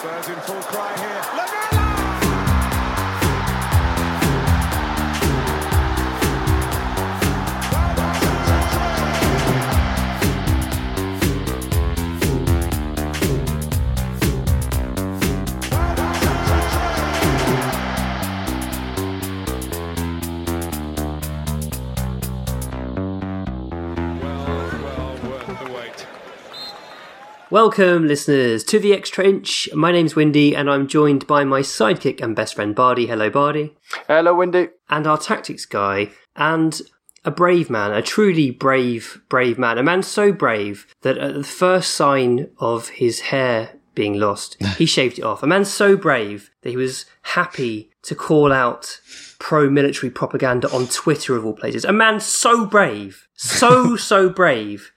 Spurs 0.00 0.28
in 0.30 0.40
full 0.46 0.62
cry 0.62 0.96
here. 0.96 1.22
Lamela! 1.36 1.89
Welcome, 27.50 28.06
listeners, 28.06 28.62
to 28.62 28.78
the 28.78 28.92
Extra 28.92 29.24
Inch. 29.24 29.68
My 29.74 29.90
name's 29.90 30.14
Windy, 30.14 30.54
and 30.54 30.70
I'm 30.70 30.86
joined 30.86 31.26
by 31.26 31.42
my 31.42 31.62
sidekick 31.62 32.20
and 32.20 32.36
best 32.36 32.54
friend 32.54 32.76
Bardi. 32.76 33.08
Hello, 33.08 33.28
Bardi. 33.28 33.76
Hello, 34.06 34.36
Windy. 34.36 34.68
And 34.88 35.04
our 35.04 35.18
tactics 35.18 35.66
guy, 35.66 36.10
and 36.36 36.80
a 37.24 37.32
brave 37.32 37.68
man, 37.68 37.92
a 37.92 38.02
truly 38.02 38.52
brave, 38.52 39.20
brave 39.28 39.58
man. 39.58 39.78
A 39.78 39.82
man 39.82 40.04
so 40.04 40.30
brave 40.30 40.86
that 41.02 41.18
at 41.18 41.34
the 41.34 41.42
first 41.42 41.94
sign 41.94 42.50
of 42.58 42.90
his 42.90 43.18
hair 43.18 43.80
being 43.96 44.14
lost, 44.14 44.56
he 44.78 44.86
shaved 44.86 45.18
it 45.18 45.24
off. 45.24 45.42
A 45.42 45.48
man 45.48 45.64
so 45.64 45.96
brave 45.96 46.52
that 46.62 46.70
he 46.70 46.76
was 46.76 47.04
happy 47.22 47.90
to 48.02 48.14
call 48.14 48.52
out 48.52 49.00
pro 49.40 49.68
military 49.68 50.08
propaganda 50.08 50.70
on 50.70 50.86
Twitter, 50.86 51.34
of 51.34 51.44
all 51.44 51.54
places. 51.54 51.84
A 51.84 51.92
man 51.92 52.20
so 52.20 52.64
brave, 52.64 53.26
so, 53.34 53.96
so 53.96 54.28
brave 54.28 54.92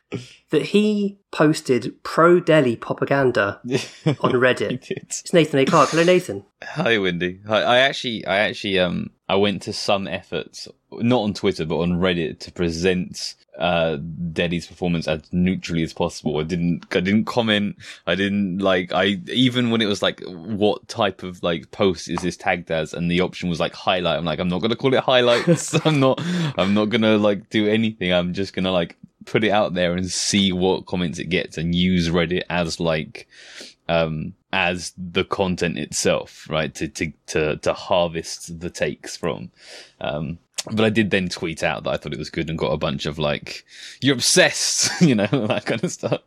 that 0.53 0.67
he 0.67 1.17
posted 1.31 1.91
pro 2.03 2.39
Dele 2.39 2.75
propaganda 2.75 3.59
on 3.65 4.33
Reddit. 4.33 4.91
It's 4.91 5.33
Nathan 5.33 5.59
A. 5.59 5.65
Clark. 5.65 5.89
Hello, 5.89 6.03
Nathan. 6.03 6.45
Hi, 6.63 6.99
Windy. 6.99 7.39
Hi. 7.47 7.63
I 7.63 7.77
actually, 7.79 8.23
I 8.27 8.37
actually, 8.37 8.77
um, 8.77 9.09
I 9.27 9.35
went 9.35 9.63
to 9.63 9.73
some 9.73 10.07
efforts, 10.07 10.67
not 10.91 11.23
on 11.23 11.33
Twitter, 11.33 11.65
but 11.65 11.79
on 11.79 11.93
Reddit, 11.93 12.39
to 12.41 12.51
present 12.51 13.35
uh 13.57 13.97
Dele's 14.31 14.65
performance 14.65 15.07
as 15.07 15.21
neutrally 15.31 15.81
as 15.81 15.91
possible. 15.91 16.39
I 16.39 16.43
didn't, 16.43 16.85
I 16.95 16.99
didn't 16.99 17.25
comment. 17.25 17.77
I 18.05 18.13
didn't 18.13 18.59
like. 18.59 18.93
I 18.93 19.19
even 19.31 19.71
when 19.71 19.81
it 19.81 19.87
was 19.87 20.03
like, 20.03 20.21
what 20.27 20.87
type 20.87 21.23
of 21.23 21.41
like 21.41 21.71
post 21.71 22.09
is 22.09 22.21
this 22.21 22.37
tagged 22.37 22.69
as, 22.69 22.93
and 22.93 23.09
the 23.09 23.21
option 23.21 23.49
was 23.49 23.59
like 23.59 23.73
highlight. 23.73 24.19
I'm 24.19 24.25
like, 24.25 24.39
I'm 24.39 24.49
not 24.49 24.61
gonna 24.61 24.75
call 24.75 24.93
it 24.93 24.99
highlights. 24.99 25.73
I'm 25.85 25.99
not. 25.99 26.21
I'm 26.59 26.75
not 26.75 26.89
gonna 26.89 27.17
like 27.17 27.49
do 27.49 27.67
anything. 27.67 28.13
I'm 28.13 28.33
just 28.33 28.53
gonna 28.53 28.71
like 28.71 28.97
put 29.25 29.43
it 29.43 29.51
out 29.51 29.73
there 29.73 29.93
and 29.93 30.09
see 30.09 30.51
what 30.51 30.85
comments 30.85 31.19
it 31.19 31.29
gets, 31.29 31.57
and 31.57 31.75
use 31.75 32.09
Reddit 32.09 32.43
as 32.49 32.79
like 32.79 33.27
um 33.89 34.33
as 34.53 34.93
the 34.97 35.25
content 35.25 35.77
itself 35.77 36.47
right 36.49 36.73
to 36.73 36.87
to 36.87 37.11
to, 37.25 37.57
to 37.57 37.73
harvest 37.73 38.61
the 38.61 38.69
takes 38.69 39.17
from 39.17 39.51
um 39.99 40.37
but 40.71 40.85
I 40.85 40.89
did 40.89 41.11
then 41.11 41.29
tweet 41.29 41.63
out 41.63 41.83
that 41.83 41.89
I 41.89 41.97
thought 41.97 42.13
it 42.13 42.19
was 42.19 42.29
good 42.29 42.49
and 42.49 42.57
got 42.57 42.71
a 42.71 42.77
bunch 42.77 43.05
of 43.05 43.19
like, 43.19 43.65
you're 44.01 44.15
obsessed, 44.15 45.01
you 45.01 45.15
know, 45.15 45.27
that 45.31 45.65
kind 45.65 45.83
of 45.83 45.91
stuff. 45.91 46.21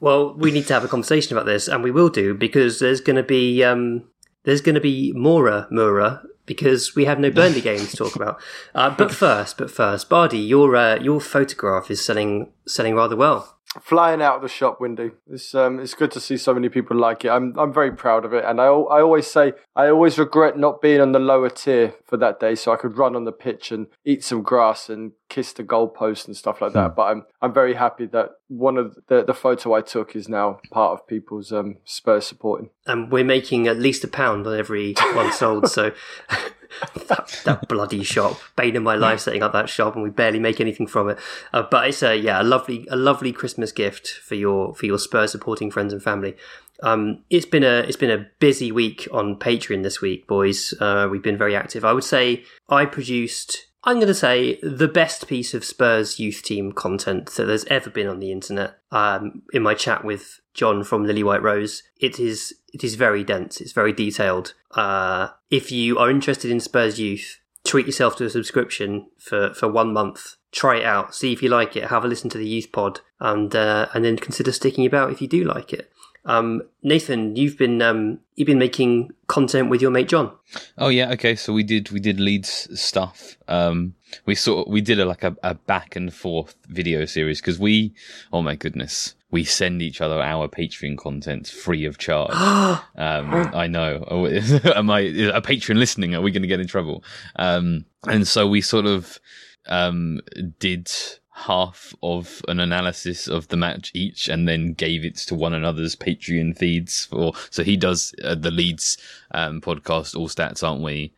Well, 0.00 0.34
we 0.34 0.50
need 0.50 0.66
to 0.66 0.74
have 0.74 0.84
a 0.84 0.88
conversation 0.88 1.36
about 1.36 1.46
this, 1.46 1.68
and 1.68 1.82
we 1.82 1.90
will 1.90 2.10
do 2.10 2.34
because 2.34 2.80
there's 2.80 3.00
going 3.00 3.16
to 3.16 3.22
be 3.22 3.64
um, 3.64 4.04
there's 4.46 4.62
going 4.62 4.76
to 4.76 4.80
be 4.80 5.12
Mora 5.14 5.66
Mura 5.70 6.22
because 6.46 6.94
we 6.94 7.04
have 7.04 7.18
no 7.18 7.30
Burnley 7.30 7.60
games 7.60 7.90
to 7.90 7.96
talk 7.96 8.16
about. 8.16 8.40
Uh, 8.74 8.94
but 8.94 9.10
first, 9.10 9.56
but 9.56 9.70
first, 9.70 10.10
Bardi, 10.10 10.38
your 10.38 10.76
uh, 10.76 10.96
your 10.96 11.18
photograph 11.18 11.90
is 11.90 12.04
selling 12.04 12.52
selling 12.66 12.94
rather 12.94 13.16
well. 13.16 13.56
Flying 13.80 14.20
out 14.20 14.36
of 14.36 14.42
the 14.42 14.48
shop, 14.48 14.80
Windy. 14.80 15.12
It's 15.30 15.54
um, 15.54 15.80
it's 15.80 15.94
good 15.94 16.10
to 16.10 16.20
see 16.20 16.36
so 16.36 16.52
many 16.52 16.68
people 16.68 16.94
like 16.94 17.24
it. 17.24 17.30
I'm 17.30 17.58
I'm 17.58 17.72
very 17.72 17.90
proud 17.90 18.26
of 18.26 18.34
it, 18.34 18.44
and 18.44 18.60
I 18.60 18.66
I 18.66 19.00
always 19.00 19.26
say 19.26 19.54
I 19.74 19.88
always 19.88 20.18
regret 20.18 20.58
not 20.58 20.82
being 20.82 21.00
on 21.00 21.12
the 21.12 21.18
lower 21.18 21.48
tier 21.48 21.94
for 22.04 22.18
that 22.18 22.38
day, 22.38 22.54
so 22.54 22.70
I 22.70 22.76
could 22.76 22.98
run 22.98 23.16
on 23.16 23.24
the 23.24 23.32
pitch 23.32 23.72
and 23.72 23.86
eat 24.04 24.22
some 24.22 24.42
grass 24.42 24.90
and 24.90 25.12
kiss 25.28 25.52
the 25.52 25.64
goalpost 25.64 26.26
and 26.26 26.36
stuff 26.36 26.60
like 26.60 26.72
that. 26.72 26.94
But 26.94 27.02
I'm 27.02 27.24
I'm 27.42 27.52
very 27.52 27.74
happy 27.74 28.06
that 28.06 28.36
one 28.48 28.76
of 28.76 28.96
the 29.08 29.24
the 29.24 29.34
photo 29.34 29.74
I 29.74 29.80
took 29.80 30.14
is 30.14 30.28
now 30.28 30.60
part 30.70 30.92
of 30.92 31.06
people's 31.06 31.52
um 31.52 31.76
Spurs 31.84 32.26
supporting. 32.26 32.70
and 32.86 33.10
we're 33.10 33.24
making 33.24 33.66
at 33.66 33.78
least 33.78 34.04
a 34.04 34.08
pound 34.08 34.46
on 34.46 34.58
every 34.58 34.94
one 35.14 35.32
sold. 35.32 35.68
So 35.68 35.92
that, 37.08 37.40
that 37.44 37.68
bloody 37.68 38.02
shop, 38.02 38.38
bane 38.56 38.76
of 38.76 38.82
my 38.82 38.94
life, 38.94 39.20
setting 39.20 39.42
up 39.42 39.52
that 39.52 39.68
shop, 39.68 39.94
and 39.94 40.02
we 40.02 40.10
barely 40.10 40.38
make 40.38 40.60
anything 40.60 40.86
from 40.86 41.08
it. 41.08 41.18
Uh, 41.52 41.62
but 41.70 41.88
it's 41.88 42.02
a 42.02 42.16
yeah, 42.16 42.40
a 42.40 42.44
lovely, 42.44 42.86
a 42.90 42.96
lovely 42.96 43.32
Christmas 43.32 43.72
gift 43.72 44.08
for 44.08 44.34
your 44.34 44.74
for 44.74 44.86
your 44.86 44.98
Spurs 44.98 45.32
supporting 45.32 45.70
friends 45.70 45.92
and 45.92 46.02
family. 46.02 46.36
Um, 46.82 47.24
it's 47.30 47.46
been 47.46 47.64
a 47.64 47.78
it's 47.80 47.96
been 47.96 48.10
a 48.10 48.26
busy 48.38 48.70
week 48.70 49.08
on 49.12 49.36
Patreon 49.36 49.82
this 49.82 50.00
week, 50.00 50.26
boys. 50.26 50.74
Uh, 50.80 51.08
we've 51.10 51.22
been 51.22 51.38
very 51.38 51.56
active. 51.56 51.84
I 51.84 51.92
would 51.92 52.04
say 52.04 52.44
I 52.68 52.84
produced. 52.86 53.66
I'm 53.86 53.96
going 53.96 54.08
to 54.08 54.14
say 54.14 54.58
the 54.62 54.88
best 54.88 55.28
piece 55.28 55.54
of 55.54 55.64
Spurs 55.64 56.18
youth 56.18 56.42
team 56.42 56.72
content 56.72 57.30
that 57.30 57.44
there's 57.44 57.64
ever 57.66 57.88
been 57.88 58.08
on 58.08 58.18
the 58.18 58.32
internet. 58.32 58.78
Um, 58.90 59.42
in 59.52 59.62
my 59.62 59.74
chat 59.74 60.04
with 60.04 60.40
John 60.54 60.82
from 60.82 61.04
Lilywhite 61.04 61.42
Rose, 61.42 61.84
it 62.00 62.18
is 62.18 62.52
it 62.74 62.82
is 62.82 62.96
very 62.96 63.22
dense. 63.22 63.60
It's 63.60 63.72
very 63.72 63.92
detailed. 63.92 64.54
Uh, 64.72 65.28
if 65.50 65.70
you 65.70 65.98
are 65.98 66.10
interested 66.10 66.50
in 66.50 66.58
Spurs 66.58 66.98
youth, 66.98 67.38
treat 67.64 67.86
yourself 67.86 68.16
to 68.16 68.24
a 68.24 68.30
subscription 68.30 69.06
for, 69.18 69.54
for 69.54 69.68
one 69.68 69.92
month. 69.92 70.34
Try 70.50 70.78
it 70.78 70.84
out. 70.84 71.14
See 71.14 71.32
if 71.32 71.40
you 71.40 71.48
like 71.48 71.76
it. 71.76 71.84
Have 71.84 72.04
a 72.04 72.08
listen 72.08 72.28
to 72.30 72.38
the 72.38 72.48
youth 72.48 72.72
pod, 72.72 73.00
and 73.20 73.54
uh, 73.54 73.86
and 73.94 74.04
then 74.04 74.16
consider 74.16 74.50
sticking 74.50 74.84
about 74.84 75.12
if 75.12 75.22
you 75.22 75.28
do 75.28 75.44
like 75.44 75.72
it. 75.72 75.92
Um, 76.26 76.62
Nathan, 76.82 77.36
you've 77.36 77.56
been 77.56 77.80
um, 77.80 78.18
you've 78.34 78.46
been 78.46 78.58
making 78.58 79.10
content 79.28 79.70
with 79.70 79.80
your 79.80 79.92
mate 79.92 80.08
John. 80.08 80.32
Oh 80.76 80.88
yeah, 80.88 81.10
okay. 81.12 81.36
So 81.36 81.52
we 81.52 81.62
did 81.62 81.90
we 81.90 82.00
did 82.00 82.18
Leeds 82.18 82.68
stuff. 82.80 83.36
Um, 83.46 83.94
we 84.26 84.34
sort 84.34 84.68
we 84.68 84.80
did 84.80 84.98
a, 84.98 85.04
like 85.04 85.22
a, 85.22 85.36
a 85.44 85.54
back 85.54 85.94
and 85.94 86.12
forth 86.12 86.56
video 86.66 87.04
series 87.04 87.40
because 87.40 87.60
we, 87.60 87.94
oh 88.32 88.42
my 88.42 88.56
goodness, 88.56 89.14
we 89.30 89.44
send 89.44 89.82
each 89.82 90.00
other 90.00 90.20
our 90.20 90.48
Patreon 90.48 90.98
content 90.98 91.46
free 91.46 91.84
of 91.84 91.98
charge. 91.98 92.32
um, 92.34 92.80
I 92.96 93.68
know. 93.68 94.04
Oh, 94.10 94.26
Am 94.74 94.90
I 94.90 95.00
a 95.00 95.40
patron 95.40 95.78
listening? 95.78 96.14
Are 96.14 96.20
we 96.20 96.30
going 96.32 96.42
to 96.42 96.48
get 96.48 96.60
in 96.60 96.66
trouble? 96.66 97.04
Um, 97.36 97.84
and 98.08 98.26
so 98.26 98.46
we 98.46 98.60
sort 98.60 98.86
of 98.86 99.20
um 99.68 100.20
did 100.58 100.90
half 101.36 101.94
of 102.02 102.40
an 102.48 102.58
analysis 102.58 103.28
of 103.28 103.48
the 103.48 103.56
match 103.58 103.92
each 103.94 104.26
and 104.26 104.48
then 104.48 104.72
gave 104.72 105.04
it 105.04 105.16
to 105.16 105.34
one 105.34 105.52
another's 105.52 105.94
Patreon 105.94 106.56
feeds 106.56 107.04
for 107.04 107.32
so 107.50 107.62
he 107.62 107.76
does 107.76 108.14
uh, 108.24 108.34
the 108.34 108.50
Leeds 108.50 108.96
um 109.32 109.60
podcast 109.60 110.16
all 110.16 110.28
stats 110.28 110.66
aren't 110.66 110.82
we 110.82 111.12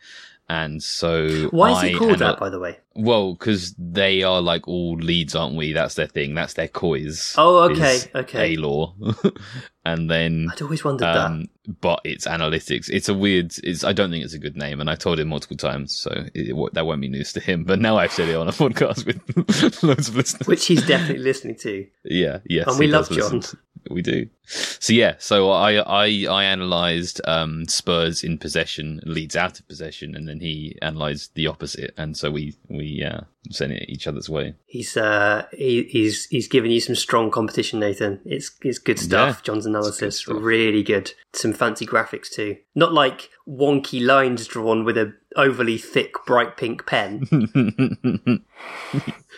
and 0.48 0.82
so 0.82 1.48
Why 1.50 1.70
is 1.70 1.76
I 1.78 1.86
it 1.88 1.98
called 1.98 2.18
that, 2.18 2.40
by 2.40 2.48
the 2.48 2.58
way? 2.58 2.78
Well 3.00 3.34
because 3.34 3.74
they 3.78 4.22
are 4.24 4.40
like 4.42 4.66
all 4.66 4.96
Leeds 4.96 5.34
aren't 5.36 5.54
we 5.56 5.72
that's 5.72 5.94
their 5.94 6.08
thing 6.08 6.34
that's 6.34 6.54
their 6.54 6.66
coys 6.68 7.34
Oh, 7.38 7.70
okay, 7.70 8.00
okay. 8.14 8.54
a 8.54 8.56
law 8.56 8.94
and 9.84 10.10
then 10.10 10.48
I'd 10.52 10.60
always 10.62 10.82
wondered 10.84 11.06
um, 11.06 11.48
but 11.80 12.00
it's 12.04 12.26
analytics. 12.26 12.88
It's 12.90 13.08
a 13.10 13.14
weird. 13.14 13.52
It's. 13.62 13.84
I 13.84 13.92
don't 13.92 14.10
think 14.10 14.24
it's 14.24 14.32
a 14.32 14.38
good 14.38 14.56
name, 14.56 14.80
and 14.80 14.88
I 14.88 14.94
told 14.94 15.20
him 15.20 15.28
multiple 15.28 15.56
times, 15.56 15.94
so 15.94 16.10
it, 16.34 16.48
it, 16.48 16.74
that 16.74 16.86
won't 16.86 17.02
be 17.02 17.08
news 17.08 17.34
to 17.34 17.40
him. 17.40 17.64
But 17.64 17.78
now 17.78 17.98
I've 17.98 18.10
said 18.12 18.30
it 18.30 18.36
on 18.36 18.48
a 18.48 18.52
podcast 18.64 19.04
with 19.04 19.82
loads 19.82 20.08
of 20.08 20.16
listeners. 20.16 20.46
which 20.48 20.64
he's 20.66 20.86
definitely 20.86 21.22
listening 21.22 21.56
to. 21.56 21.86
yeah, 22.04 22.38
yes, 22.46 22.68
And 22.68 22.78
we 22.78 22.86
love 22.86 23.10
John. 23.10 23.36
listen. 23.40 23.58
We 23.90 24.00
do. 24.00 24.28
So 24.46 24.94
yeah, 24.94 25.16
so 25.18 25.50
I 25.50 25.74
I 26.06 26.24
I 26.30 26.44
analysed 26.44 27.20
um, 27.26 27.66
Spurs 27.68 28.24
in 28.24 28.38
possession, 28.38 29.00
Leeds 29.04 29.36
out 29.36 29.60
of 29.60 29.68
possession, 29.68 30.14
and 30.14 30.26
then 30.26 30.40
he 30.40 30.74
analysed 30.80 31.34
the 31.34 31.48
opposite, 31.48 31.92
and 31.98 32.16
so 32.16 32.30
we 32.30 32.56
we 32.70 32.86
uh, 33.04 33.20
sent 33.50 33.72
it 33.72 33.88
each 33.88 34.06
other's 34.06 34.28
way. 34.28 34.54
He's 34.66 34.96
uh 34.96 35.46
he, 35.52 35.84
he's 35.84 36.26
he's 36.26 36.48
giving 36.48 36.70
you 36.70 36.80
some 36.80 36.94
strong 36.94 37.30
competition, 37.30 37.80
Nathan. 37.80 38.20
It's 38.24 38.50
it's 38.62 38.78
good 38.78 38.98
stuff. 38.98 39.38
Yeah, 39.38 39.42
John's 39.42 39.66
analysis 39.66 40.20
stuff. 40.20 40.36
really 40.40 40.82
good. 40.82 41.12
Some 41.32 41.52
fancy 41.52 41.86
graphics 41.86 42.30
too. 42.30 42.56
Not 42.74 42.92
like 42.92 43.30
wonky 43.48 44.04
lines 44.04 44.46
drawn 44.46 44.84
with 44.84 44.96
a 44.96 45.14
overly 45.36 45.78
thick 45.78 46.14
bright 46.26 46.56
pink 46.56 46.86
pen. 46.86 47.26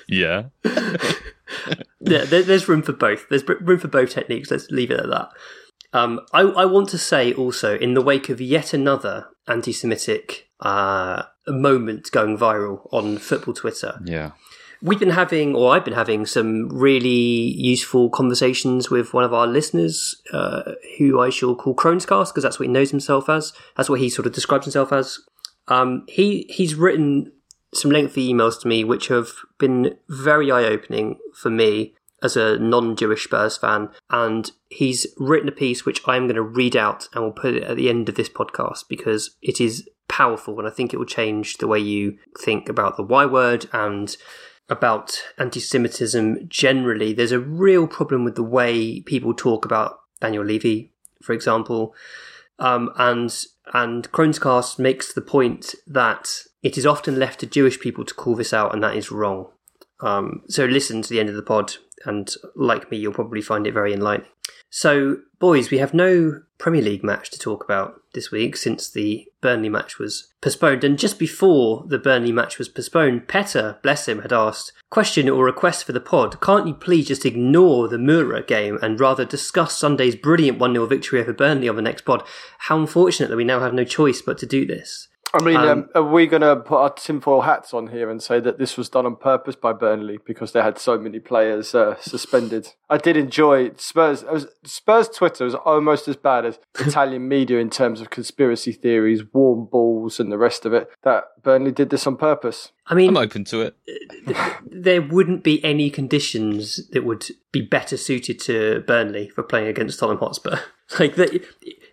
yeah. 0.09 0.45
yeah, 0.65 2.25
there, 2.25 2.43
there's 2.43 2.69
room 2.69 2.83
for 2.83 2.93
both. 2.93 3.29
There's 3.29 3.47
room 3.49 3.79
for 3.79 3.89
both 3.89 4.11
techniques. 4.11 4.51
Let's 4.51 4.71
leave 4.71 4.91
it 4.91 5.01
at 5.01 5.11
that. 5.11 5.31
Um, 5.93 6.21
I, 6.33 6.43
I 6.43 6.65
want 6.67 6.89
to 6.91 6.99
say 6.99 7.33
also, 7.33 7.77
in 7.77 7.95
the 7.95 8.03
wake 8.03 8.29
of 8.29 8.41
yet 8.41 8.73
another 8.73 9.29
anti-Semitic 9.49 10.50
uh, 10.61 11.23
a 11.47 11.53
moment 11.53 12.11
going 12.11 12.37
viral 12.39 12.87
on 12.93 13.19
football 13.19 13.55
Twitter, 13.55 14.01
Yeah. 14.05 14.33
we've 14.83 14.99
been 15.01 15.11
having, 15.11 15.55
or 15.55 15.73
I've 15.73 15.85
been 15.85 15.95
having, 15.95 16.27
some 16.27 16.69
really 16.69 17.09
useful 17.57 18.11
conversations 18.11 18.91
with 18.91 19.13
one 19.15 19.25
of 19.25 19.33
our 19.35 19.47
listeners, 19.47 20.21
uh, 20.33 20.73
who 20.99 21.21
I 21.21 21.31
shall 21.31 21.55
call 21.55 21.75
Cronescast, 21.75 22.29
because 22.29 22.43
that's 22.43 22.59
what 22.59 22.67
he 22.67 22.73
knows 22.73 22.91
himself 22.91 23.29
as. 23.29 23.53
That's 23.77 23.89
what 23.91 24.01
he 24.01 24.09
sort 24.11 24.27
of 24.27 24.33
describes 24.33 24.67
himself 24.67 24.93
as. 24.93 25.19
Um, 25.69 26.05
he 26.09 26.47
he's 26.51 26.75
written 26.75 27.33
some 27.73 27.91
lengthy 27.93 28.33
emails 28.33 28.61
to 28.61 28.69
me, 28.69 28.83
which 28.85 29.09
have 29.09 29.29
been 29.59 29.97
very 30.09 30.51
eye 30.51 30.65
opening 30.65 31.19
for 31.35 31.51
me. 31.51 31.95
as 32.23 32.37
a 32.37 32.59
non-Jewish 32.59 33.25
Spurs 33.25 33.57
fan, 33.57 33.89
and 34.11 34.51
he's 34.69 35.07
written 35.17 35.49
a 35.49 35.53
piece 35.53 35.87
which 35.87 36.03
I'm 36.07 36.25
going 36.27 36.35
to 36.35 36.43
read 36.43 36.77
out 36.77 37.09
and 37.15 37.25
we'll 37.25 37.33
put 37.33 37.55
it 37.55 37.63
at 37.63 37.79
the 37.79 37.89
end 37.89 38.11
of 38.11 38.15
this 38.15 38.29
podcast 38.29 38.85
because 38.91 39.37
it 39.41 39.59
is 39.59 39.89
powerful 40.11 40.59
and 40.59 40.69
I 40.69 40.71
think 40.71 40.93
it 40.93 40.99
will 40.99 41.07
change 41.07 41.57
the 41.57 41.69
way 41.69 41.79
you 41.79 42.19
think 42.39 42.69
about 42.69 42.97
the 42.97 43.03
Y 43.03 43.25
word 43.25 43.67
and 43.73 44.15
about 44.69 45.23
anti-Semitism 45.39 46.49
generally. 46.49 47.13
There's 47.13 47.33
a 47.33 47.41
real 47.41 47.87
problem 47.87 48.25
with 48.25 48.35
the 48.35 48.43
way 48.43 49.01
people 49.01 49.33
talk 49.33 49.65
about 49.65 50.01
Daniel 50.21 50.45
Levy, 50.45 50.93
for 51.23 51.33
example, 51.33 51.95
um, 52.59 52.91
and 52.97 53.35
and 53.73 54.11
Kronescast 54.11 54.79
makes 54.79 55.13
the 55.13 55.21
point 55.21 55.75
that 55.87 56.43
it 56.63 56.77
is 56.77 56.85
often 56.85 57.19
left 57.19 57.41
to 57.41 57.47
Jewish 57.47 57.79
people 57.81 58.05
to 58.05 58.15
call 58.15 58.35
this 58.35 58.53
out, 58.53 58.75
and 58.75 58.83
that 58.83 58.97
is 58.97 59.11
wrong. 59.11 59.49
Um, 60.01 60.43
so 60.49 60.65
listen 60.65 61.03
to 61.03 61.09
the 61.09 61.21
end 61.21 61.29
of 61.29 61.37
the 61.37 61.43
pod, 61.43 61.75
and 62.05 62.33
like 62.55 62.91
me, 62.91 62.99
you'll 62.99 63.13
probably 63.13 63.43
find 63.43 63.67
it 63.67 63.75
very 63.75 63.93
enlightening. 63.93 64.31
So, 64.71 65.19
boys, 65.39 65.71
we 65.71 65.79
have 65.79 65.95
no 65.95 66.43
Premier 66.59 66.83
League 66.83 67.05
match 67.05 67.31
to 67.31 67.39
talk 67.39 67.65
about 67.65 68.00
this 68.13 68.31
week 68.31 68.57
since 68.57 68.91
the 68.91 69.27
Burnley 69.41 69.69
match 69.69 69.99
was 69.99 70.29
postponed. 70.41 70.85
And 70.85 70.99
just 70.99 71.19
before 71.19 71.85
the 71.87 71.99
Burnley 71.99 72.33
match 72.33 72.59
was 72.59 72.69
postponed, 72.69 73.29
Petter, 73.29 73.79
bless 73.83 74.09
him, 74.09 74.23
had 74.23 74.33
asked, 74.33 74.73
question 74.91 75.29
or 75.29 75.45
request 75.45 75.85
for 75.85 75.93
the 75.93 76.01
pod, 76.01 76.41
can't 76.41 76.67
you 76.67 76.75
please 76.75 77.09
just 77.09 77.25
ignore 77.25 77.89
the 77.89 77.99
Mura 77.99 78.43
game 78.43 78.79
and 78.83 79.01
rather 79.01 79.25
discuss 79.25 79.77
Sunday's 79.77 80.17
brilliant 80.17 80.59
1 80.59 80.73
0 80.73 80.87
victory 80.87 81.21
over 81.21 81.33
Burnley 81.33 81.69
on 81.69 81.77
the 81.77 81.83
next 81.83 82.05
pod? 82.05 82.23
How 82.59 82.79
unfortunate 82.79 83.29
that 83.29 83.37
we 83.37 83.45
now 83.45 83.61
have 83.61 83.75
no 83.75 83.85
choice 83.85 84.23
but 84.23 84.39
to 84.39 84.47
do 84.47 84.67
this. 84.67 85.09
I 85.33 85.45
mean, 85.45 85.57
Um, 85.57 85.69
um, 85.69 85.89
are 85.95 86.03
we 86.03 86.27
going 86.27 86.43
to 86.43 86.57
put 86.57 86.77
our 86.79 86.91
tinfoil 86.91 87.43
hats 87.43 87.73
on 87.73 87.87
here 87.89 88.11
and 88.11 88.21
say 88.23 88.41
that 88.41 88.59
this 88.59 88.77
was 88.77 88.89
done 88.89 89.07
on 89.07 89.15
purpose 89.17 89.55
by 89.55 89.73
Burnley 89.73 90.19
because 90.27 90.51
they 90.53 90.61
had 90.63 90.77
so 90.79 90.99
many 90.99 91.21
players 91.21 91.73
uh, 91.75 91.95
suspended? 92.01 92.69
I 92.89 92.99
did 92.99 93.17
enjoy 93.17 93.71
Spurs. 93.77 94.23
it 94.25 94.33
was- 94.33 94.49
Spurs 94.65 95.09
Twitter 95.09 95.45
was 95.45 95.55
almost 95.55 96.09
as 96.09 96.17
bad 96.17 96.45
as 96.45 96.59
Italian 96.81 97.29
media 97.29 97.59
in 97.59 97.71
terms 97.71 98.01
of 98.01 98.11
conspiracy 98.11 98.73
theories, 98.73 99.23
warm 99.33 99.67
balls, 99.67 100.19
and 100.19 100.33
the 100.33 100.39
rest 100.39 100.67
of 100.67 100.73
it. 100.73 100.91
That 101.05 101.25
Burnley 101.43 101.71
did 101.71 101.91
this 101.91 102.07
on 102.09 102.17
purpose. 102.17 102.73
I 102.89 102.95
mean, 102.95 103.11
I'm 103.11 103.17
open 103.17 103.45
to 103.45 103.61
it. 103.61 103.77
there 104.67 105.01
wouldn't 105.03 105.45
be 105.45 105.63
any 105.65 105.91
conditions 105.91 106.89
that 106.89 107.05
would 107.05 107.27
be 107.53 107.61
better 107.61 107.97
suited 107.97 108.41
to 108.41 108.81
Burnley 108.87 109.29
for 109.29 109.43
playing 109.45 109.69
against 109.69 109.99
Tottenham 110.01 110.19
Hotspur. 110.19 110.59
Like, 110.99 111.15
that, 111.15 111.33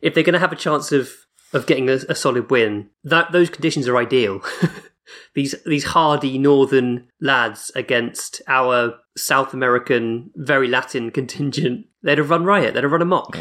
if 0.02 0.16
they're 0.16 0.24
going 0.24 0.34
to 0.34 0.40
have 0.40 0.52
a 0.52 0.56
chance 0.56 0.92
of 0.92 1.12
of 1.54 1.66
getting 1.66 1.90
a, 1.90 1.94
a 2.10 2.16
solid 2.16 2.50
win, 2.52 2.90
that 3.04 3.32
those 3.32 3.50
conditions 3.50 3.88
are 3.88 3.98
ideal. 3.98 4.42
these 5.36 5.56
these 5.66 5.86
hardy 5.86 6.38
northern 6.38 7.08
lads 7.22 7.72
against 7.76 8.42
our 8.48 9.00
South 9.16 9.54
American, 9.54 10.32
very 10.36 10.68
Latin 10.68 11.12
contingent, 11.20 11.88
they'd 12.04 12.18
have 12.18 12.30
run 12.30 12.44
riot. 12.44 12.74
They'd 12.74 12.84
have 12.84 12.92
run 12.92 13.02
amok. 13.02 13.38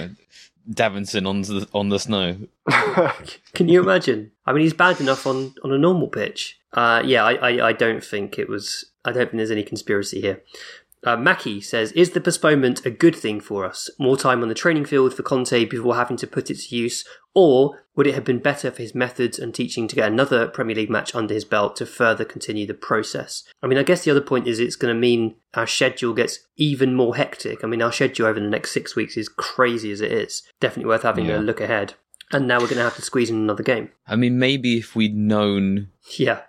Davinson 0.69 1.29
on 1.29 1.43
the 1.43 1.69
on 1.73 1.91
the 1.91 1.99
snow. 1.99 2.37
Can 3.55 3.69
you 3.69 3.81
imagine? 3.83 4.33
I 4.45 4.53
mean, 4.53 4.63
he's 4.63 4.75
bad 4.75 5.01
enough 5.01 5.27
on, 5.27 5.55
on 5.63 5.73
a 5.73 5.79
normal 5.79 6.09
pitch. 6.09 6.59
Uh, 6.73 7.03
yeah, 7.05 7.25
I, 7.25 7.35
I, 7.35 7.69
I 7.69 7.73
don't 7.73 8.03
think 8.03 8.39
it 8.39 8.49
was. 8.49 8.85
I 9.05 9.13
don't 9.13 9.27
think 9.27 9.37
there's 9.37 9.53
any 9.53 9.63
conspiracy 9.63 10.21
here. 10.21 10.43
Uh, 11.07 11.17
Mackie 11.17 11.61
says, 11.61 11.93
"Is 11.93 12.11
the 12.11 12.21
postponement 12.21 12.85
a 12.85 12.91
good 12.91 13.15
thing 13.15 13.41
for 13.41 13.65
us? 13.65 13.89
More 13.97 14.17
time 14.17 14.43
on 14.43 14.49
the 14.49 14.55
training 14.55 14.85
field 14.87 15.15
for 15.15 15.23
Conte 15.23 15.65
before 15.67 15.95
having 15.95 16.17
to 16.17 16.27
put 16.27 16.51
it 16.51 16.59
to 16.59 16.77
use, 16.77 17.05
or 17.33 17.85
would 17.95 18.09
it 18.09 18.15
have 18.15 18.25
been 18.25 18.41
better 18.41 18.73
for 18.73 18.83
his 18.83 18.93
methods 18.93 19.39
and 19.39 19.55
teaching 19.55 19.87
to 19.87 19.95
get 19.95 20.11
another 20.11 20.49
Premier 20.49 20.75
League 20.75 20.91
match 20.91 21.15
under 21.15 21.33
his 21.33 21.45
belt 21.45 21.77
to 21.77 21.87
further 21.87 22.25
continue 22.25 22.67
the 22.67 22.75
process? 22.75 23.45
I 23.63 23.69
mean, 23.69 23.79
I 23.79 23.85
guess 23.85 24.03
the 24.05 24.11
other 24.11 24.21
point 24.21 24.49
is 24.49 24.59
it's 24.59 24.75
going 24.75 24.93
to 24.93 24.99
mean 25.01 25.37
our 25.55 25.67
schedule 25.69 26.13
gets 26.13 26.41
even 26.57 26.95
more 26.95 27.15
hectic. 27.15 27.63
I 27.63 27.69
mean, 27.69 27.83
our 27.83 27.93
schedule 27.93 28.27
over 28.27 28.41
the 28.41 28.49
next 28.49 28.73
six 28.73 28.97
weeks 28.97 29.17
is 29.17 29.29
crazy 29.29 29.93
as 29.93 30.01
it 30.01 30.11
is. 30.11 30.43
Definitely 30.61 30.89
worth 30.89 31.03
having 31.05 31.27
Yeah. 31.27 31.39
a 31.39 31.41
look 31.41 31.61
ahead. 31.61 31.95
And 32.33 32.49
now 32.49 32.57
we're 32.57 32.67
going 32.67 32.79
to 32.79 32.83
have 32.83 32.97
to 32.97 33.03
squeeze 33.03 33.31
in 33.31 33.37
another 33.37 33.63
game. 33.63 33.91
I 34.09 34.17
mean, 34.17 34.41
maybe 34.41 34.79
if 34.79 34.97
we'd 34.97 35.15
known 35.17 35.91
Yeah, 36.19 36.41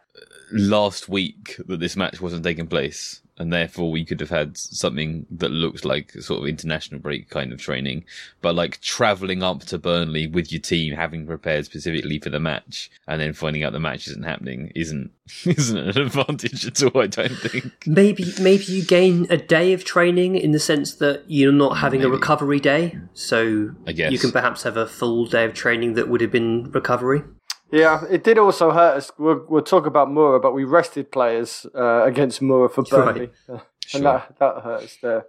last 0.51 1.07
week 1.07 1.57
that 1.67 1.79
this 1.79 1.95
match 1.95 2.19
wasn't 2.19 2.43
taking 2.43 2.65
place, 2.65 3.21
and 3.37 3.53
therefore 3.53 3.91
we 3.91 4.03
could 4.03 4.19
have 4.19 4.29
had 4.29 4.57
something 4.57 5.25
that 5.31 5.51
looks 5.51 5.85
like 5.85 6.11
sort 6.13 6.41
of 6.41 6.47
international 6.47 6.99
break 6.99 7.29
kind 7.29 7.53
of 7.53 7.59
training, 7.59 8.05
but 8.41 8.55
like 8.55 8.81
traveling 8.81 9.43
up 9.43 9.61
to 9.65 9.77
Burnley 9.77 10.27
with 10.27 10.51
your 10.51 10.61
team, 10.61 10.95
having 10.95 11.27
prepared 11.27 11.65
specifically 11.65 12.19
for 12.19 12.29
the 12.29 12.39
match, 12.39 12.89
and 13.07 13.21
then 13.21 13.33
finding 13.33 13.63
out 13.63 13.73
the 13.73 13.79
match 13.79 14.07
isn't 14.07 14.23
happening, 14.23 14.71
isn't 14.75 15.11
isn't 15.45 15.77
an 15.77 15.97
advantage 15.97 16.65
at 16.65 16.81
all. 16.83 17.01
I 17.01 17.07
don't 17.07 17.37
think. 17.37 17.85
maybe 17.85 18.25
maybe 18.39 18.63
you 18.63 18.83
gain 18.83 19.27
a 19.29 19.37
day 19.37 19.73
of 19.73 19.83
training 19.83 20.35
in 20.35 20.51
the 20.51 20.59
sense 20.59 20.95
that 20.95 21.23
you're 21.27 21.51
not 21.51 21.77
having 21.77 22.03
a 22.03 22.09
recovery 22.09 22.59
day, 22.59 22.97
so 23.13 23.71
I 23.85 23.91
guess. 23.91 24.11
you 24.11 24.19
can 24.19 24.31
perhaps 24.31 24.63
have 24.63 24.77
a 24.77 24.87
full 24.87 25.25
day 25.25 25.45
of 25.45 25.53
training 25.53 25.93
that 25.93 26.09
would 26.09 26.21
have 26.21 26.31
been 26.31 26.71
recovery. 26.71 27.23
Yeah, 27.71 28.05
it 28.09 28.23
did 28.23 28.37
also 28.37 28.71
hurt 28.71 28.97
us. 28.97 29.11
We'll, 29.17 29.45
we'll 29.49 29.61
talk 29.61 29.85
about 29.85 30.11
Mura, 30.11 30.39
but 30.39 30.53
we 30.53 30.63
rested 30.63 31.11
players 31.11 31.65
uh, 31.75 32.03
against 32.05 32.41
Mura 32.41 32.69
for 32.69 32.83
Burnley. 32.83 33.29
Uh, 33.49 33.59
Sure. 33.87 33.99
And 33.99 34.05
that, 34.05 34.35
that 34.39 34.63
hurt 34.63 34.83
us 34.83 34.97
there. 35.01 35.25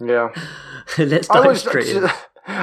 Yeah. 0.00 0.30
Let's 0.98 1.28
dive 1.28 1.46
was, 1.46 1.60
straight 1.60 1.86
in. 1.86 2.10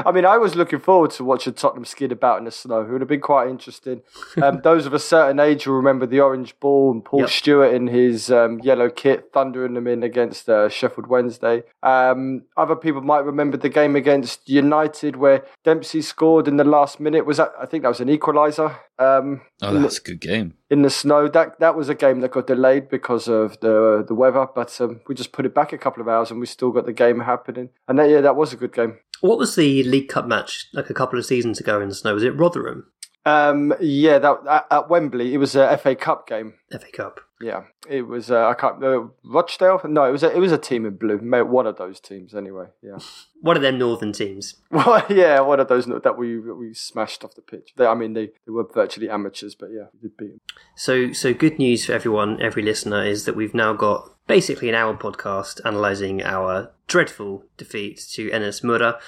I 0.06 0.12
mean, 0.12 0.26
I 0.26 0.38
was 0.38 0.56
looking 0.56 0.80
forward 0.80 1.12
to 1.12 1.24
watching 1.24 1.54
Tottenham 1.54 1.86
skid 1.86 2.12
about 2.12 2.40
in 2.40 2.46
the 2.46 2.52
snow. 2.52 2.82
It 2.82 2.90
would 2.90 3.02
have 3.02 3.08
been 3.08 3.22
quite 3.22 3.48
interesting. 3.50 4.02
Um, 4.42 4.62
those 4.64 4.86
of 4.86 4.94
a 4.94 5.00
certain 5.00 5.40
age 5.40 5.66
will 5.68 5.76
remember 5.76 6.06
the 6.06 6.20
orange 6.20 6.60
ball 6.60 6.92
and 6.92 7.04
Paul 7.04 7.22
Yep. 7.22 7.30
Stewart 7.30 7.74
in 7.74 7.88
his 7.88 8.30
um, 8.32 8.60
yellow 8.60 8.90
kit 8.90 9.30
thundering 9.34 9.74
them 9.74 9.88
in 9.88 10.04
against 10.04 10.50
uh, 10.50 10.70
Sheffield 10.70 11.08
Wednesday. 11.08 11.64
Um, 11.84 12.44
other 12.56 12.76
people 12.76 13.02
might 13.02 13.26
remember 13.26 13.58
the 13.58 13.70
game 13.70 13.96
against 13.96 14.48
United 14.50 15.16
where 15.16 15.46
Dempsey 15.64 16.02
scored 16.02 16.48
in 16.48 16.58
the 16.58 16.64
last 16.64 17.00
minute. 17.00 17.26
Was 17.26 17.38
that? 17.38 17.52
I 17.60 17.66
think 17.66 17.84
that 17.84 17.90
was 17.90 18.00
an 18.02 18.10
equaliser. 18.10 18.76
Um, 19.00 19.42
Oh, 19.62 19.74
that's 19.80 19.98
a 19.98 20.02
good 20.04 20.22
game. 20.22 20.54
in 20.70 20.84
the 20.84 20.90
snow. 20.92 21.28
That 21.28 21.60
that 21.60 21.76
was 21.76 21.90
a 21.90 21.96
game 21.96 22.20
that 22.22 22.30
got 22.32 22.46
delayed 22.46 22.90
because 22.90 23.28
of 23.28 23.60
the 23.60 24.06
the 24.08 24.14
weather, 24.14 24.46
but 24.54 24.80
um, 24.80 25.02
we 25.08 25.16
just 25.16 25.32
put 25.32 25.48
it 25.48 25.54
back 25.56 25.74
a 25.74 25.78
couple 25.80 26.00
of 26.02 26.08
hours 26.08 26.30
and 26.30 26.40
we 26.40 26.46
still 26.46 26.70
got 26.72 26.86
the 26.86 26.94
game 26.94 27.20
happening. 27.22 27.70
And 27.88 27.98
that, 27.98 28.08
yeah, 28.10 28.22
that 28.22 28.36
was 28.36 28.54
a 28.54 28.56
good 28.56 28.72
game. 28.74 29.00
What 29.22 29.38
was 29.38 29.56
the 29.56 29.84
League 29.84 30.10
Cup 30.10 30.26
match 30.26 30.68
like 30.74 30.90
a 30.90 30.94
couple 30.94 31.18
of 31.20 31.26
seasons 31.26 31.60
ago 31.60 31.82
in 31.82 31.90
the 31.90 31.96
snow? 31.96 32.14
Was 32.14 32.24
it 32.24 32.36
Rotherham 32.38 32.92
Um, 33.26 33.74
yeah, 33.80 34.20
that 34.20 34.38
at, 34.50 34.68
at 34.72 34.90
Wembley, 34.90 35.34
it 35.34 35.38
was 35.38 35.56
a 35.56 35.78
FA 35.78 35.96
Cup 35.96 36.28
game. 36.28 36.54
FA 36.72 36.92
Cup? 36.94 37.20
Yeah, 37.40 37.66
it 37.88 38.02
was. 38.04 38.32
Uh, 38.32 38.48
I 38.48 38.56
can't. 38.56 38.84
Uh, 38.84 39.10
Rochdale? 39.24 39.82
No, 39.86 40.06
it 40.06 40.12
was. 40.12 40.24
A, 40.24 40.36
it 40.36 40.40
was 40.40 40.52
a 40.52 40.58
team 40.58 40.88
in 40.88 40.96
blue. 40.96 41.18
One 41.18 41.68
of 41.68 41.78
those 41.78 42.00
teams, 42.00 42.34
anyway. 42.34 42.66
Yeah. 42.82 42.98
One 43.42 43.56
of 43.56 43.62
them 43.62 43.78
northern 43.78 44.12
teams. 44.12 44.56
Well, 44.72 45.06
yeah, 45.10 45.42
one 45.42 45.60
of 45.60 45.68
those 45.68 45.86
that 45.86 46.18
we 46.18 46.40
we 46.40 46.74
smashed 46.74 47.24
off 47.24 47.36
the 47.36 47.44
pitch. 47.44 47.74
They, 47.78 47.86
I 47.86 47.94
mean, 47.94 48.14
they, 48.14 48.32
they 48.46 48.52
were 48.52 48.64
virtually 48.74 49.08
amateurs, 49.08 49.54
but 49.54 49.70
yeah, 49.72 49.86
we 49.94 50.10
did 50.10 50.18
beat 50.18 50.30
them. 50.32 50.42
So, 50.76 51.14
so 51.14 51.36
good 51.36 51.60
news 51.60 51.86
for 51.86 51.94
everyone, 51.94 52.42
every 52.42 52.64
listener, 52.64 53.06
is 53.06 53.26
that 53.26 53.36
we've 53.36 53.54
now 53.54 53.74
got 53.74 54.17
basically 54.28 54.70
an 54.70 54.76
hour 54.76 54.96
podcast 54.96 55.60
analysing 55.66 56.22
our 56.22 56.72
dreadful 56.88 57.44
defeat 57.58 58.06
to 58.14 58.30
NS 58.38 58.64
Mura. 58.64 59.00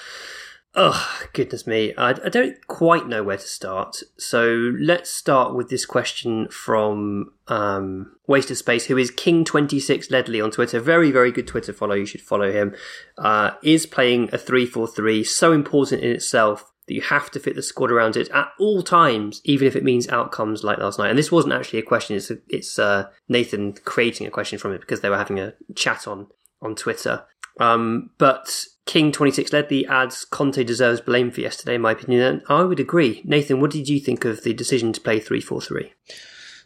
Oh, 0.76 1.20
goodness 1.34 1.66
me. 1.66 1.96
I, 1.96 2.12
I 2.12 2.30
don't 2.30 2.56
quite 2.68 3.08
know 3.08 3.24
where 3.24 3.38
to 3.38 3.48
start. 3.48 4.04
So 4.18 4.72
let's 4.80 5.10
start 5.10 5.56
with 5.56 5.70
this 5.70 5.86
question 5.86 6.48
from 6.50 7.32
um, 7.48 8.16
Waste 8.28 8.52
of 8.52 8.58
Space, 8.58 8.86
who 8.86 8.98
is 8.98 9.12
King26 9.12 10.12
Ledley 10.12 10.40
on 10.40 10.52
Twitter. 10.52 10.80
Very, 10.80 11.12
very 11.12 11.32
good 11.32 11.48
Twitter 11.48 11.74
follow. 11.74 11.96
You 11.96 12.06
should 12.06 12.22
follow 12.22 12.52
him. 12.52 12.76
Uh, 13.18 13.52
is 13.64 13.88
playing 13.88 14.30
a 14.32 14.38
3 14.38 14.68
4 14.68 14.88
3 14.88 15.24
so 15.24 15.52
important 15.54 16.04
in 16.04 16.12
itself 16.12 16.72
that 16.90 16.96
you 16.96 17.02
have 17.02 17.30
to 17.30 17.40
fit 17.40 17.56
the 17.56 17.62
squad 17.62 17.92
around 17.92 18.18
it 18.18 18.30
at 18.32 18.52
all 18.60 18.82
times, 18.82 19.42
even 19.46 19.68
if 19.68 19.76
it 19.76 19.84
means 19.84 20.10
outcomes 20.10 20.64
like 20.64 20.80
last 20.80 20.98
night. 20.98 21.10
And 21.10 21.20
this 21.20 21.32
wasn't 21.32 21.54
actually 21.54 21.80
a 21.80 21.84
question; 21.84 22.18
it's 22.18 22.32
it's 22.50 22.80
uh, 22.80 23.10
Nathan 23.30 23.74
creating 23.86 24.26
a 24.26 24.32
question 24.32 24.58
from 24.58 24.74
it 24.74 24.82
because 24.82 25.02
they 25.02 25.10
were 25.10 25.18
having 25.18 25.40
a 25.40 25.54
chat 25.76 26.08
on 26.08 26.28
on 26.62 26.76
Twitter. 26.76 27.26
Um, 27.60 28.10
but 28.18 28.66
King 28.88 29.12
twenty 29.12 29.32
six 29.32 29.54
Ledley 29.54 29.86
adds 29.86 30.26
Conte 30.26 30.64
deserves 30.64 31.00
blame 31.00 31.30
for 31.30 31.42
yesterday, 31.42 31.76
in 31.76 31.82
my 31.82 31.92
opinion. 31.92 32.22
And 32.24 32.42
I 32.50 32.64
would 32.64 32.80
agree. 32.80 33.22
Nathan, 33.24 33.62
what 33.62 33.72
did 33.72 33.88
you 33.88 34.00
think 34.00 34.26
of 34.26 34.44
the 34.44 34.54
decision 34.54 34.92
to 34.94 35.02
play 35.02 35.20
three 35.20 35.42
four 35.42 35.62
three? 35.62 35.94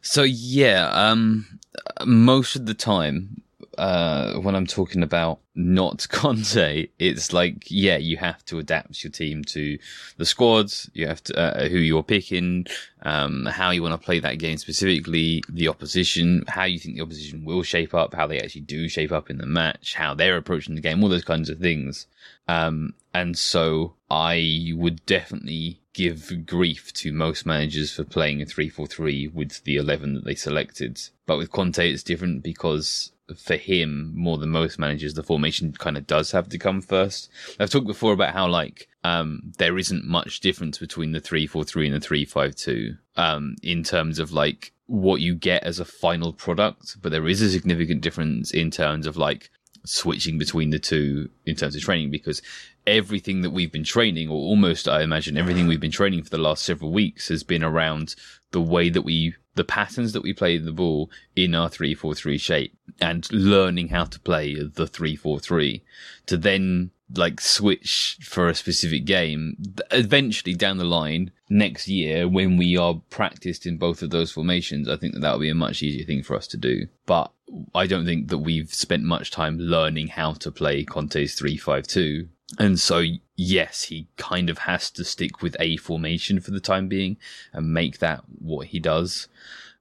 So 0.02 0.24
yeah, 0.24 0.90
um, 0.94 1.60
most 2.06 2.56
of 2.56 2.66
the 2.66 2.74
time, 2.74 3.42
uh, 3.78 4.34
when 4.40 4.56
I'm 4.56 4.68
talking 4.68 5.04
about 5.04 5.40
not 5.56 6.08
Conte, 6.12 6.88
it's 7.00 7.34
like 7.34 7.66
yeah, 7.70 7.98
you 7.98 8.18
have 8.18 8.44
to 8.46 8.60
adapt 8.60 9.04
your 9.04 9.12
team 9.12 9.44
to 9.46 9.78
the 10.18 10.26
squads. 10.26 10.90
You 10.94 11.08
have 11.08 11.24
to 11.26 11.38
uh, 11.38 11.70
who 11.70 11.78
you're 11.78 12.04
picking, 12.04 12.66
um, 13.04 13.46
how 13.46 13.72
you 13.72 13.82
want 13.82 14.00
to 14.00 14.06
play 14.06 14.20
that 14.20 14.40
game 14.40 14.58
specifically, 14.58 15.44
the 15.50 15.68
opposition, 15.68 16.44
how 16.48 16.64
you 16.64 16.80
think 16.80 16.96
the 16.96 17.04
opposition 17.04 17.46
will 17.46 17.64
shape 17.64 17.94
up, 17.94 18.14
how 18.14 18.28
they 18.28 18.40
actually 18.40 18.62
do 18.62 18.88
shape 18.90 19.12
up 19.12 19.30
in 19.30 19.38
the 19.38 19.46
match, 19.46 19.96
how 19.96 20.14
they're 20.14 20.38
approaching 20.38 20.76
the 20.76 20.82
game, 20.82 21.04
all 21.04 21.10
those 21.10 21.24
kinds 21.24 21.50
of 21.50 21.60
things. 21.60 22.08
Um, 22.48 22.94
and 23.14 23.38
so 23.38 23.96
I 24.10 24.72
would 24.76 25.06
definitely 25.06 25.80
give 25.94 26.46
grief 26.46 26.92
to 26.94 27.14
most 27.14 27.46
managers 27.46 27.94
for 27.94 28.04
playing 28.04 28.42
a 28.42 28.46
3-4-3 28.46 29.32
with 29.34 29.64
the 29.64 29.76
11 29.78 30.16
that 30.16 30.26
they 30.26 30.36
selected. 30.36 31.00
But 31.26 31.38
with 31.38 31.52
Conte, 31.52 31.90
it's 31.90 32.04
different 32.04 32.44
because 32.44 33.12
for 33.34 33.56
him 33.56 34.12
more 34.16 34.38
than 34.38 34.50
most 34.50 34.80
managers, 34.80 35.14
the 35.14 35.24
formation 35.24 35.72
kind 35.74 35.98
of 35.98 36.08
does 36.08 36.32
have 36.32 36.50
to 36.50 36.58
come 36.58 36.82
first. 36.82 37.30
I've 37.60 37.70
talked 37.70 37.88
before 37.88 38.14
about 38.14 38.34
how 38.34 38.48
like 38.48 38.88
um, 39.04 39.54
there 39.58 39.78
isn't 39.78 40.06
much 40.06 40.40
difference 40.40 40.78
between 40.78 41.12
the 41.12 41.20
three 41.20 41.48
four 41.48 41.64
three 41.64 41.88
and 41.88 41.96
the 41.96 42.06
three 42.06 42.26
five 42.26 42.56
two 42.56 42.96
um, 43.16 43.56
in 43.62 43.84
terms 43.84 44.20
of 44.20 44.32
like 44.32 44.74
what 44.88 45.22
you 45.22 45.36
get 45.36 45.64
as 45.64 45.80
a 45.80 45.86
final 45.86 46.34
product, 46.34 46.98
but 47.02 47.12
there 47.12 47.28
is 47.28 47.42
a 47.42 47.50
significant 47.50 48.02
difference 48.02 48.52
in 48.52 48.70
terms 48.70 49.08
of 49.08 49.18
like 49.18 49.50
switching 49.86 50.38
between 50.38 50.70
the 50.70 50.80
two 50.80 51.30
in 51.46 51.56
terms 51.56 51.76
of 51.76 51.82
training 51.82 52.10
because 52.10 52.42
everything 52.88 53.42
that 53.42 53.52
we've 53.52 53.72
been 53.72 53.84
training, 53.84 54.30
or 54.30 54.36
almost 54.36 54.88
I 54.88 55.02
imagine 55.02 55.38
everything 55.38 55.68
we've 55.68 55.80
been 55.80 55.92
training 55.92 56.24
for 56.24 56.30
the 56.30 56.38
last 56.38 56.64
several 56.64 56.92
weeks, 56.92 57.30
has 57.30 57.44
been 57.44 57.64
around 57.64 58.16
the 58.52 58.62
way 58.62 58.90
that 58.90 59.04
we 59.04 59.36
the 59.56 59.64
patterns 59.64 60.14
that 60.14 60.24
we 60.24 60.34
play 60.34 60.58
the 60.58 60.72
ball 60.72 61.10
in 61.36 61.54
our 61.54 61.70
3-4-3 61.70 62.40
shape 62.40 62.78
and 63.00 63.32
learning 63.32 63.90
how 63.90 64.06
to 64.06 64.20
play 64.20 64.56
the 64.56 64.86
3-4-3 64.86 65.82
to 66.26 66.38
then 66.38 66.92
like 67.16 67.40
switch 67.40 68.18
for 68.22 68.48
a 68.48 68.56
specific 68.56 69.06
game 69.06 69.56
eventually 69.92 70.56
down 70.56 70.78
the 70.78 70.84
line 70.84 71.32
next 71.50 71.88
year 71.88 72.28
when 72.28 72.58
we 72.58 72.76
are 72.76 73.02
practiced 73.10 73.66
in 73.66 73.78
both 73.78 74.02
of 74.02 74.10
those 74.10 74.32
formations 74.32 74.90
i 74.90 74.96
think 74.96 75.14
that 75.14 75.20
that 75.20 75.34
will 75.34 75.40
be 75.40 75.50
a 75.50 75.56
much 75.56 75.84
easier 75.84 76.06
thing 76.06 76.24
for 76.24 76.36
us 76.36 76.48
to 76.48 76.58
do. 76.58 76.88
But 77.06 77.32
i 77.76 77.86
don't 77.86 78.06
think 78.06 78.30
that 78.30 78.40
we've 78.40 78.74
spent 78.74 79.04
much 79.04 79.30
time 79.30 79.60
learning 79.60 80.08
how 80.08 80.34
to 80.34 80.52
play 80.52 80.84
conte's 80.84 81.36
352 81.36 82.30
and 82.60 82.80
so 82.80 83.04
yes 83.36 83.84
he 83.84 84.08
kind 84.18 84.50
of 84.50 84.60
has 84.60 84.92
to 84.92 85.04
stick 85.04 85.42
with 85.42 85.56
a 85.60 85.78
formation 85.78 86.40
for 86.40 86.52
the 86.52 86.60
time 86.60 86.88
being 86.88 87.18
and 87.52 87.74
make 87.74 88.00
that 88.00 88.24
what 88.40 88.68
he 88.68 88.80
does 88.80 89.28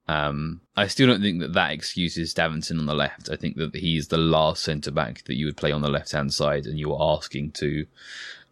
um, 0.08 0.60
I 0.76 0.88
still 0.88 1.06
don't 1.06 1.22
think 1.22 1.40
that 1.40 1.52
that 1.52 1.72
excuses 1.72 2.34
Davinson 2.34 2.78
on 2.78 2.86
the 2.86 2.94
left. 2.94 3.30
I 3.30 3.36
think 3.36 3.56
that 3.56 3.74
he's 3.74 4.08
the 4.08 4.18
last 4.18 4.62
centre 4.62 4.90
back 4.90 5.24
that 5.24 5.34
you 5.34 5.46
would 5.46 5.56
play 5.56 5.70
on 5.70 5.82
the 5.82 5.88
left 5.88 6.12
hand 6.12 6.34
side, 6.34 6.66
and 6.66 6.78
you 6.78 6.92
are 6.92 7.16
asking 7.16 7.52
to 7.52 7.86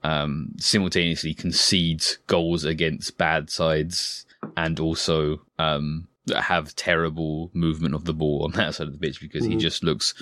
um, 0.02 0.52
simultaneously 0.58 1.34
concede 1.34 2.04
goals 2.26 2.64
against 2.64 3.18
bad 3.18 3.50
sides 3.50 4.26
and 4.56 4.78
also 4.80 5.42
um, 5.58 6.08
have 6.34 6.74
terrible 6.76 7.50
movement 7.52 7.94
of 7.94 8.04
the 8.04 8.14
ball 8.14 8.44
on 8.44 8.52
that 8.52 8.74
side 8.74 8.86
of 8.86 8.92
the 8.92 8.98
pitch 8.98 9.20
because 9.20 9.44
mm. 9.44 9.50
he 9.50 9.56
just 9.56 9.82
looks. 9.82 10.14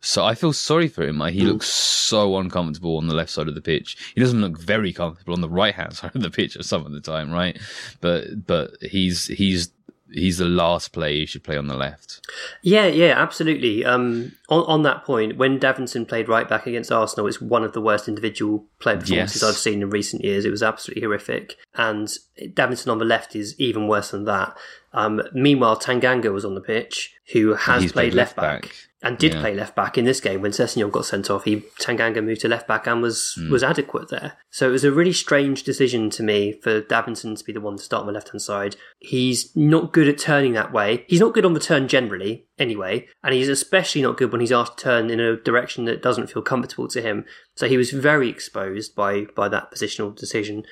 So 0.00 0.24
I 0.24 0.34
feel 0.34 0.52
sorry 0.52 0.88
for 0.88 1.02
him. 1.02 1.18
Like, 1.18 1.34
he 1.34 1.42
mm. 1.42 1.48
looks 1.48 1.68
so 1.68 2.36
uncomfortable 2.38 2.96
on 2.96 3.08
the 3.08 3.14
left 3.14 3.30
side 3.30 3.48
of 3.48 3.54
the 3.54 3.60
pitch. 3.60 4.12
He 4.14 4.20
doesn't 4.20 4.40
look 4.40 4.58
very 4.58 4.92
comfortable 4.92 5.34
on 5.34 5.40
the 5.40 5.48
right 5.48 5.74
hand 5.74 5.92
side 5.96 6.14
of 6.14 6.22
the 6.22 6.30
pitch 6.30 6.56
some 6.60 6.86
of 6.86 6.92
the 6.92 7.00
time, 7.00 7.30
right? 7.30 7.58
But 8.00 8.46
but 8.46 8.72
he's 8.80 9.26
he's 9.26 9.70
he's 10.12 10.38
the 10.38 10.46
last 10.46 10.92
player 10.92 11.12
you 11.12 11.26
should 11.26 11.42
play 11.42 11.56
on 11.56 11.66
the 11.66 11.76
left. 11.76 12.26
Yeah, 12.62 12.86
yeah, 12.86 13.20
absolutely. 13.20 13.84
Um, 13.84 14.32
on, 14.48 14.64
on 14.66 14.82
that 14.82 15.04
point, 15.04 15.36
when 15.36 15.58
Davinson 15.58 16.06
played 16.06 16.28
right 16.28 16.48
back 16.48 16.66
against 16.66 16.92
Arsenal, 16.92 17.26
it's 17.26 17.40
one 17.40 17.64
of 17.64 17.72
the 17.72 17.80
worst 17.80 18.08
individual 18.08 18.64
player 18.78 18.98
performances 18.98 19.42
yes. 19.42 19.50
I've 19.50 19.58
seen 19.58 19.82
in 19.82 19.90
recent 19.90 20.24
years. 20.24 20.44
It 20.44 20.50
was 20.50 20.62
absolutely 20.62 21.02
horrific. 21.02 21.56
And 21.74 22.08
Davinson 22.40 22.90
on 22.90 22.98
the 22.98 23.04
left 23.04 23.34
is 23.34 23.58
even 23.58 23.88
worse 23.88 24.10
than 24.10 24.24
that. 24.24 24.56
Um, 24.96 25.22
meanwhile, 25.32 25.78
Tanganga 25.78 26.32
was 26.32 26.44
on 26.44 26.54
the 26.54 26.60
pitch, 26.60 27.14
who 27.32 27.54
has 27.54 27.82
played, 27.82 27.92
played, 27.92 28.14
left 28.14 28.34
back. 28.34 28.62
back 28.62 28.72
and 29.02 29.18
did 29.18 29.34
yeah. 29.34 29.40
play 29.40 29.54
left 29.54 29.76
back 29.76 29.98
in 29.98 30.04
this 30.06 30.20
game 30.20 30.40
when 30.40 30.52
Sessegnon 30.52 30.90
got 30.90 31.04
sent 31.04 31.30
off. 31.30 31.44
He 31.44 31.60
Tanganga 31.78 32.24
moved 32.24 32.40
to 32.40 32.48
left 32.48 32.66
back 32.66 32.86
and 32.86 33.02
was 33.02 33.38
mm. 33.38 33.50
was 33.50 33.62
adequate 33.62 34.08
there. 34.08 34.32
So 34.50 34.68
it 34.68 34.72
was 34.72 34.84
a 34.84 34.90
really 34.90 35.12
strange 35.12 35.62
decision 35.64 36.08
to 36.10 36.22
me 36.22 36.52
for 36.52 36.80
Davinson 36.80 37.36
to 37.36 37.44
be 37.44 37.52
the 37.52 37.60
one 37.60 37.76
to 37.76 37.82
start 37.82 38.00
on 38.00 38.06
the 38.06 38.12
left 38.12 38.30
hand 38.30 38.42
side. 38.42 38.76
He's 38.98 39.54
not 39.54 39.92
good 39.92 40.08
at 40.08 40.18
turning 40.18 40.54
that 40.54 40.72
way. 40.72 41.04
He's 41.08 41.20
not 41.20 41.34
good 41.34 41.44
on 41.44 41.52
the 41.52 41.60
turn 41.60 41.88
generally, 41.88 42.46
anyway, 42.58 43.06
and 43.22 43.34
he's 43.34 43.48
especially 43.48 44.02
not 44.02 44.16
good 44.16 44.32
when 44.32 44.40
he's 44.40 44.52
asked 44.52 44.78
to 44.78 44.84
turn 44.84 45.10
in 45.10 45.20
a 45.20 45.36
direction 45.36 45.84
that 45.84 46.02
doesn't 46.02 46.30
feel 46.30 46.42
comfortable 46.42 46.88
to 46.88 47.02
him. 47.02 47.26
So 47.54 47.68
he 47.68 47.76
was 47.76 47.90
very 47.90 48.30
exposed 48.30 48.94
by 48.94 49.26
by 49.36 49.48
that 49.50 49.70
positional 49.70 50.16
decision 50.16 50.64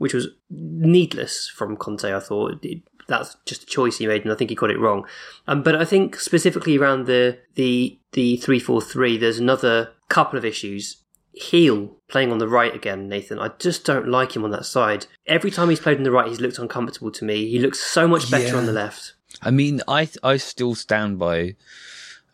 which 0.00 0.14
was 0.14 0.28
needless 0.48 1.46
from 1.46 1.76
Conte. 1.76 2.10
I 2.10 2.20
thought 2.20 2.64
it, 2.64 2.82
that's 3.10 3.36
just 3.44 3.64
a 3.64 3.66
choice 3.66 3.98
he 3.98 4.06
made, 4.06 4.22
and 4.22 4.32
I 4.32 4.36
think 4.36 4.48
he 4.48 4.56
got 4.56 4.70
it 4.70 4.78
wrong. 4.78 5.04
Um, 5.46 5.62
but 5.62 5.76
I 5.76 5.84
think 5.84 6.18
specifically 6.18 6.78
around 6.78 7.06
the 7.06 7.38
the 7.56 7.98
the 8.12 8.38
three 8.38 8.60
four 8.60 8.80
three, 8.80 9.18
there's 9.18 9.38
another 9.38 9.90
couple 10.08 10.38
of 10.38 10.44
issues. 10.44 10.96
Gil 11.50 11.96
playing 12.08 12.32
on 12.32 12.38
the 12.38 12.48
right 12.48 12.74
again, 12.74 13.08
Nathan. 13.08 13.38
I 13.38 13.50
just 13.58 13.84
don't 13.84 14.08
like 14.08 14.34
him 14.34 14.44
on 14.44 14.50
that 14.50 14.66
side. 14.66 15.06
Every 15.26 15.50
time 15.50 15.68
he's 15.68 15.78
played 15.78 15.96
on 15.96 16.02
the 16.02 16.10
right, 16.10 16.26
he's 16.26 16.40
looked 16.40 16.58
uncomfortable 16.58 17.12
to 17.12 17.24
me. 17.24 17.48
He 17.48 17.58
looks 17.58 17.78
so 17.78 18.08
much 18.08 18.30
better 18.30 18.48
yeah. 18.48 18.56
on 18.56 18.66
the 18.66 18.72
left. 18.72 19.14
I 19.42 19.50
mean, 19.50 19.80
I 19.86 20.08
I 20.22 20.38
still 20.38 20.74
stand 20.74 21.18
by 21.18 21.56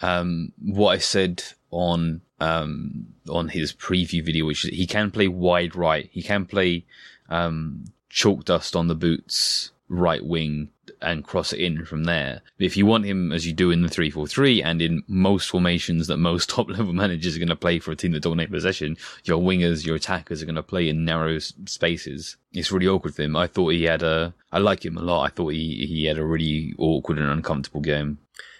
um, 0.01 0.53
what 0.63 0.93
I 0.93 0.99
said 0.99 1.43
on 1.71 2.21
um, 2.41 3.07
on 3.29 3.49
his 3.49 3.73
preview 3.73 4.25
video, 4.25 4.47
which 4.47 4.63
he 4.63 4.87
can 4.87 5.11
play 5.11 5.29
wide 5.29 5.75
right. 5.75 6.09
He 6.13 6.23
can 6.23 6.47
play 6.47 6.85
um, 7.29 7.85
chalk 8.09 8.45
dust 8.45 8.77
on 8.77 8.89
the 8.89 8.95
boots 8.95 9.73
right 9.89 10.25
wing 10.25 10.71
and 11.01 11.25
cross 11.25 11.53
it 11.53 11.61
in 11.61 11.85
from 11.85 12.05
there. 12.05 12.43
If 12.59 12.77
you 12.77 12.87
want 12.87 13.05
him 13.05 13.33
as 13.33 13.47
you 13.47 13.53
do 13.53 13.71
in 13.71 13.83
the 13.83 13.89
3-4-3 13.89 14.65
and 14.65 14.81
in 14.81 15.03
most 15.07 15.49
formations 15.49 16.07
that 16.07 16.17
most 16.17 16.49
top 16.51 16.69
level 16.69 16.93
managers 16.93 17.37
are 17.37 17.39
going 17.39 17.49
to 17.49 17.57
play 17.57 17.79
for 17.79 17.93
a 17.93 17.97
team 17.97 18.13
that 18.13 18.23
dominate 18.23 18.51
possession, 18.51 18.97
your 19.25 19.41
wingers, 19.41 19.85
your 19.85 19.97
attackers 19.97 20.43
are 20.43 20.47
going 20.47 20.55
to 20.57 20.63
play 20.63 20.89
in 20.89 21.05
narrow 21.05 21.39
spaces. 21.39 22.37
It's 22.53 22.73
really 22.73 22.89
awkward 22.89 23.15
for 23.15 23.23
him. 23.23 23.37
I 23.37 23.47
thought 23.47 23.71
he 23.71 23.85
had 23.85 24.03
a, 24.03 24.35
I 24.53 24.59
like 24.59 24.85
him 24.85 24.97
a 24.97 25.03
lot. 25.03 25.25
I 25.25 25.29
thought 25.29 25.49
he, 25.53 25.87
he 25.87 26.05
had 26.05 26.19
a 26.19 26.25
really 26.25 26.75
awkward 26.79 27.19
and 27.19 27.31
uncomfortable 27.31 27.81
game. 27.81 28.19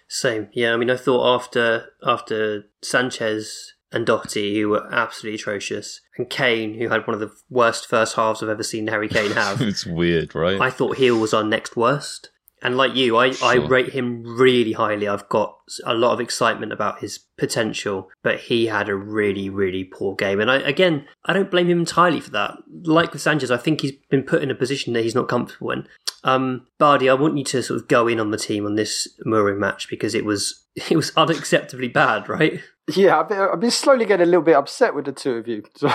Same. 0.09 0.49
Yeah. 0.53 0.73
I 0.73 0.77
mean, 0.77 0.91
I 0.91 0.97
thought 0.97 1.35
after, 1.35 1.89
after 2.03 2.67
Sanchez 2.83 3.75
and 3.93 4.07
Doherty, 4.07 4.61
who 4.61 4.71
were 4.71 4.93
absolutely 4.93 5.37
atrocious, 5.37 6.01
and 6.17 6.29
Kane, 6.29 6.75
who 6.75 6.89
had 6.89 7.07
one 7.07 7.15
of 7.15 7.21
the 7.21 7.33
worst 7.49 7.87
first 7.87 8.17
halves 8.17 8.43
I've 8.43 8.49
ever 8.49 8.63
seen 8.63 8.89
Harry 8.89 9.09
Kane 9.09 9.31
have. 9.33 9.61
it's 9.61 9.87
weird, 9.87 10.35
right? 10.35 10.61
I 10.61 10.71
thought 10.71 10.97
Gil 10.97 11.19
was 11.19 11.35
our 11.35 11.45
next 11.45 11.77
worst. 11.77 12.31
And 12.63 12.77
like 12.77 12.97
you, 12.97 13.17
I, 13.19 13.33
sure. 13.33 13.49
I 13.49 13.55
rate 13.57 13.91
him 13.91 14.23
really 14.25 14.73
highly. 14.73 15.07
I've 15.07 15.29
got 15.29 15.57
a 15.85 15.95
lot 15.95 16.15
of 16.15 16.21
excitement 16.21 16.73
about 16.73 17.01
his 17.01 17.19
potential, 17.37 18.09
but 18.23 18.41
he 18.41 18.67
had 18.67 18.89
a 18.89 18.95
really, 18.95 19.51
really 19.51 19.85
poor 19.85 20.17
game. 20.17 20.41
And 20.41 20.51
I, 20.51 20.57
again, 20.57 21.07
I 21.27 21.35
don't 21.35 21.51
blame 21.51 21.69
him 21.69 21.81
entirely 21.81 22.21
for 22.21 22.31
that. 22.31 22.55
Like 22.85 23.13
with 23.13 23.21
Sanchez, 23.21 23.51
I 23.51 23.59
think 23.59 23.83
he's 23.83 23.93
been 24.11 24.23
put 24.23 24.43
in 24.43 24.51
a 24.51 24.55
position 24.55 24.95
that 24.95 25.03
he's 25.03 25.15
not 25.15 25.29
comfortable 25.29 25.71
in. 25.71 25.87
Um, 26.25 26.67
Bardi, 26.79 27.11
I 27.11 27.15
want 27.15 27.37
you 27.39 27.45
to 27.45 27.63
sort 27.63 27.81
of 27.81 27.89
go 27.89 28.09
in 28.09 28.19
on 28.19 28.31
the 28.31 28.39
team 28.39 28.65
on 28.65 28.75
this 28.75 29.07
Mourinho 29.25 29.59
match 29.59 29.89
because 29.89 30.15
it 30.15 30.25
was 30.25 30.65
it 30.91 30.97
was 30.97 31.13
unacceptably 31.13 31.93
bad, 31.93 32.29
right? 32.29 32.61
Yeah, 32.95 33.19
I've 33.21 33.61
been, 33.61 33.71
slowly 33.71 34.05
getting 34.07 34.27
a 34.27 34.31
little 34.31 34.43
bit 34.43 34.55
upset 34.55 34.95
with 34.95 35.07
the 35.07 35.13
two 35.13 35.33
of 35.35 35.49
you. 35.49 35.65
So, 35.77 35.89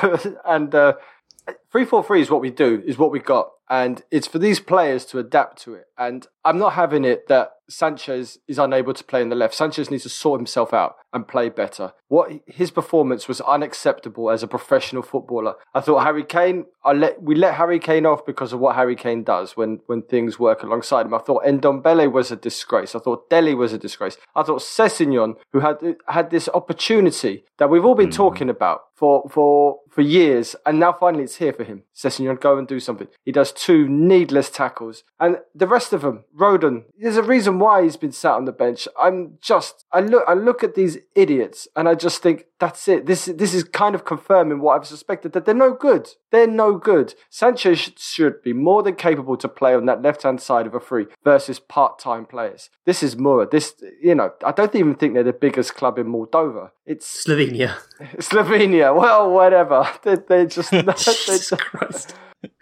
and 0.45 0.73
uh, 0.75 0.93
three 1.71 1.85
four 1.85 2.03
three 2.03 2.21
is 2.21 2.29
what 2.29 2.41
we 2.41 2.49
do, 2.49 2.83
is 2.85 2.97
what 2.97 3.11
we 3.11 3.19
got, 3.19 3.49
and 3.69 4.03
it's 4.11 4.27
for 4.27 4.39
these 4.39 4.59
players 4.59 5.05
to 5.05 5.19
adapt 5.19 5.61
to 5.63 5.73
it. 5.75 5.85
And 5.97 6.27
I'm 6.43 6.57
not 6.57 6.73
having 6.73 7.05
it 7.05 7.27
that 7.27 7.51
Sanchez 7.69 8.37
is 8.47 8.59
unable 8.59 8.93
to 8.93 9.03
play 9.03 9.21
in 9.21 9.29
the 9.29 9.35
left. 9.35 9.53
Sanchez 9.53 9.89
needs 9.89 10.03
to 10.03 10.09
sort 10.09 10.39
himself 10.39 10.73
out 10.73 10.95
and 11.13 11.27
play 11.27 11.49
better. 11.49 11.93
What 12.07 12.31
his 12.45 12.71
performance 12.71 13.27
was 13.27 13.39
unacceptable 13.41 14.29
as 14.29 14.43
a 14.43 14.47
professional 14.47 15.03
footballer. 15.03 15.55
I 15.73 15.81
thought 15.81 16.03
Harry 16.03 16.23
Kane, 16.23 16.65
I 16.83 16.93
let 16.93 17.21
we 17.21 17.35
let 17.35 17.55
Harry 17.55 17.79
Kane 17.79 18.05
off 18.05 18.25
because 18.25 18.51
of 18.51 18.59
what 18.59 18.75
Harry 18.75 18.95
Kane 18.95 19.23
does 19.23 19.55
when 19.55 19.79
when 19.85 20.01
things 20.01 20.39
work 20.39 20.63
alongside 20.63 21.05
him. 21.05 21.13
I 21.13 21.19
thought 21.19 21.43
Ndombele 21.45 22.11
was 22.11 22.31
a 22.31 22.35
disgrace. 22.35 22.95
I 22.95 22.99
thought 22.99 23.29
Dele 23.29 23.53
was 23.53 23.73
a 23.73 23.77
disgrace. 23.77 24.17
I 24.35 24.43
thought 24.43 24.61
Sessegnon, 24.61 25.35
who 25.53 25.61
had 25.61 25.95
had 26.07 26.29
this 26.29 26.49
opportunity 26.53 27.45
that 27.57 27.69
we've 27.69 27.85
all 27.85 27.95
been 27.95 28.09
mm. 28.09 28.15
talking 28.15 28.49
about 28.49 28.81
for 28.95 29.29
for 29.29 29.79
for 29.89 30.01
years, 30.01 30.55
and 30.65 30.79
now 30.79 30.93
finally 30.93 31.23
it's 31.23 31.37
here 31.37 31.53
for 31.61 31.71
him. 31.71 31.83
Sessegnon, 31.95 32.39
go 32.39 32.57
and 32.57 32.67
do 32.67 32.79
something. 32.79 33.07
He 33.23 33.31
does 33.31 33.51
two 33.51 33.87
needless 33.87 34.49
tackles, 34.49 35.03
and 35.19 35.37
the 35.53 35.67
rest 35.67 35.93
of 35.93 36.01
them, 36.01 36.23
Rodon. 36.37 36.85
There's 36.97 37.17
a 37.17 37.23
reason 37.23 37.59
why 37.59 37.83
he's 37.83 37.97
been 37.97 38.11
sat 38.11 38.33
on 38.33 38.45
the 38.45 38.51
bench. 38.51 38.87
I'm 38.99 39.37
just, 39.41 39.85
I 39.91 39.99
look, 39.99 40.23
I 40.27 40.33
look 40.33 40.63
at 40.63 40.75
these 40.75 40.97
idiots, 41.15 41.67
and 41.75 41.87
I 41.87 41.95
just 41.95 42.23
think 42.23 42.45
that's 42.59 42.87
it. 42.87 43.05
This 43.05 43.25
this 43.25 43.53
is 43.53 43.63
kind 43.63 43.93
of 43.93 44.05
confirming 44.05 44.61
what 44.61 44.75
I've 44.75 44.87
suspected 44.87 45.33
that 45.33 45.45
they're 45.45 45.53
no 45.53 45.73
good. 45.73 46.09
They're 46.31 46.47
no 46.47 46.77
good. 46.77 47.13
Sanchez 47.29 47.91
should 47.97 48.41
be 48.41 48.53
more 48.53 48.81
than 48.83 48.95
capable 48.95 49.37
to 49.37 49.47
play 49.47 49.73
on 49.75 49.85
that 49.85 50.01
left 50.01 50.23
hand 50.23 50.41
side 50.41 50.67
of 50.67 50.73
a 50.73 50.79
free 50.79 51.07
versus 51.23 51.59
part 51.59 51.99
time 51.99 52.25
players. 52.25 52.69
This 52.85 53.03
is 53.03 53.17
Mura. 53.17 53.47
This 53.47 53.75
you 54.01 54.15
know 54.15 54.31
I 54.43 54.51
don't 54.51 54.75
even 54.75 54.95
think 54.95 55.13
they're 55.13 55.23
the 55.23 55.33
biggest 55.33 55.75
club 55.75 55.99
in 55.99 56.07
Moldova. 56.07 56.71
It's 56.85 57.25
Slovenia. 57.25 57.77
Slovenia. 58.17 58.95
Well, 58.95 59.31
whatever. 59.31 59.87
They're, 60.03 60.17
they're 60.17 60.45
just. 60.45 60.71
they're 60.71 60.83
just 60.83 61.50
Christ 61.57 62.15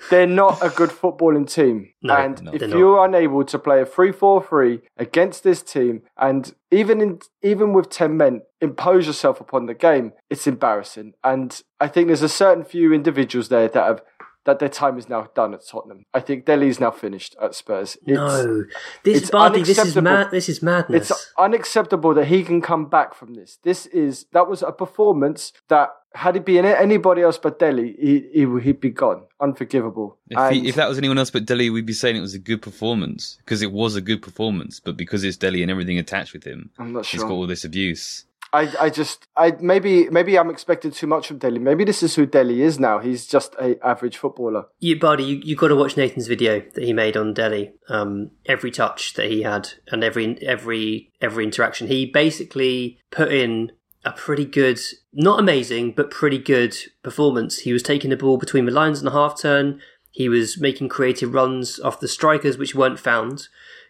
they're 0.10 0.28
not 0.28 0.64
a 0.64 0.70
good 0.70 0.90
footballing 0.90 1.52
team. 1.52 1.94
No, 2.02 2.16
and 2.16 2.42
no, 2.44 2.54
if 2.54 2.62
you're 2.62 2.98
not. 2.98 3.16
unable 3.16 3.44
to 3.46 3.60
play 3.60 3.82
a 3.82 3.86
3-4-3 3.86 4.82
against 4.98 5.44
this 5.44 5.62
team 5.62 6.02
and 6.18 6.54
even 6.72 7.02
in 7.02 7.20
even 7.42 7.74
with 7.74 7.90
10 7.90 8.18
men 8.18 8.42
impose 8.62 9.08
yourself 9.08 9.40
upon 9.40 9.66
the 9.66 9.74
game, 9.74 10.14
it's 10.30 10.48
embarrassing. 10.48 11.14
And 11.24 11.62
I 11.80 11.88
think 11.88 12.08
there's 12.08 12.22
a 12.22 12.30
certain 12.30 12.66
few 12.66 12.94
individuals 12.94 13.50
there 13.50 13.68
that 13.68 13.86
have 13.86 14.02
that 14.50 14.60
their 14.60 14.70
time 14.70 14.98
is 14.98 15.08
now 15.08 15.30
done 15.36 15.54
at 15.54 15.66
Tottenham. 15.66 16.06
I 16.14 16.20
think 16.20 16.46
Dele's 16.46 16.80
now 16.80 16.90
finished 16.90 17.36
at 17.40 17.54
Spurs. 17.54 17.98
It's, 18.06 18.08
no, 18.08 18.64
this 19.04 19.22
it's 19.22 19.30
Bardi, 19.30 19.60
this 19.60 19.70
is 19.70 19.78
unacceptable. 19.78 20.02
mad. 20.02 20.32
This 20.32 20.50
is 20.50 20.64
madness. 20.64 21.12
It's 21.12 21.34
unacceptable 21.38 22.14
that 22.16 22.26
he 22.26 22.44
can 22.44 22.60
come 22.62 22.90
back 22.90 23.14
from 23.14 23.36
this. 23.36 23.60
This 23.64 23.86
is 23.88 24.26
that 24.34 24.50
was 24.50 24.64
a 24.64 24.72
performance 24.72 25.54
that 25.68 25.92
had 26.16 26.36
it 26.36 26.46
been 26.46 26.66
anybody 26.66 27.22
else 27.22 27.38
but 27.38 27.60
Dele, 27.60 27.96
he, 28.00 28.28
he 28.34 28.60
he'd 28.62 28.82
be 28.82 28.90
gone, 28.90 29.24
unforgivable. 29.40 30.18
If, 30.30 30.52
he, 30.52 30.68
if 30.68 30.76
that 30.76 30.90
was 30.90 30.98
anyone 30.98 31.20
else 31.20 31.30
but 31.30 31.46
Dele, 31.46 31.70
we'd 31.70 31.86
be 31.86 31.94
saying 31.94 32.16
it 32.16 32.22
was 32.22 32.34
a 32.34 32.40
good 32.40 32.64
performance 32.64 33.38
because 33.46 33.62
it 33.62 33.72
was 33.72 33.96
a 33.96 34.02
good 34.02 34.24
performance. 34.24 34.80
But 34.80 34.98
because 34.98 35.24
it's 35.24 35.38
Dele 35.38 35.62
and 35.62 35.70
everything 35.70 36.00
attached 36.00 36.34
with 36.34 36.44
him, 36.44 36.72
I'm 36.80 36.94
not 36.94 37.06
he's 37.06 37.20
sure. 37.20 37.30
got 37.30 37.36
all 37.36 37.48
this 37.48 37.64
abuse. 37.64 38.26
I, 38.52 38.74
I 38.80 38.90
just 38.90 39.28
I 39.36 39.56
maybe 39.60 40.10
maybe 40.10 40.38
I'm 40.38 40.50
expecting 40.50 40.92
too 40.92 41.08
much 41.08 41.28
from 41.28 41.38
Dele. 41.38 41.60
Maybe 41.60 41.84
this 41.84 42.02
is 42.02 42.16
who 42.16 42.26
Dele 42.26 42.62
is 42.62 42.80
now. 42.80 43.00
He's 43.00 43.28
just 43.28 43.54
a 43.56 43.78
average 43.86 44.18
footballer. 44.18 44.66
You, 44.80 45.00
Bardi, 45.00 45.24
you, 45.24 45.42
you 45.44 45.56
got 45.56 45.68
to 45.68 45.76
watch 45.76 45.98
Nathan's 45.98 46.28
video 46.28 46.62
that 46.74 46.84
he 46.84 46.94
made 46.94 47.16
on 47.16 47.34
Dele. 47.34 47.74
Um, 47.90 48.32
every 48.46 48.72
touch 48.72 49.14
that 49.14 49.30
he 49.30 49.44
had 49.44 49.70
and 49.92 50.04
every 50.04 50.42
every 50.46 51.12
every 51.22 51.44
interaction, 51.44 51.88
he 51.88 52.06
basically 52.06 53.00
put 53.12 53.32
in 53.32 53.72
a 54.06 54.12
pretty 54.12 54.46
good, 54.46 54.80
not 55.14 55.40
amazing, 55.40 55.92
but 55.92 56.10
pretty 56.12 56.38
good 56.38 56.76
performance. 57.04 57.60
He 57.60 57.74
was 57.74 57.84
taking 57.84 58.10
the 58.10 58.18
ball 58.18 58.38
between 58.38 58.66
the 58.66 58.72
lines 58.72 59.00
on 59.00 59.06
the 59.06 59.12
half 59.12 59.40
turn. 59.40 59.82
He 60.12 60.30
was 60.30 60.60
making 60.60 60.90
creative 60.90 61.34
runs 61.34 61.80
off 61.80 62.00
the 62.00 62.08
strikers, 62.08 62.58
which 62.58 62.74
weren't 62.74 63.00
found. 63.00 63.48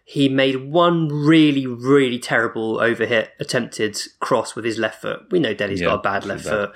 He 0.09 0.27
made 0.27 0.71
one 0.71 1.07
really, 1.07 1.67
really 1.67 2.17
terrible 2.17 2.77
overhit 2.77 3.27
attempted 3.39 3.95
cross 4.19 4.55
with 4.55 4.65
his 4.65 4.79
left 4.79 5.03
foot. 5.03 5.27
We 5.29 5.37
know 5.39 5.53
Dele's 5.53 5.79
Yeah, 5.81 5.89
got 5.89 5.99
a 5.99 6.01
bad 6.01 6.25
left 6.25 6.45
foot. 6.45 6.71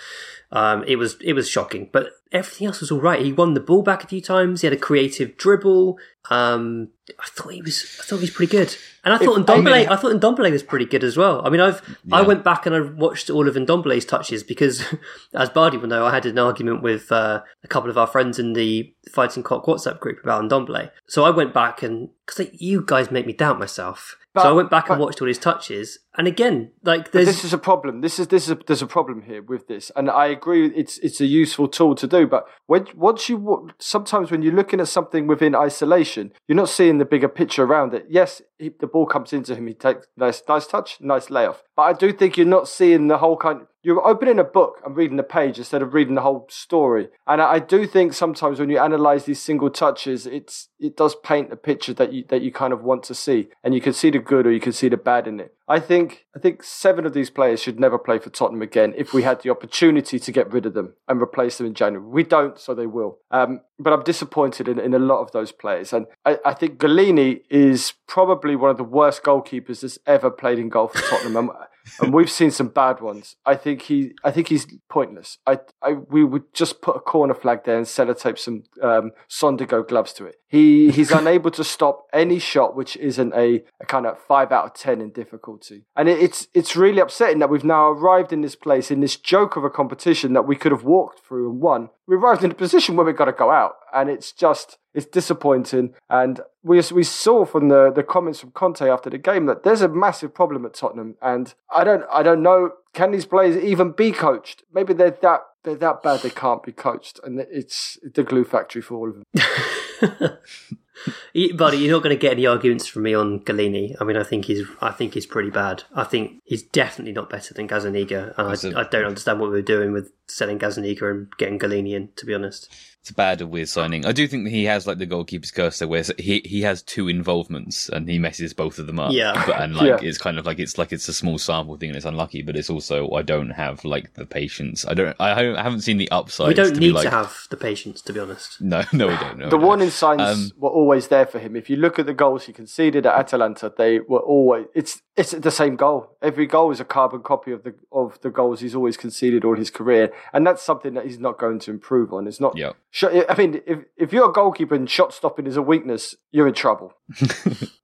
Um, 0.56 0.84
it 0.86 0.98
was 0.98 1.18
it 1.20 1.34
was 1.34 1.50
shocking, 1.50 1.90
but 1.92 2.12
everything 2.32 2.68
else 2.68 2.80
was 2.80 2.92
all 2.92 3.02
right. 3.02 3.20
He 3.26 3.34
won 3.34 3.56
the 3.56 3.60
ball 3.60 3.82
back 3.82 4.04
a 4.04 4.08
few 4.08 4.22
times. 4.22 4.62
He 4.62 4.68
had 4.68 4.74
a 4.74 4.78
creative 4.80 5.36
dribble. 5.36 5.98
Um, 6.30 6.90
I 7.20 7.26
thought 7.26 7.54
he 7.54 7.62
was 7.64 7.84
I 8.00 8.04
thought 8.04 8.18
he 8.18 8.22
was 8.22 8.30
pretty 8.30 8.52
good, 8.52 8.78
and 9.04 9.16
I 9.16 9.18
thought 9.18 9.40
If- 9.40 9.46
Ndombele 9.48 9.88
I 9.90 9.94
I, 9.94 9.96
thought 9.96 10.14
Ndombele 10.14 10.52
was 10.52 10.62
pretty 10.62 10.86
good 10.86 11.04
as 11.04 11.18
well. 11.18 11.42
I 11.44 11.50
mean, 11.50 11.60
I've 11.60 11.82
I 12.12 12.22
went 12.22 12.44
back 12.44 12.68
and 12.68 12.76
I 12.76 12.82
watched 12.82 13.32
all 13.32 13.48
of 13.48 13.56
Ndombele's 13.56 14.06
touches 14.06 14.44
because, 14.44 14.84
as 15.34 15.50
Bardi 15.50 15.78
will 15.78 15.88
know, 15.90 16.06
I 16.06 16.12
had 16.14 16.28
an 16.28 16.38
argument 16.38 16.84
with 16.84 17.12
uh, 17.12 17.42
a 17.64 17.68
couple 17.68 17.90
of 17.90 17.98
our 17.98 18.08
friends 18.08 18.38
in 18.38 18.54
the 18.54 18.94
Fighting 19.12 19.42
Cock 19.42 19.66
WhatsApp 19.66 20.00
group 20.00 20.24
about 20.24 20.44
Ndombele. 20.44 20.92
So 21.08 21.24
I 21.24 21.32
went 21.32 21.52
back 21.52 21.82
and 21.82 22.10
because 22.28 22.38
like, 22.46 22.62
you 22.62 22.84
guys 22.86 23.10
make 23.10 23.26
me 23.26 23.34
doubt 23.34 23.58
myself. 23.58 24.18
So 24.42 24.50
I 24.50 24.52
went 24.52 24.72
back 24.72 24.90
and 24.90 25.00
watched 25.00 25.22
all 25.22 25.28
his 25.28 25.38
touches, 25.38 26.00
and 26.18 26.28
again, 26.28 26.72
like 26.84 27.12
there's 27.12 27.28
this 27.28 27.44
is 27.44 27.54
a 27.54 27.58
problem. 27.58 28.02
This 28.02 28.18
is 28.18 28.30
this 28.30 28.46
is 28.46 28.52
a, 28.52 28.56
there's 28.56 28.82
a 28.82 28.88
problem 28.88 29.22
here 29.22 29.44
with 29.44 29.68
this, 29.68 29.92
and 29.96 30.10
I 30.10 30.28
agree. 30.28 30.68
It's 30.76 30.98
it's 31.00 31.22
a 31.22 31.26
useful 31.26 31.68
tool 31.68 31.94
to 31.96 32.08
do, 32.08 32.26
but 32.26 32.48
when 32.66 32.88
once 32.96 33.30
you 33.30 33.70
sometimes 33.80 34.32
when 34.32 34.42
you're 34.42 34.54
looking 34.54 34.80
at 34.80 34.88
something 34.88 35.28
within 35.28 35.54
isolation, 35.54 36.32
you're 36.48 36.56
not 36.56 36.70
seeing 36.70 36.98
the 36.98 37.06
bigger 37.06 37.30
picture 37.30 37.64
around 37.64 37.94
it. 37.94 38.08
Yes, 38.10 38.42
he, 38.58 38.72
the 38.80 38.88
ball 38.88 39.06
comes 39.06 39.34
into 39.34 39.56
him. 39.56 39.68
He 39.68 39.76
takes 39.76 40.08
nice 40.18 40.42
nice 40.50 40.66
touch, 40.66 40.98
nice 41.00 41.30
layoff. 41.30 41.62
But 41.76 41.84
I 41.84 41.94
do 41.94 42.12
think 42.12 42.36
you're 42.36 42.48
not 42.48 42.68
seeing 42.68 43.10
the 43.10 43.20
whole 43.20 43.38
kind. 43.38 43.68
You're 43.86 44.08
opening 44.08 44.40
a 44.40 44.46
book 44.46 44.82
and 44.86 44.96
reading 44.96 45.20
a 45.20 45.24
page 45.24 45.58
instead 45.58 45.82
of 45.82 45.94
reading 45.94 46.16
the 46.16 46.22
whole 46.22 46.48
story. 46.50 47.10
And 47.28 47.42
I, 47.42 47.54
I 47.56 47.60
do 47.60 47.86
think 47.86 48.14
sometimes 48.14 48.58
when 48.58 48.70
you 48.70 48.80
analyze 48.80 49.26
these 49.26 49.42
single 49.42 49.70
touches, 49.70 50.26
it's 50.26 50.70
it 50.80 50.96
does 50.96 51.16
paint 51.16 51.52
a 51.52 51.58
picture 51.58 51.94
that 51.96 52.14
you 52.14 52.24
that 52.30 52.42
you 52.42 52.52
kind 52.52 52.72
of 52.72 52.82
want 52.82 53.04
to 53.04 53.14
see, 53.14 53.50
and 53.62 53.76
you 53.76 53.82
can 53.82 53.92
see 53.92 54.10
the 54.10 54.20
good 54.20 54.48
or 54.48 54.52
you 54.52 54.62
can 54.62 54.72
see 54.72 54.88
the 54.88 54.96
bad 54.96 55.28
in 55.28 55.42
it. 55.42 55.54
I 55.68 55.80
think 55.80 56.26
I 56.36 56.40
think 56.40 56.64
seven 56.64 57.06
of 57.06 57.14
these 57.14 57.30
players 57.30 57.62
should 57.62 57.80
never 57.80 57.98
play 57.98 58.20
for 58.20 58.30
Tottenham 58.30 58.62
again 58.62 58.94
if 58.98 59.14
we 59.14 59.24
had 59.24 59.42
the 59.42 59.50
opportunity 59.50 60.20
to 60.20 60.32
get 60.32 60.52
rid 60.52 60.66
of 60.66 60.74
them 60.74 60.94
and 61.08 61.22
replace 61.22 61.58
them 61.58 61.68
in 61.68 61.74
January. 61.74 62.06
We 62.06 62.24
don't, 62.24 62.60
so 62.60 62.74
they 62.74 62.88
will. 62.88 63.20
Um, 63.32 63.62
but 63.80 63.94
I'm 63.94 64.04
disappointed 64.04 64.68
in, 64.68 64.80
in 64.80 64.94
a 64.94 65.00
lot 65.00 65.22
of 65.22 65.32
those 65.32 65.52
players, 65.52 65.94
and 65.94 66.08
I, 66.26 66.38
I 66.46 66.54
think 66.54 66.80
Gollini 66.80 67.42
is 67.50 67.94
probably 68.08 68.56
one 68.56 68.72
of 68.72 68.78
the 68.78 68.84
worst 68.84 69.24
goalkeepers 69.24 69.82
that's 69.82 69.98
ever 70.06 70.30
played 70.30 70.60
in 70.60 70.70
goal 70.70 70.88
for 70.88 71.02
Tottenham. 71.02 71.36
and, 71.38 71.50
we've 72.14 72.30
seen 72.30 72.52
some 72.52 72.68
bad 72.68 73.02
ones. 73.02 73.36
I 73.46 73.56
think 73.56 73.84
he, 73.84 74.14
I 74.24 74.32
think 74.32 74.48
he's 74.48 74.68
pointless. 74.90 75.38
I, 75.46 75.60
I, 75.82 75.94
we 75.94 76.24
would 76.24 76.54
just 76.54 76.82
put 76.82 76.96
a 76.96 77.00
corner 77.00 77.34
flag 77.34 77.64
there 77.66 77.78
and 77.78 77.86
sellotape 77.86 78.38
some 78.38 78.64
um, 78.82 79.12
Sondico 79.30 79.88
gloves 79.88 80.14
to 80.14 80.26
it. 80.26 80.36
He, 80.48 80.92
he's 80.92 81.12
unable 81.22 81.52
to 81.52 81.64
stop 81.64 82.06
any 82.14 82.40
shot 82.40 82.76
which 82.76 82.96
isn't 82.98 83.34
a, 83.34 83.64
a 83.82 83.86
kind 83.86 84.06
of 84.06 84.20
five 84.20 84.52
out 84.52 84.66
of 84.66 84.74
ten 84.74 85.02
in 85.02 85.12
difficulty. 85.54 85.86
And 85.96 86.10
it, 86.10 86.20
it's, 86.22 86.48
it's 86.54 86.76
really 86.76 87.00
upsetting 87.00 87.40
that 87.40 87.50
we've 87.50 87.64
now 87.64 87.90
arrived 87.90 88.34
in 88.34 88.42
this 88.42 88.56
place 88.56 88.92
in 88.92 89.02
this 89.02 89.16
joke 89.18 89.56
of 89.56 89.64
a 89.64 89.70
competition 89.70 90.34
that 90.34 90.48
we 90.48 90.56
could 90.56 90.72
have 90.72 90.84
walked 90.84 91.20
through 91.20 91.50
and 91.50 91.62
won. 91.62 91.90
We 92.08 92.16
arrived 92.16 92.44
in 92.44 92.52
a 92.52 92.56
position 92.56 92.96
where 92.96 93.06
we've 93.06 93.16
got 93.16 93.26
to 93.26 93.32
go 93.32 93.52
out, 93.52 93.76
and 93.94 94.10
it's 94.10 94.32
just 94.32 94.78
it's 94.94 95.06
disappointing. 95.06 95.94
And 96.10 96.42
we 96.64 96.82
we 96.94 97.04
saw 97.04 97.46
from 97.46 97.70
the, 97.70 97.92
the 97.92 98.04
comments 98.04 98.40
from 98.40 98.52
Conte 98.52 98.88
after 98.88 99.10
the 99.10 99.18
game 99.18 99.46
that 99.46 99.64
there's 99.64 99.82
a 99.82 99.88
massive 99.88 100.34
problem 100.34 100.66
at 100.66 100.74
Tottenham, 100.74 101.16
and 101.22 101.54
I 101.74 101.84
don't 101.84 102.04
I 102.12 102.24
don't 102.24 102.44
know 102.44 102.72
can 102.94 103.12
these 103.12 103.26
players 103.26 103.58
even 103.64 103.92
be 103.92 104.12
coached? 104.12 104.64
Maybe 104.72 104.94
they're 104.94 105.18
that 105.22 105.42
they're 105.64 105.76
that 105.76 106.04
bad 106.04 106.22
they 106.22 106.30
can't 106.30 106.62
be 106.62 106.72
coached, 106.72 107.20
and 107.24 107.40
it's 107.40 107.98
the 108.04 108.24
glue 108.24 108.44
factory 108.44 108.82
for 108.82 108.96
all 108.96 109.10
of 109.10 109.16
them. 109.16 110.38
Buddy, 111.56 111.78
you're 111.78 111.92
not 111.92 112.04
going 112.04 112.16
to 112.16 112.20
get 112.20 112.34
any 112.34 112.46
arguments 112.46 112.88
from 112.88 113.04
me 113.04 113.14
on 113.14 113.40
Gollini. 113.42 113.96
I 114.00 114.04
mean, 114.04 114.18
I 114.18 114.24
think 114.24 114.46
he's, 114.46 114.66
I 114.82 114.92
think 114.92 115.14
he's 115.14 115.26
pretty 115.26 115.50
bad. 115.50 115.84
I 115.96 116.04
think 116.04 116.42
he's 116.46 116.64
definitely 116.64 117.14
not 117.14 117.30
better 117.30 117.54
than 117.54 117.68
Gazzaniga, 117.68 118.34
and 118.38 118.54
It's 118.54 118.64
a- 118.64 118.74
I, 118.78 118.82
I 118.82 118.84
don't 118.90 119.06
understand 119.06 119.40
what 119.40 119.48
we 119.50 119.58
were 119.58 119.62
doing 119.62 119.92
with 119.92 120.12
selling 120.28 120.60
Gazzaniga 120.60 121.10
and 121.10 121.28
getting 121.38 121.60
Gollini 121.60 121.94
in. 121.96 122.10
To 122.18 122.26
be 122.26 122.34
honest, 122.34 122.70
It's 123.04 123.10
a 123.10 123.14
bad, 123.16 123.42
weird 123.42 123.68
signing. 123.68 124.06
I 124.06 124.14
do 124.14 124.26
think 124.30 124.46
that 124.46 124.52
he 124.52 124.64
has 124.64 124.88
like 124.88 124.98
the 124.98 125.06
goalkeeper's 125.06 125.52
curse, 125.52 125.80
though, 125.80 125.88
where 125.88 126.06
he 126.18 126.42
he 126.46 126.62
has 126.62 126.82
two 126.82 127.10
involvements 127.10 127.90
and 127.90 128.08
he 128.08 128.18
messes 128.18 128.54
both 128.54 128.80
of 128.80 128.88
them 128.88 128.98
up. 128.98 129.12
Yeah. 129.12 129.44
but, 129.46 129.60
and 129.62 129.76
like 129.76 129.88
Yeah. 130.02 130.08
it's 130.08 130.18
kind 130.18 130.40
of 130.40 130.46
like 130.46 130.58
it's 130.58 130.78
like 130.78 130.94
it's 130.94 131.10
a 131.10 131.14
small 131.14 131.38
sample 131.38 131.76
thing 131.76 131.90
and 131.90 131.98
it's 131.98 132.06
unlucky, 132.06 132.44
but 132.44 132.56
it's 132.56 132.70
also 132.70 133.12
I 133.12 133.22
don't 133.22 133.50
have 133.50 133.84
like 133.84 134.14
the 134.14 134.26
patience. 134.26 134.86
I 134.88 134.94
don't. 134.94 135.14
I 135.20 135.30
haven't- 135.36 135.58
I 135.58 135.64
haven't 135.64 135.82
seen 135.82 135.98
the 135.98 136.10
upside. 136.12 136.48
we 136.48 136.54
don't 136.54 136.74
to 136.76 136.80
need 136.80 136.88
be 136.88 136.92
like, 136.94 137.04
to 137.04 137.10
have 137.10 137.36
the 137.50 137.58
patience. 137.58 138.02
To 138.04 138.14
be 138.14 138.22
honest, 138.22 138.62
No, 138.62 138.84
no, 138.94 139.08
we 139.08 139.18
don't. 139.18 139.38
No, 139.38 139.50
the 139.50 139.58
we 139.58 139.62
don't. 139.62 139.64
warning 139.64 139.90
signs 139.90 140.22
Um, 140.22 140.52
were 140.58 140.70
always 140.70 141.10
there 141.10 141.26
for 141.26 141.40
him. 141.40 141.58
If 141.58 141.70
you 141.70 141.76
look 141.76 142.00
at 142.00 142.06
the 142.06 142.14
goals 142.14 142.46
he 142.46 142.54
conceded 142.54 143.06
at 143.06 143.14
Atalanta, 143.20 143.70
they 143.78 144.00
were 144.00 144.20
always 144.22 144.68
it's 144.74 145.02
it's 145.18 145.32
the 145.32 145.52
same 145.52 145.76
goal. 145.76 146.16
Every 146.22 146.46
goal 146.48 146.72
is 146.72 146.80
a 146.80 146.86
carbon 146.86 147.22
copy 147.22 147.52
of 147.52 147.64
the 147.64 147.76
of 147.92 148.18
the 148.22 148.30
goals 148.30 148.62
he's 148.62 148.76
always 148.76 148.96
conceded 148.96 149.44
all 149.44 149.58
his 149.58 149.70
career, 149.70 150.14
and 150.32 150.48
that's 150.48 150.64
something 150.64 150.94
that 150.94 151.04
he's 151.06 151.20
not 151.20 151.38
going 151.38 151.60
to 151.60 151.72
improve 151.72 152.14
on. 152.14 152.28
It's 152.28 152.40
not. 152.40 152.58
Yeah. 152.58 152.72
Sh- 152.96 153.06
I 153.28 153.36
mean, 153.36 153.60
if 153.66 153.80
if 153.98 154.14
you're 154.14 154.30
a 154.30 154.32
goalkeeper 154.32 154.76
and 154.76 154.88
shot 154.88 155.16
stopping 155.16 155.48
is 155.48 155.58
a 155.58 155.64
weakness, 155.64 156.16
you're 156.32 156.48
in 156.48 156.54
trouble. 156.54 156.94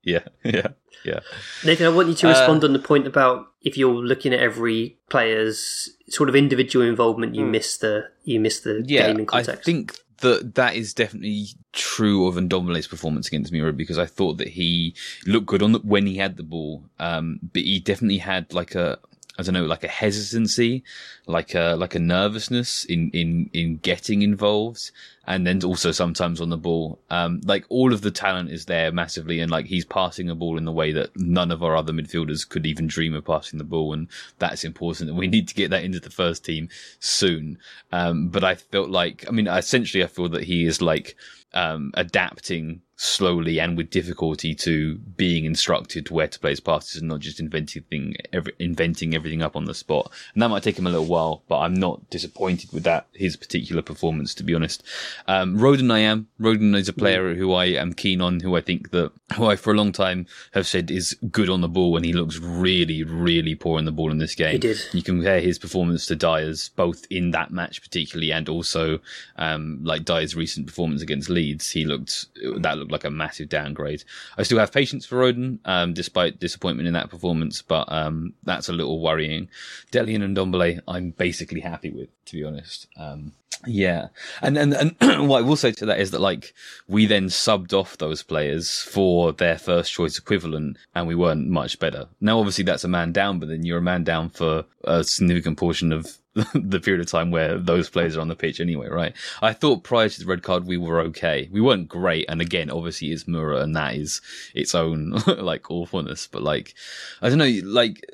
Yeah, 0.01 0.23
yeah, 0.43 0.67
yeah. 1.03 1.19
Nathan, 1.63 1.85
I 1.85 1.89
want 1.89 2.07
you 2.07 2.15
to 2.15 2.27
Uh, 2.27 2.29
respond 2.29 2.63
on 2.63 2.73
the 2.73 2.79
point 2.79 3.05
about 3.05 3.47
if 3.61 3.77
you're 3.77 3.93
looking 3.93 4.33
at 4.33 4.39
every 4.39 4.97
player's 5.09 5.89
sort 6.07 6.29
of 6.29 6.35
individual 6.35 6.85
involvement, 6.87 7.35
you 7.35 7.45
miss 7.45 7.77
the 7.77 8.05
you 8.23 8.39
miss 8.39 8.61
the 8.61 8.83
yeah, 8.87 9.07
game 9.07 9.19
in 9.19 9.25
context. 9.25 9.61
I 9.61 9.63
think 9.63 9.99
that 10.21 10.55
that 10.55 10.75
is 10.75 10.93
definitely 10.93 11.47
true 11.73 12.27
of 12.27 12.35
Ndombele's 12.35 12.87
performance 12.87 13.27
against 13.27 13.51
Mura 13.51 13.73
because 13.73 13.97
I 13.99 14.05
thought 14.05 14.37
that 14.37 14.49
he 14.49 14.95
looked 15.27 15.47
good 15.47 15.61
on 15.61 15.73
the, 15.73 15.79
when 15.79 16.07
he 16.07 16.15
had 16.17 16.37
the 16.37 16.43
ball, 16.43 16.85
um, 16.97 17.39
but 17.53 17.61
he 17.61 17.79
definitely 17.79 18.17
had 18.19 18.53
like 18.53 18.73
a 18.73 18.99
I 19.39 19.41
don't 19.41 19.53
know, 19.53 19.65
like 19.65 19.85
a 19.85 19.87
hesitancy, 19.87 20.83
like 21.25 21.55
a 21.55 21.75
like 21.77 21.95
a 21.95 21.99
nervousness 21.99 22.83
in 22.83 23.09
in 23.11 23.49
in 23.53 23.77
getting 23.77 24.21
involved, 24.21 24.91
and 25.25 25.47
then 25.47 25.63
also 25.63 25.93
sometimes 25.93 26.41
on 26.41 26.49
the 26.49 26.57
ball. 26.57 26.99
Um, 27.09 27.39
like 27.45 27.65
all 27.69 27.93
of 27.93 28.01
the 28.01 28.11
talent 28.11 28.51
is 28.51 28.65
there 28.65 28.91
massively, 28.91 29.39
and 29.39 29.49
like 29.49 29.67
he's 29.67 29.85
passing 29.85 30.29
a 30.29 30.35
ball 30.35 30.57
in 30.57 30.65
the 30.65 30.73
way 30.73 30.91
that 30.91 31.15
none 31.15 31.51
of 31.51 31.63
our 31.63 31.77
other 31.77 31.93
midfielders 31.93 32.47
could 32.47 32.65
even 32.65 32.87
dream 32.87 33.13
of 33.13 33.23
passing 33.23 33.59
the 33.59 33.63
ball, 33.63 33.93
and 33.93 34.09
that's 34.39 34.65
important. 34.65 35.09
And 35.09 35.17
we 35.17 35.27
need 35.35 35.47
to 35.47 35.55
get 35.55 35.69
that 35.69 35.85
into 35.85 36.01
the 36.01 36.09
first 36.09 36.43
team 36.43 36.67
soon. 36.99 37.59
Um, 37.93 38.27
but 38.27 38.43
I 38.43 38.55
felt 38.55 38.89
like, 38.89 39.23
I 39.25 39.31
mean, 39.31 39.47
essentially, 39.47 40.03
I 40.03 40.07
feel 40.07 40.27
that 40.29 40.43
he 40.43 40.65
is 40.65 40.81
like 40.81 41.15
um, 41.53 41.91
adapting 41.93 42.81
slowly 43.01 43.61
and 43.61 43.77
with 43.77 43.89
difficulty 43.89 44.53
to 44.53 44.95
being 44.97 45.45
instructed 45.45 46.11
where 46.11 46.27
to 46.27 46.37
play 46.37 46.49
his 46.49 46.59
passes 46.59 46.99
and 46.99 47.07
not 47.07 47.21
just 47.21 47.39
inventing 47.39 47.81
thing, 47.83 48.13
every, 48.33 48.51
inventing 48.59 49.15
everything 49.15 49.41
up 49.41 49.55
on 49.55 49.63
the 49.63 49.73
spot. 49.73 50.11
And 50.33 50.43
that 50.43 50.49
might 50.49 50.63
take 50.63 50.77
him 50.77 50.85
a 50.85 50.89
little 50.89 51.05
while, 51.05 51.41
but 51.47 51.59
I'm 51.59 51.75
not 51.75 52.09
disappointed 52.09 52.73
with 52.73 52.83
that 52.83 53.07
his 53.13 53.37
particular 53.37 53.81
performance, 53.81 54.35
to 54.35 54.43
be 54.43 54.53
honest. 54.53 54.83
Um, 55.29 55.57
Rodon, 55.57 55.93
I 55.93 55.99
am. 55.99 56.27
Rodon 56.41 56.75
is 56.75 56.89
a 56.89 56.93
player 56.93 57.35
who 57.35 57.53
I 57.53 57.67
am 57.67 57.93
keen 57.93 58.19
on, 58.19 58.41
who 58.41 58.57
I 58.57 58.61
think 58.61 58.91
that 58.91 59.13
who 59.35 59.45
I 59.45 59.55
for 59.55 59.71
a 59.71 59.77
long 59.77 59.93
time 59.93 60.25
have 60.53 60.67
said 60.67 60.91
is 60.91 61.15
good 61.31 61.49
on 61.49 61.61
the 61.61 61.69
ball, 61.69 61.95
and 61.95 62.03
he 62.03 62.11
looks 62.11 62.37
really, 62.37 63.03
really 63.03 63.55
poor 63.55 63.77
on 63.77 63.85
the 63.85 63.93
ball 63.93 64.11
in 64.11 64.17
this 64.17 64.35
game. 64.35 64.51
He 64.51 64.57
did. 64.57 64.77
You 64.91 65.03
compare 65.03 65.39
his 65.39 65.57
performance 65.57 66.05
to 66.07 66.17
Dier's, 66.17 66.67
both 66.75 67.05
in 67.09 67.31
that 67.31 67.51
match 67.51 67.81
particularly, 67.81 68.33
and 68.33 68.49
also 68.49 68.99
um, 69.37 69.79
like 69.85 70.03
Dier's 70.03 70.35
recent 70.35 70.67
performance 70.67 71.01
against 71.01 71.29
Leeds. 71.29 71.71
He 71.71 71.85
looked 71.85 72.25
that 72.61 72.77
looked 72.77 72.88
like 72.89 73.03
a 73.03 73.09
massive 73.09 73.49
downgrade. 73.49 74.03
I 74.37 74.43
still 74.43 74.59
have 74.59 74.71
patience 74.71 75.05
for 75.05 75.17
Rodon, 75.17 75.59
um, 75.65 75.93
despite 75.93 76.39
disappointment 76.39 76.87
in 76.87 76.93
that 76.93 77.09
performance, 77.09 77.61
but 77.61 77.91
um, 77.91 78.33
that's 78.43 78.69
a 78.69 78.73
little 78.73 79.01
worrying. 79.01 79.49
Delian 79.91 80.23
and 80.23 80.35
Dombele, 80.35 80.79
I'm 80.87 81.11
basically 81.11 81.61
happy 81.61 81.89
with, 81.89 82.09
to 82.25 82.37
be 82.37 82.43
honest. 82.43 82.87
Um, 82.97 83.33
yeah, 83.65 84.07
and 84.41 84.57
and 84.57 84.73
and 84.73 84.95
what 85.29 85.39
I 85.39 85.41
will 85.41 85.57
say 85.57 85.71
to 85.73 85.85
that 85.87 85.99
is 85.99 86.11
that 86.11 86.21
like 86.21 86.53
we 86.87 87.05
then 87.05 87.25
subbed 87.25 87.73
off 87.73 87.97
those 87.97 88.23
players 88.23 88.81
for 88.81 89.33
their 89.33 89.57
first 89.57 89.91
choice 89.91 90.17
equivalent, 90.17 90.77
and 90.95 91.07
we 91.07 91.15
weren't 91.15 91.49
much 91.49 91.77
better. 91.79 92.07
Now, 92.21 92.39
obviously, 92.39 92.63
that's 92.63 92.85
a 92.85 92.89
man 92.89 93.11
down, 93.11 93.39
but 93.39 93.49
then 93.49 93.63
you're 93.63 93.79
a 93.79 93.81
man 93.81 94.03
down 94.03 94.29
for 94.29 94.65
a 94.85 95.03
significant 95.03 95.57
portion 95.57 95.91
of 95.91 96.17
the 96.53 96.79
period 96.79 97.01
of 97.01 97.07
time 97.07 97.31
where 97.31 97.57
those 97.57 97.89
players 97.89 98.15
are 98.15 98.21
on 98.21 98.27
the 98.27 98.35
pitch 98.35 98.59
anyway, 98.59 98.87
right? 98.87 99.15
I 99.41 99.53
thought 99.53 99.83
prior 99.83 100.09
to 100.09 100.19
the 100.19 100.25
red 100.25 100.43
card 100.43 100.65
we 100.65 100.77
were 100.77 100.99
okay. 101.01 101.49
We 101.51 101.61
weren't 101.61 101.87
great, 101.87 102.25
and 102.29 102.41
again, 102.41 102.69
obviously, 102.69 103.11
it's 103.11 103.27
Mura, 103.27 103.61
and 103.61 103.75
that 103.75 103.95
is 103.95 104.21
its 104.53 104.75
own 104.75 105.11
like 105.27 105.71
awfulness. 105.71 106.27
But 106.27 106.43
like, 106.43 106.75
I 107.21 107.29
don't 107.29 107.39
know, 107.39 107.59
like 107.63 108.05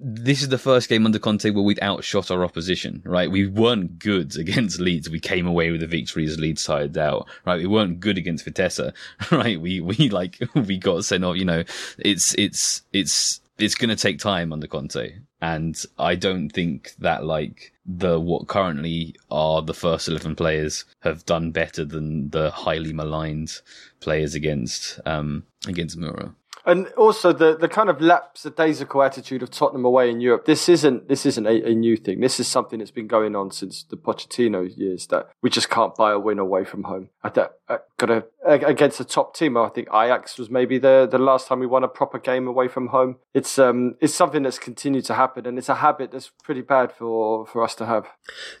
this 0.00 0.42
is 0.42 0.48
the 0.48 0.58
first 0.58 0.88
game 0.88 1.06
under 1.06 1.18
Conte 1.18 1.50
where 1.50 1.62
we'd 1.62 1.82
outshot 1.82 2.30
our 2.30 2.44
opposition, 2.44 3.02
right? 3.04 3.30
We 3.30 3.46
weren't 3.46 3.98
good 3.98 4.36
against 4.38 4.80
Leeds. 4.80 5.10
We 5.10 5.20
came 5.20 5.46
away 5.46 5.70
with 5.70 5.82
a 5.82 5.86
victory 5.86 6.26
as 6.26 6.38
Leeds 6.38 6.64
tired 6.64 6.96
out, 6.98 7.28
right? 7.44 7.58
We 7.58 7.66
weren't 7.66 8.00
good 8.00 8.18
against 8.18 8.44
Vitesse, 8.44 8.92
right? 9.30 9.60
We, 9.60 9.80
we 9.80 10.10
like, 10.10 10.38
we 10.54 10.78
got 10.78 11.04
sent 11.04 11.24
off, 11.24 11.36
you 11.36 11.44
know, 11.44 11.64
it's, 11.98 12.34
it's, 12.34 12.82
it's, 12.92 13.40
it's 13.58 13.74
going 13.74 13.90
to 13.90 13.96
take 13.96 14.18
time 14.18 14.52
under 14.52 14.66
Conte. 14.66 15.18
And 15.40 15.80
I 15.98 16.14
don't 16.14 16.48
think 16.48 16.94
that 16.98 17.24
like 17.24 17.72
the, 17.86 18.18
what 18.18 18.48
currently 18.48 19.14
are 19.30 19.62
the 19.62 19.74
first 19.74 20.08
11 20.08 20.36
players 20.36 20.84
have 21.00 21.26
done 21.26 21.50
better 21.50 21.84
than 21.84 22.30
the 22.30 22.50
highly 22.50 22.92
maligned 22.92 23.60
players 24.00 24.34
against, 24.34 25.00
um, 25.06 25.44
against 25.66 25.96
Mura. 25.96 26.34
And 26.66 26.88
also 26.96 27.32
the, 27.32 27.56
the 27.56 27.68
kind 27.68 27.90
of 27.90 27.98
lapsadaisical 27.98 29.04
attitude 29.04 29.42
of 29.42 29.50
Tottenham 29.50 29.84
away 29.84 30.08
in 30.08 30.20
Europe. 30.20 30.46
This 30.46 30.68
isn't 30.68 31.08
this 31.08 31.26
isn't 31.26 31.46
a, 31.46 31.68
a, 31.68 31.74
new 31.74 31.94
thing. 31.94 32.20
This 32.20 32.40
is 32.40 32.48
something 32.48 32.78
that's 32.78 32.90
been 32.90 33.06
going 33.06 33.36
on 33.36 33.50
since 33.50 33.82
the 33.82 33.96
Pochettino 33.96 34.74
years. 34.74 35.08
That 35.08 35.28
we 35.42 35.50
just 35.50 35.68
can't 35.68 35.94
buy 35.94 36.12
a 36.12 36.18
win 36.18 36.38
away 36.38 36.64
from 36.64 36.84
home. 36.84 37.10
I, 37.22 37.28
I 37.68 37.78
got 37.98 38.10
a, 38.10 38.24
against 38.44 39.00
a 39.00 39.04
top 39.04 39.34
team. 39.34 39.56
I 39.56 39.68
think 39.68 39.88
Ajax 39.88 40.38
was 40.38 40.50
maybe 40.50 40.78
the 40.78 41.08
the 41.10 41.18
last 41.18 41.48
time 41.48 41.60
we 41.60 41.66
won 41.66 41.84
a 41.84 41.88
proper 41.88 42.18
game 42.18 42.46
away 42.46 42.68
from 42.68 42.88
home. 42.88 43.16
It's 43.32 43.58
um 43.58 43.96
it's 44.00 44.14
something 44.14 44.42
that's 44.42 44.58
continued 44.58 45.04
to 45.06 45.14
happen, 45.14 45.46
and 45.46 45.58
it's 45.58 45.68
a 45.68 45.76
habit 45.76 46.12
that's 46.12 46.30
pretty 46.42 46.62
bad 46.62 46.92
for 46.92 47.46
for 47.46 47.62
us 47.62 47.74
to 47.76 47.86
have. 47.86 48.06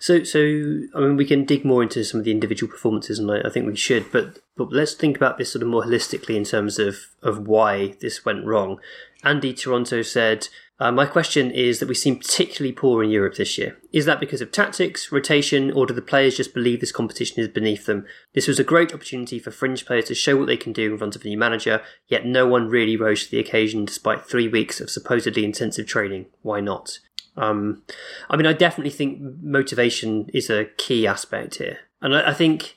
So 0.00 0.24
so 0.24 0.38
I 0.40 1.00
mean 1.00 1.16
we 1.16 1.26
can 1.26 1.44
dig 1.44 1.64
more 1.64 1.82
into 1.82 2.04
some 2.04 2.20
of 2.20 2.24
the 2.24 2.32
individual 2.32 2.70
performances, 2.70 3.18
and 3.18 3.30
I, 3.30 3.42
I 3.42 3.50
think 3.50 3.66
we 3.66 3.76
should, 3.76 4.10
but 4.10 4.38
but 4.56 4.72
let's 4.72 4.94
think 4.94 5.16
about 5.16 5.38
this 5.38 5.52
sort 5.52 5.62
of 5.62 5.68
more 5.68 5.84
holistically 5.84 6.36
in 6.36 6.44
terms 6.44 6.78
of, 6.78 6.96
of 7.22 7.46
why 7.46 7.94
this 8.00 8.24
went 8.24 8.46
wrong. 8.46 8.78
Andy 9.24 9.52
Toronto 9.52 10.02
said, 10.02 10.48
uh, 10.80 10.90
My 10.90 11.06
question 11.06 11.50
is 11.50 11.78
that 11.78 11.88
we 11.88 11.94
seem 11.94 12.16
particularly 12.16 12.72
poor 12.72 13.02
in 13.02 13.10
Europe 13.10 13.36
this 13.36 13.56
year. 13.56 13.76
Is 13.92 14.06
that 14.06 14.20
because 14.20 14.40
of 14.40 14.50
tactics, 14.50 15.12
rotation, 15.12 15.70
or 15.70 15.86
do 15.86 15.94
the 15.94 16.02
players 16.02 16.36
just 16.36 16.54
believe 16.54 16.80
this 16.80 16.92
competition 16.92 17.40
is 17.40 17.48
beneath 17.48 17.86
them? 17.86 18.06
This 18.34 18.48
was 18.48 18.58
a 18.58 18.64
great 18.64 18.92
opportunity 18.92 19.38
for 19.38 19.50
fringe 19.50 19.86
players 19.86 20.06
to 20.06 20.14
show 20.14 20.36
what 20.36 20.46
they 20.46 20.56
can 20.56 20.72
do 20.72 20.92
in 20.92 20.98
front 20.98 21.16
of 21.16 21.24
a 21.24 21.28
new 21.28 21.38
manager, 21.38 21.82
yet 22.08 22.26
no 22.26 22.46
one 22.46 22.68
really 22.68 22.96
rose 22.96 23.24
to 23.24 23.30
the 23.30 23.38
occasion 23.40 23.84
despite 23.84 24.24
three 24.24 24.48
weeks 24.48 24.80
of 24.80 24.90
supposedly 24.90 25.44
intensive 25.44 25.86
training. 25.86 26.26
Why 26.42 26.60
not? 26.60 26.98
Um, 27.36 27.82
I 28.28 28.36
mean, 28.36 28.46
I 28.46 28.52
definitely 28.52 28.92
think 28.92 29.20
motivation 29.42 30.28
is 30.32 30.50
a 30.50 30.66
key 30.76 31.06
aspect 31.06 31.56
here. 31.56 31.78
And 32.00 32.14
I, 32.14 32.30
I 32.30 32.34
think 32.34 32.76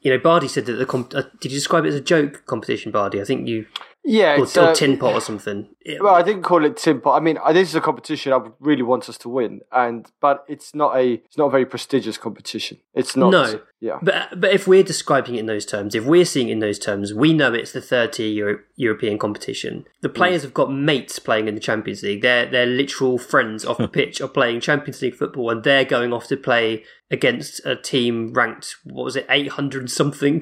you 0.00 0.12
know, 0.12 0.18
Bardi 0.18 0.48
said 0.48 0.66
that 0.66 0.74
the 0.74 0.86
comp- 0.86 1.14
uh, 1.14 1.22
did 1.40 1.50
you 1.52 1.58
describe 1.58 1.84
it 1.84 1.88
as 1.88 1.94
a 1.94 2.00
joke 2.00 2.44
competition, 2.46 2.92
Bardi? 2.92 3.20
I 3.20 3.24
think 3.24 3.48
you 3.48 3.66
yeah, 4.08 4.36
or, 4.36 4.44
it's, 4.44 4.56
or 4.56 4.68
uh, 4.68 4.74
tin 4.74 4.96
pot 4.96 5.12
or 5.12 5.20
something. 5.20 5.68
Well, 6.00 6.14
I 6.14 6.22
didn't 6.22 6.42
call 6.42 6.64
it 6.64 6.78
tin 6.78 7.00
pot. 7.00 7.20
I 7.20 7.20
mean, 7.20 7.38
uh, 7.44 7.52
this 7.52 7.68
is 7.68 7.74
a 7.74 7.80
competition 7.80 8.32
I 8.32 8.38
would 8.38 8.52
really 8.58 8.82
want 8.82 9.06
us 9.08 9.18
to 9.18 9.28
win, 9.28 9.60
and 9.70 10.10
but 10.20 10.46
it's 10.48 10.74
not 10.74 10.96
a 10.96 11.14
it's 11.14 11.36
not 11.36 11.46
a 11.46 11.50
very 11.50 11.66
prestigious 11.66 12.16
competition. 12.16 12.78
It's 12.94 13.16
not. 13.16 13.30
No. 13.30 13.60
Yeah. 13.80 13.98
But 14.02 14.40
but 14.40 14.50
if 14.50 14.66
we're 14.66 14.82
describing 14.82 15.34
it 15.34 15.40
in 15.40 15.46
those 15.46 15.66
terms, 15.66 15.94
if 15.94 16.06
we're 16.06 16.24
seeing 16.24 16.48
it 16.48 16.52
in 16.52 16.58
those 16.60 16.78
terms, 16.78 17.12
we 17.12 17.34
know 17.34 17.52
it's 17.52 17.72
the 17.72 17.82
third 17.82 18.14
tier 18.14 18.28
Euro- 18.28 18.60
European 18.76 19.18
competition. 19.18 19.84
The 20.00 20.08
players 20.08 20.42
have 20.42 20.54
got 20.54 20.72
mates 20.72 21.18
playing 21.18 21.46
in 21.46 21.54
the 21.54 21.60
Champions 21.60 22.02
League. 22.02 22.22
Their 22.22 22.46
their 22.46 22.66
literal 22.66 23.18
friends 23.18 23.64
off 23.64 23.76
the 23.76 23.88
pitch 23.98 24.22
are 24.22 24.28
playing 24.28 24.60
Champions 24.60 25.02
League 25.02 25.16
football, 25.16 25.50
and 25.50 25.62
they're 25.64 25.84
going 25.84 26.14
off 26.14 26.28
to 26.28 26.36
play 26.38 26.82
against 27.10 27.64
a 27.64 27.76
team 27.76 28.32
ranked 28.32 28.76
what 28.84 29.04
was 29.04 29.16
it 29.16 29.26
eight 29.28 29.48
hundred 29.48 29.90
something 29.90 30.40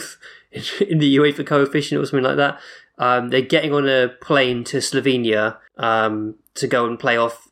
in 0.80 0.98
the 0.98 1.16
UEFA 1.16 1.44
coefficient 1.44 2.00
or 2.00 2.06
something 2.06 2.24
like 2.24 2.36
that. 2.36 2.60
Um, 2.98 3.28
they're 3.28 3.42
getting 3.42 3.72
on 3.72 3.88
a 3.88 4.08
plane 4.20 4.64
to 4.64 4.78
Slovenia 4.78 5.58
um, 5.76 6.36
to 6.54 6.66
go 6.66 6.86
and 6.86 6.98
play 6.98 7.16
off 7.16 7.48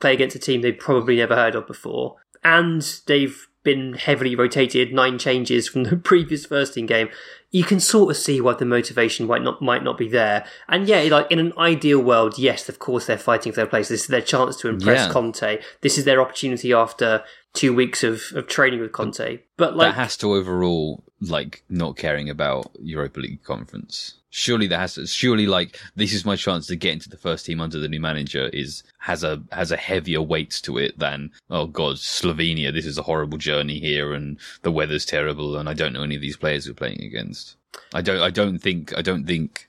play 0.00 0.14
against 0.14 0.36
a 0.36 0.38
team 0.38 0.62
they've 0.62 0.78
probably 0.78 1.16
never 1.16 1.36
heard 1.36 1.54
of 1.54 1.66
before, 1.66 2.16
and 2.42 3.00
they've 3.06 3.46
been 3.62 3.94
heavily 3.94 4.34
rotated, 4.34 4.94
nine 4.94 5.18
changes 5.18 5.68
from 5.68 5.84
the 5.84 5.96
previous 6.12 6.46
first 6.46 6.74
team 6.74 6.86
game. 6.86 7.08
You 7.50 7.64
can 7.64 7.80
sort 7.80 8.10
of 8.10 8.16
see 8.16 8.40
why 8.40 8.54
the 8.54 8.64
motivation 8.64 9.26
might 9.26 9.42
not 9.42 9.62
might 9.62 9.82
not 9.84 9.98
be 9.98 10.08
there. 10.08 10.46
And 10.68 10.86
yeah, 10.86 11.02
like 11.10 11.30
in 11.30 11.38
an 11.38 11.52
ideal 11.56 12.00
world, 12.00 12.38
yes, 12.38 12.68
of 12.68 12.78
course 12.78 13.06
they're 13.06 13.18
fighting 13.18 13.52
for 13.52 13.56
their 13.56 13.66
place. 13.66 13.88
This 13.88 14.02
is 14.02 14.06
their 14.08 14.20
chance 14.20 14.56
to 14.56 14.68
impress 14.68 15.06
Yeah. 15.06 15.12
Conte. 15.12 15.60
This 15.80 15.98
is 15.98 16.04
their 16.04 16.20
opportunity 16.20 16.72
after 16.72 17.24
two 17.54 17.74
weeks 17.74 18.04
of, 18.04 18.22
of 18.34 18.46
training 18.46 18.80
with 18.80 18.92
Conte. 18.92 19.40
But 19.56 19.76
like 19.76 19.94
that 19.94 20.00
has 20.00 20.16
to 20.18 20.32
overrule 20.34 21.04
like 21.20 21.62
not 21.68 21.96
caring 21.96 22.30
about 22.30 22.70
Europa 22.80 23.20
League 23.20 23.42
conference. 23.42 24.14
Surely 24.30 24.66
that 24.68 24.78
has 24.78 24.94
to 24.94 25.06
surely 25.06 25.46
like 25.46 25.80
this 25.96 26.12
is 26.12 26.24
my 26.24 26.36
chance 26.36 26.66
to 26.66 26.76
get 26.76 26.92
into 26.92 27.08
the 27.08 27.16
first 27.16 27.46
team 27.46 27.60
under 27.60 27.78
the 27.78 27.88
new 27.88 27.98
manager 27.98 28.48
is 28.52 28.82
has 28.98 29.24
a 29.24 29.42
has 29.50 29.72
a 29.72 29.76
heavier 29.76 30.20
weight 30.20 30.50
to 30.62 30.76
it 30.78 30.98
than 30.98 31.30
oh 31.50 31.66
god 31.66 31.96
Slovenia 31.96 32.72
this 32.72 32.86
is 32.86 32.98
a 32.98 33.02
horrible 33.02 33.38
journey 33.38 33.80
here 33.80 34.12
and 34.12 34.38
the 34.62 34.70
weather's 34.70 35.06
terrible 35.06 35.56
and 35.56 35.68
I 35.68 35.72
don't 35.74 35.92
know 35.92 36.02
any 36.02 36.14
of 36.14 36.20
these 36.20 36.36
players 36.36 36.68
we're 36.68 36.74
playing 36.74 37.02
against. 37.02 37.56
I 37.94 38.02
don't 38.02 38.20
I 38.20 38.30
don't 38.30 38.58
think 38.58 38.96
I 38.96 39.02
don't 39.02 39.26
think 39.26 39.68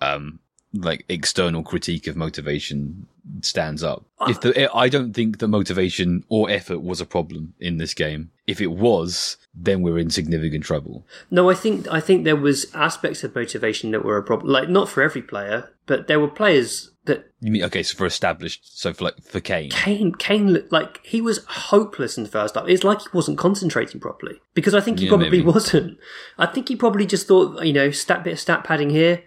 um 0.00 0.40
like 0.72 1.04
external 1.08 1.62
critique 1.62 2.06
of 2.06 2.16
motivation 2.16 3.06
stands 3.42 3.82
up. 3.82 4.04
If 4.28 4.40
the 4.40 4.70
I 4.74 4.88
don't 4.88 5.12
think 5.12 5.38
the 5.38 5.48
motivation 5.48 6.24
or 6.28 6.50
effort 6.50 6.80
was 6.80 7.00
a 7.00 7.06
problem 7.06 7.54
in 7.58 7.78
this 7.78 7.94
game. 7.94 8.30
If 8.46 8.60
it 8.60 8.72
was, 8.72 9.36
then 9.54 9.82
we're 9.82 9.98
in 9.98 10.10
significant 10.10 10.64
trouble. 10.64 11.06
No, 11.30 11.48
I 11.48 11.54
think 11.54 11.86
I 11.88 12.00
think 12.00 12.24
there 12.24 12.36
was 12.36 12.66
aspects 12.74 13.24
of 13.24 13.34
motivation 13.34 13.92
that 13.92 14.04
were 14.04 14.16
a 14.16 14.22
problem. 14.22 14.52
Like 14.52 14.68
not 14.68 14.88
for 14.88 15.02
every 15.02 15.22
player, 15.22 15.70
but 15.86 16.06
there 16.06 16.20
were 16.20 16.28
players 16.28 16.90
that 17.06 17.30
You 17.40 17.50
mean 17.50 17.64
okay? 17.64 17.82
So 17.82 17.96
for 17.96 18.06
established, 18.06 18.78
so 18.78 18.92
for 18.92 19.04
like 19.04 19.22
for 19.22 19.40
Kane, 19.40 19.70
Kane 19.70 20.12
Kane 20.12 20.64
like 20.70 21.00
he 21.04 21.20
was 21.20 21.44
hopeless 21.46 22.18
in 22.18 22.24
the 22.24 22.30
first 22.30 22.54
half. 22.54 22.68
It's 22.68 22.84
like 22.84 23.00
he 23.00 23.08
wasn't 23.12 23.38
concentrating 23.38 24.00
properly 24.00 24.40
because 24.54 24.74
I 24.74 24.80
think 24.80 24.98
he 24.98 25.06
Yeah, 25.06 25.10
probably 25.10 25.30
maybe. 25.30 25.42
wasn't. 25.54 25.98
I 26.36 26.46
think 26.46 26.68
he 26.68 26.76
probably 26.76 27.06
just 27.06 27.26
thought, 27.26 27.64
you 27.64 27.72
know, 27.72 27.90
stat 27.90 28.24
bit 28.24 28.34
of 28.34 28.40
stat 28.40 28.64
padding 28.64 28.90
here. 28.90 29.22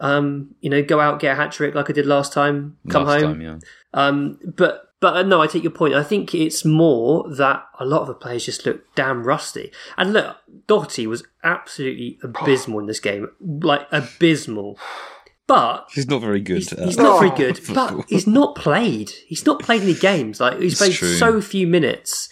Um, 0.00 0.54
you 0.60 0.70
know, 0.70 0.82
go 0.82 1.00
out 1.00 1.20
get 1.20 1.32
a 1.32 1.34
hat 1.34 1.52
trick 1.52 1.74
like 1.74 1.90
I 1.90 1.92
did 1.92 2.06
last 2.06 2.32
time. 2.32 2.76
Come 2.90 3.04
last 3.04 3.22
home. 3.22 3.32
time, 3.34 3.40
yeah. 3.42 3.58
Um, 3.94 4.38
but 4.56 4.84
but 5.00 5.16
uh, 5.16 5.22
no, 5.22 5.40
I 5.42 5.46
take 5.46 5.62
your 5.62 5.72
point. 5.72 5.94
I 5.94 6.02
think 6.02 6.34
it's 6.34 6.64
more 6.64 7.28
that 7.36 7.64
a 7.78 7.84
lot 7.84 8.02
of 8.02 8.08
the 8.08 8.14
players 8.14 8.44
just 8.46 8.66
look 8.66 8.82
damn 8.94 9.24
rusty. 9.24 9.72
And 9.96 10.12
look, 10.12 10.36
Doherty 10.66 11.06
was 11.06 11.22
absolutely 11.44 12.18
abysmal 12.22 12.80
in 12.80 12.86
this 12.86 13.00
game, 13.00 13.28
like 13.40 13.86
abysmal. 13.92 14.78
But 15.46 15.88
He's 15.94 16.08
not 16.08 16.20
very 16.20 16.40
good. 16.40 16.58
he's, 16.58 16.70
he's 16.70 16.98
not 16.98 17.20
very 17.20 17.30
good. 17.34 17.58
But 17.74 18.04
he's 18.08 18.26
not 18.26 18.54
played. 18.54 19.10
He's 19.26 19.46
not 19.46 19.60
played 19.60 19.80
any 19.82 19.94
games. 19.94 20.40
Like 20.40 20.58
he's 20.60 20.72
It's 20.72 20.80
played 20.80 20.92
true. 20.92 21.14
so 21.16 21.40
few 21.40 21.66
minutes. 21.66 22.28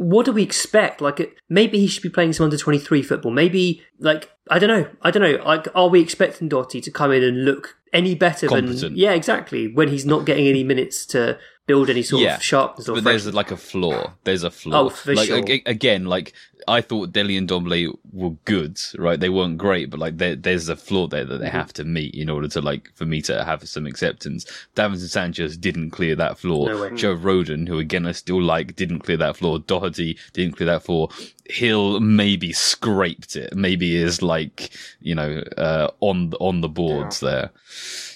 What 0.00 0.24
do 0.24 0.32
we 0.32 0.42
expect? 0.42 1.02
Like 1.02 1.20
it- 1.20 1.34
maybe 1.50 1.78
he 1.78 1.86
should 1.86 2.02
be 2.02 2.08
playing 2.08 2.32
some 2.32 2.44
under 2.44 2.56
twenty 2.56 2.78
three 2.78 3.02
football. 3.02 3.30
Maybe 3.30 3.82
like 3.98 4.30
I 4.48 4.58
don't 4.58 4.70
know. 4.70 4.88
I 5.02 5.10
don't 5.10 5.22
know. 5.22 5.42
Like 5.44 5.68
are 5.74 5.88
we 5.88 6.00
expecting 6.00 6.48
Doherty 6.48 6.80
to 6.80 6.90
come 6.90 7.12
in 7.12 7.22
and 7.22 7.44
look 7.44 7.76
any 7.92 8.14
better 8.14 8.48
than 8.48 8.96
yeah 8.96 9.12
exactly 9.12 9.68
when 9.68 9.88
he's 9.88 10.06
not 10.06 10.24
getting 10.24 10.46
any 10.46 10.64
minutes 10.64 11.04
to 11.06 11.38
build 11.66 11.90
any 11.90 12.02
sort 12.02 12.22
yeah, 12.22 12.36
of 12.36 12.42
sharpness 12.42 12.88
or 12.88 12.94
but 12.94 13.04
there's 13.04 13.32
like 13.34 13.50
a 13.50 13.56
flaw. 13.56 14.14
There's 14.24 14.42
a 14.42 14.50
flaw. 14.50 14.86
Oh, 14.86 14.88
for 14.88 15.14
like 15.14 15.28
sure. 15.28 15.36
ag- 15.36 15.62
again, 15.66 16.06
like 16.06 16.32
I 16.68 16.80
thought 16.80 17.12
Dele 17.12 17.36
and 17.36 17.48
Ndombele 17.48 17.96
were 18.12 18.30
good, 18.44 18.78
right? 18.98 19.18
They 19.18 19.28
weren't 19.28 19.58
great, 19.58 19.90
but 19.90 20.00
like 20.00 20.18
there, 20.18 20.36
there's 20.36 20.68
a 20.68 20.76
flaw 20.76 21.06
there 21.06 21.24
that 21.24 21.38
they 21.38 21.46
Mm-hmm. 21.46 21.56
have 21.56 21.72
to 21.74 21.84
meet 21.84 22.14
in 22.14 22.28
order 22.30 22.48
to 22.48 22.60
like 22.60 22.90
for 22.94 23.04
me 23.06 23.20
to 23.22 23.44
have 23.44 23.68
some 23.68 23.86
acceptance. 23.86 24.44
Davinson 24.76 25.08
Sanchez 25.08 25.56
didn't 25.56 25.90
clear 25.90 26.14
that 26.16 26.38
flaw. 26.38 26.66
No. 26.66 26.90
Joe 26.90 27.16
Rodon, 27.16 27.66
who 27.68 27.78
again 27.78 28.06
I 28.06 28.12
still 28.12 28.40
like, 28.42 28.76
didn't 28.76 29.00
clear 29.00 29.16
that 29.18 29.36
flaw. 29.36 29.58
Doherty 29.58 30.18
didn't 30.32 30.56
clear 30.56 30.66
that 30.66 30.82
flaw. 30.84 31.08
Gil 31.48 31.98
maybe 32.00 32.52
scraped 32.52 33.36
it. 33.36 33.54
Maybe 33.54 33.96
is 33.96 34.22
like 34.22 34.70
you 35.00 35.14
know 35.14 35.42
uh, 35.58 35.88
on 36.00 36.32
on 36.40 36.60
the 36.60 36.68
boards 36.68 37.20
there. 37.20 37.50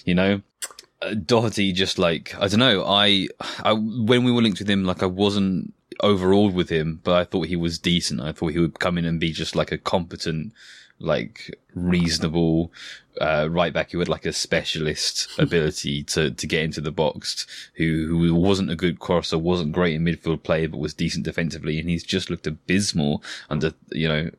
You 0.05 0.15
know, 0.15 0.41
uh, 1.01 1.13
Doherty 1.15 1.71
just 1.73 1.97
like 1.99 2.33
I 2.39 2.47
don't 2.47 2.59
know. 2.59 2.85
I, 2.85 3.27
I 3.63 3.73
when 3.73 4.23
we 4.23 4.31
were 4.31 4.41
linked 4.41 4.59
with 4.59 4.69
him, 4.69 4.85
like 4.85 5.03
I 5.03 5.07
wasn't 5.07 5.73
overawed 6.01 6.53
with 6.53 6.69
him, 6.69 6.99
but 7.03 7.15
I 7.15 7.23
thought 7.23 7.47
he 7.47 7.55
was 7.55 7.79
decent. 7.79 8.21
I 8.21 8.31
thought 8.31 8.53
he 8.53 8.59
would 8.59 8.79
come 8.79 8.97
in 8.97 9.05
and 9.05 9.19
be 9.19 9.31
just 9.31 9.55
like 9.55 9.71
a 9.71 9.77
competent 9.77 10.53
like 10.99 11.57
reasonable 11.75 12.71
uh, 13.21 13.47
right 13.49 13.73
back 13.73 13.91
who 13.91 13.99
had 13.99 14.09
like 14.09 14.25
a 14.25 14.33
specialist 14.33 15.27
ability 15.39 16.03
to, 16.03 16.31
to 16.31 16.47
get 16.47 16.63
into 16.63 16.81
the 16.81 16.91
box, 16.91 17.45
who 17.75 18.07
who 18.07 18.35
wasn't 18.35 18.71
a 18.71 18.75
good 18.75 18.99
crosser, 18.99 19.37
wasn't 19.37 19.71
great 19.71 19.95
in 19.95 20.03
midfield 20.03 20.43
play, 20.43 20.65
but 20.67 20.77
was 20.77 20.93
decent 20.93 21.25
defensively, 21.25 21.79
and 21.79 21.89
he's 21.89 22.03
just 22.03 22.29
looked 22.29 22.47
abysmal 22.47 23.23
under 23.49 23.73
you 23.91 24.07
know 24.07 24.31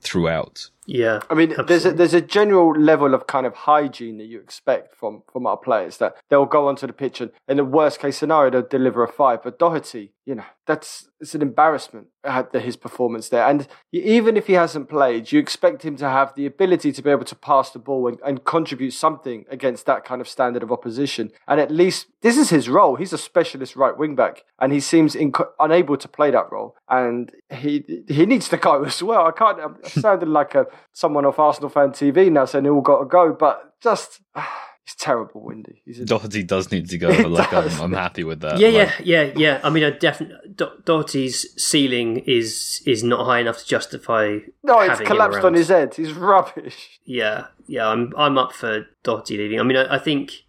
throughout. 0.00 0.70
Yeah, 0.84 1.20
I 1.30 1.34
mean, 1.34 1.54
there's 1.68 1.86
a, 1.86 1.92
there's 1.92 2.12
a 2.12 2.20
general 2.20 2.72
level 2.72 3.14
of 3.14 3.28
kind 3.28 3.46
of 3.46 3.54
hygiene 3.54 4.18
that 4.18 4.24
you 4.24 4.40
expect 4.40 4.96
from 4.96 5.22
from 5.32 5.46
our 5.46 5.56
players 5.56 5.98
that 5.98 6.16
they'll 6.28 6.44
go 6.44 6.66
onto 6.66 6.88
the 6.88 6.92
pitch 6.92 7.20
and 7.20 7.30
in 7.46 7.58
the 7.58 7.64
worst 7.64 8.00
case 8.00 8.18
scenario 8.18 8.50
they'll 8.50 8.68
deliver 8.68 9.04
a 9.04 9.08
five. 9.08 9.44
But 9.44 9.60
Doherty, 9.60 10.12
you 10.26 10.34
know, 10.34 10.44
that's 10.66 11.08
it's 11.20 11.36
an 11.36 11.42
embarrassment 11.42 12.08
at 12.24 12.52
the, 12.52 12.58
his 12.58 12.76
performance 12.76 13.28
there. 13.28 13.46
And 13.46 13.68
even 13.92 14.36
if 14.36 14.48
he 14.48 14.54
hasn't 14.54 14.88
played, 14.88 15.30
you 15.30 15.38
expect 15.38 15.84
him 15.84 15.96
to 15.96 16.08
have 16.08 16.34
the 16.34 16.46
ability 16.46 16.61
to 16.66 17.02
be 17.02 17.10
able 17.10 17.24
to 17.24 17.34
pass 17.34 17.70
the 17.70 17.78
ball 17.78 18.08
and, 18.08 18.18
and 18.24 18.44
contribute 18.44 18.92
something 18.92 19.44
against 19.50 19.86
that 19.86 20.04
kind 20.04 20.20
of 20.20 20.28
standard 20.28 20.62
of 20.62 20.72
opposition. 20.72 21.30
And 21.46 21.60
at 21.60 21.70
least 21.70 22.06
this 22.20 22.36
is 22.36 22.50
his 22.50 22.68
role. 22.68 22.96
He's 22.96 23.12
a 23.12 23.18
specialist 23.18 23.76
right 23.76 23.96
wing 23.96 24.14
back, 24.14 24.44
and 24.58 24.72
he 24.72 24.80
seems 24.80 25.14
inc- 25.14 25.50
unable 25.58 25.96
to 25.96 26.08
play 26.08 26.30
that 26.30 26.50
role. 26.50 26.76
And 26.88 27.32
he 27.50 28.04
he 28.08 28.26
needs 28.26 28.48
to 28.50 28.56
go 28.56 28.84
as 28.90 29.02
well. 29.02 29.26
I 29.26 29.32
can't. 29.32 29.60
I'm 29.60 29.76
sounding 29.84 30.30
like 30.30 30.54
a 30.54 30.66
someone 30.92 31.26
off 31.26 31.38
Arsenal 31.38 31.70
fan 31.70 31.90
TV 31.90 32.30
now 32.30 32.44
saying 32.44 32.64
they 32.64 32.70
all 32.70 32.80
got 32.80 33.00
to 33.00 33.06
go, 33.06 33.32
but 33.32 33.74
just. 33.80 34.20
He's 34.84 34.96
terrible, 34.96 35.42
Windy. 35.42 35.80
He's 35.84 36.00
a... 36.00 36.04
Doherty 36.04 36.42
does 36.42 36.72
need 36.72 36.88
to 36.88 36.98
go, 36.98 37.08
but 37.22 37.30
like 37.30 37.52
I'm, 37.52 37.80
I'm, 37.80 37.92
happy 37.92 38.24
with 38.24 38.40
that. 38.40 38.58
Yeah, 38.58 38.68
like... 38.68 39.00
yeah, 39.00 39.22
yeah, 39.22 39.32
yeah. 39.36 39.60
I 39.62 39.70
mean, 39.70 39.84
I 39.84 39.90
definitely 39.90 40.36
Do- 40.56 40.82
Doherty's 40.84 41.46
ceiling 41.62 42.18
is 42.26 42.82
is 42.84 43.04
not 43.04 43.24
high 43.24 43.38
enough 43.38 43.58
to 43.58 43.66
justify. 43.66 44.38
No, 44.64 44.80
it's 44.80 45.00
collapsed 45.00 45.44
on 45.44 45.54
his 45.54 45.68
head. 45.68 45.94
He's 45.94 46.12
rubbish. 46.12 47.00
Yeah, 47.04 47.46
yeah. 47.66 47.88
I'm 47.88 48.12
I'm 48.16 48.36
up 48.38 48.52
for 48.52 48.86
Doherty 49.04 49.38
leaving. 49.38 49.60
I 49.60 49.62
mean, 49.62 49.76
I, 49.76 49.96
I 49.96 49.98
think. 49.98 50.44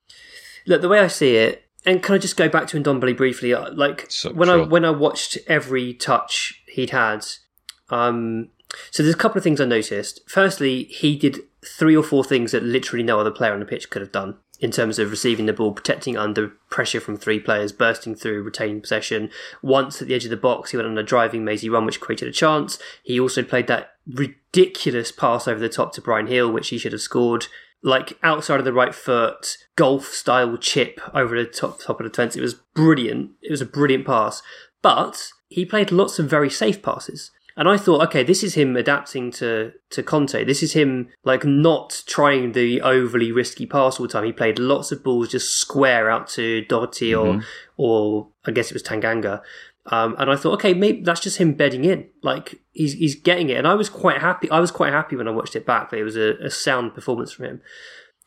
Look, 0.65 0.81
the 0.81 0.87
way 0.87 0.99
I 0.99 1.07
see 1.07 1.35
it, 1.35 1.63
and 1.85 2.01
can 2.01 2.15
I 2.15 2.17
just 2.17 2.37
go 2.37 2.47
back 2.47 2.67
to 2.67 2.81
Ndombele 2.81 3.15
briefly? 3.15 3.53
Uh, 3.53 3.71
like 3.73 4.05
so, 4.09 4.31
when 4.33 4.47
sure. 4.47 4.63
I 4.63 4.65
when 4.65 4.85
I 4.85 4.91
watched 4.91 5.37
every 5.47 5.93
touch 5.93 6.63
he'd 6.67 6.91
had, 6.91 7.25
um, 7.89 8.49
so 8.91 9.03
there's 9.03 9.15
a 9.15 9.17
couple 9.17 9.37
of 9.37 9.43
things 9.43 9.61
I 9.61 9.65
noticed. 9.65 10.21
Firstly, 10.27 10.85
he 10.85 11.15
did 11.15 11.41
three 11.65 11.95
or 11.95 12.03
four 12.03 12.23
things 12.23 12.51
that 12.51 12.63
literally 12.63 13.03
no 13.03 13.19
other 13.19 13.31
player 13.31 13.53
on 13.53 13.59
the 13.59 13.65
pitch 13.65 13.89
could 13.89 14.01
have 14.01 14.11
done 14.11 14.37
in 14.59 14.71
terms 14.71 14.97
of 14.97 15.11
receiving 15.11 15.45
the 15.45 15.53
ball, 15.53 15.73
protecting 15.73 16.17
under 16.17 16.47
pressure 16.69 17.01
from 17.01 17.17
three 17.17 17.39
players, 17.39 17.71
bursting 17.71 18.15
through, 18.15 18.43
retaining 18.43 18.79
possession. 18.79 19.29
Once 19.61 20.01
at 20.01 20.07
the 20.07 20.13
edge 20.13 20.23
of 20.23 20.29
the 20.29 20.37
box, 20.37 20.71
he 20.71 20.77
went 20.77 20.87
on 20.87 20.97
a 20.97 21.03
driving 21.03 21.43
mazy 21.43 21.69
run, 21.69 21.85
which 21.85 21.99
created 21.99 22.27
a 22.27 22.31
chance. 22.31 22.79
He 23.03 23.19
also 23.19 23.43
played 23.43 23.67
that 23.67 23.91
ridiculous 24.07 25.11
pass 25.11 25.47
over 25.47 25.59
the 25.59 25.69
top 25.69 25.93
to 25.93 26.01
Bryan 26.01 26.27
Gil, 26.27 26.51
which 26.51 26.69
he 26.69 26.77
should 26.77 26.93
have 26.93 27.01
scored. 27.01 27.47
Like 27.81 28.17
outside 28.23 28.59
of 28.59 28.65
the 28.65 28.71
right 28.71 28.95
foot, 28.95 29.57
golf 29.75 30.07
style 30.07 30.55
chip 30.55 31.01
over 31.13 31.35
the 31.35 31.49
top 31.49 31.81
top 31.81 31.99
of 31.99 32.09
the 32.09 32.15
fence. 32.15 32.37
It 32.37 32.41
was 32.41 32.53
brilliant. 32.53 33.31
It 33.41 33.51
was 33.51 33.61
a 33.61 33.65
brilliant 33.65 34.05
pass. 34.05 34.41
But 34.81 35.31
he 35.49 35.65
played 35.65 35.91
lots 35.91 36.19
of 36.19 36.29
very 36.29 36.49
safe 36.49 36.81
passes. 36.81 37.31
And 37.55 37.69
I 37.69 37.77
thought, 37.77 38.01
okay, 38.07 38.23
this 38.23 38.43
is 38.43 38.55
him 38.55 38.75
adapting 38.75 39.31
to, 39.33 39.73
to 39.91 40.01
Conte. 40.03 40.43
This 40.43 40.63
is 40.63 40.73
him 40.73 41.09
like 41.23 41.45
not 41.45 42.03
trying 42.07 42.53
the 42.53 42.81
overly 42.81 43.31
risky 43.31 43.65
pass 43.65 43.99
all 43.99 44.07
the 44.07 44.11
time. 44.11 44.23
He 44.23 44.31
played 44.31 44.57
lots 44.57 44.91
of 44.91 45.03
balls 45.03 45.29
just 45.29 45.53
square 45.53 46.09
out 46.09 46.27
to 46.29 46.65
Doherty 46.65 47.11
mm-hmm. 47.11 47.39
or 47.39 47.43
or 47.75 48.29
I 48.45 48.51
guess 48.51 48.71
it 48.71 48.73
was 48.73 48.83
Tanganga. 48.83 49.41
Um, 49.87 50.15
and 50.17 50.31
I 50.31 50.35
thought, 50.35 50.53
okay, 50.53 50.73
maybe 50.73 51.01
that's 51.01 51.19
just 51.19 51.37
him 51.37 51.53
bedding 51.53 51.83
in. 51.83 52.09
Like 52.21 52.59
he's 52.71 52.93
he's 52.93 53.15
getting 53.15 53.49
it. 53.49 53.57
And 53.57 53.67
I 53.67 53.75
was 53.75 53.89
quite 53.89 54.19
happy. 54.19 54.49
I 54.49 54.59
was 54.59 54.71
quite 54.71 54.93
happy 54.93 55.15
when 55.15 55.27
I 55.27 55.31
watched 55.31 55.55
it 55.55 55.65
back. 55.65 55.91
That 55.91 55.99
it 55.99 56.03
was 56.03 56.17
a, 56.17 56.35
a 56.43 56.49
sound 56.49 56.95
performance 56.95 57.31
from 57.31 57.45
him. 57.45 57.61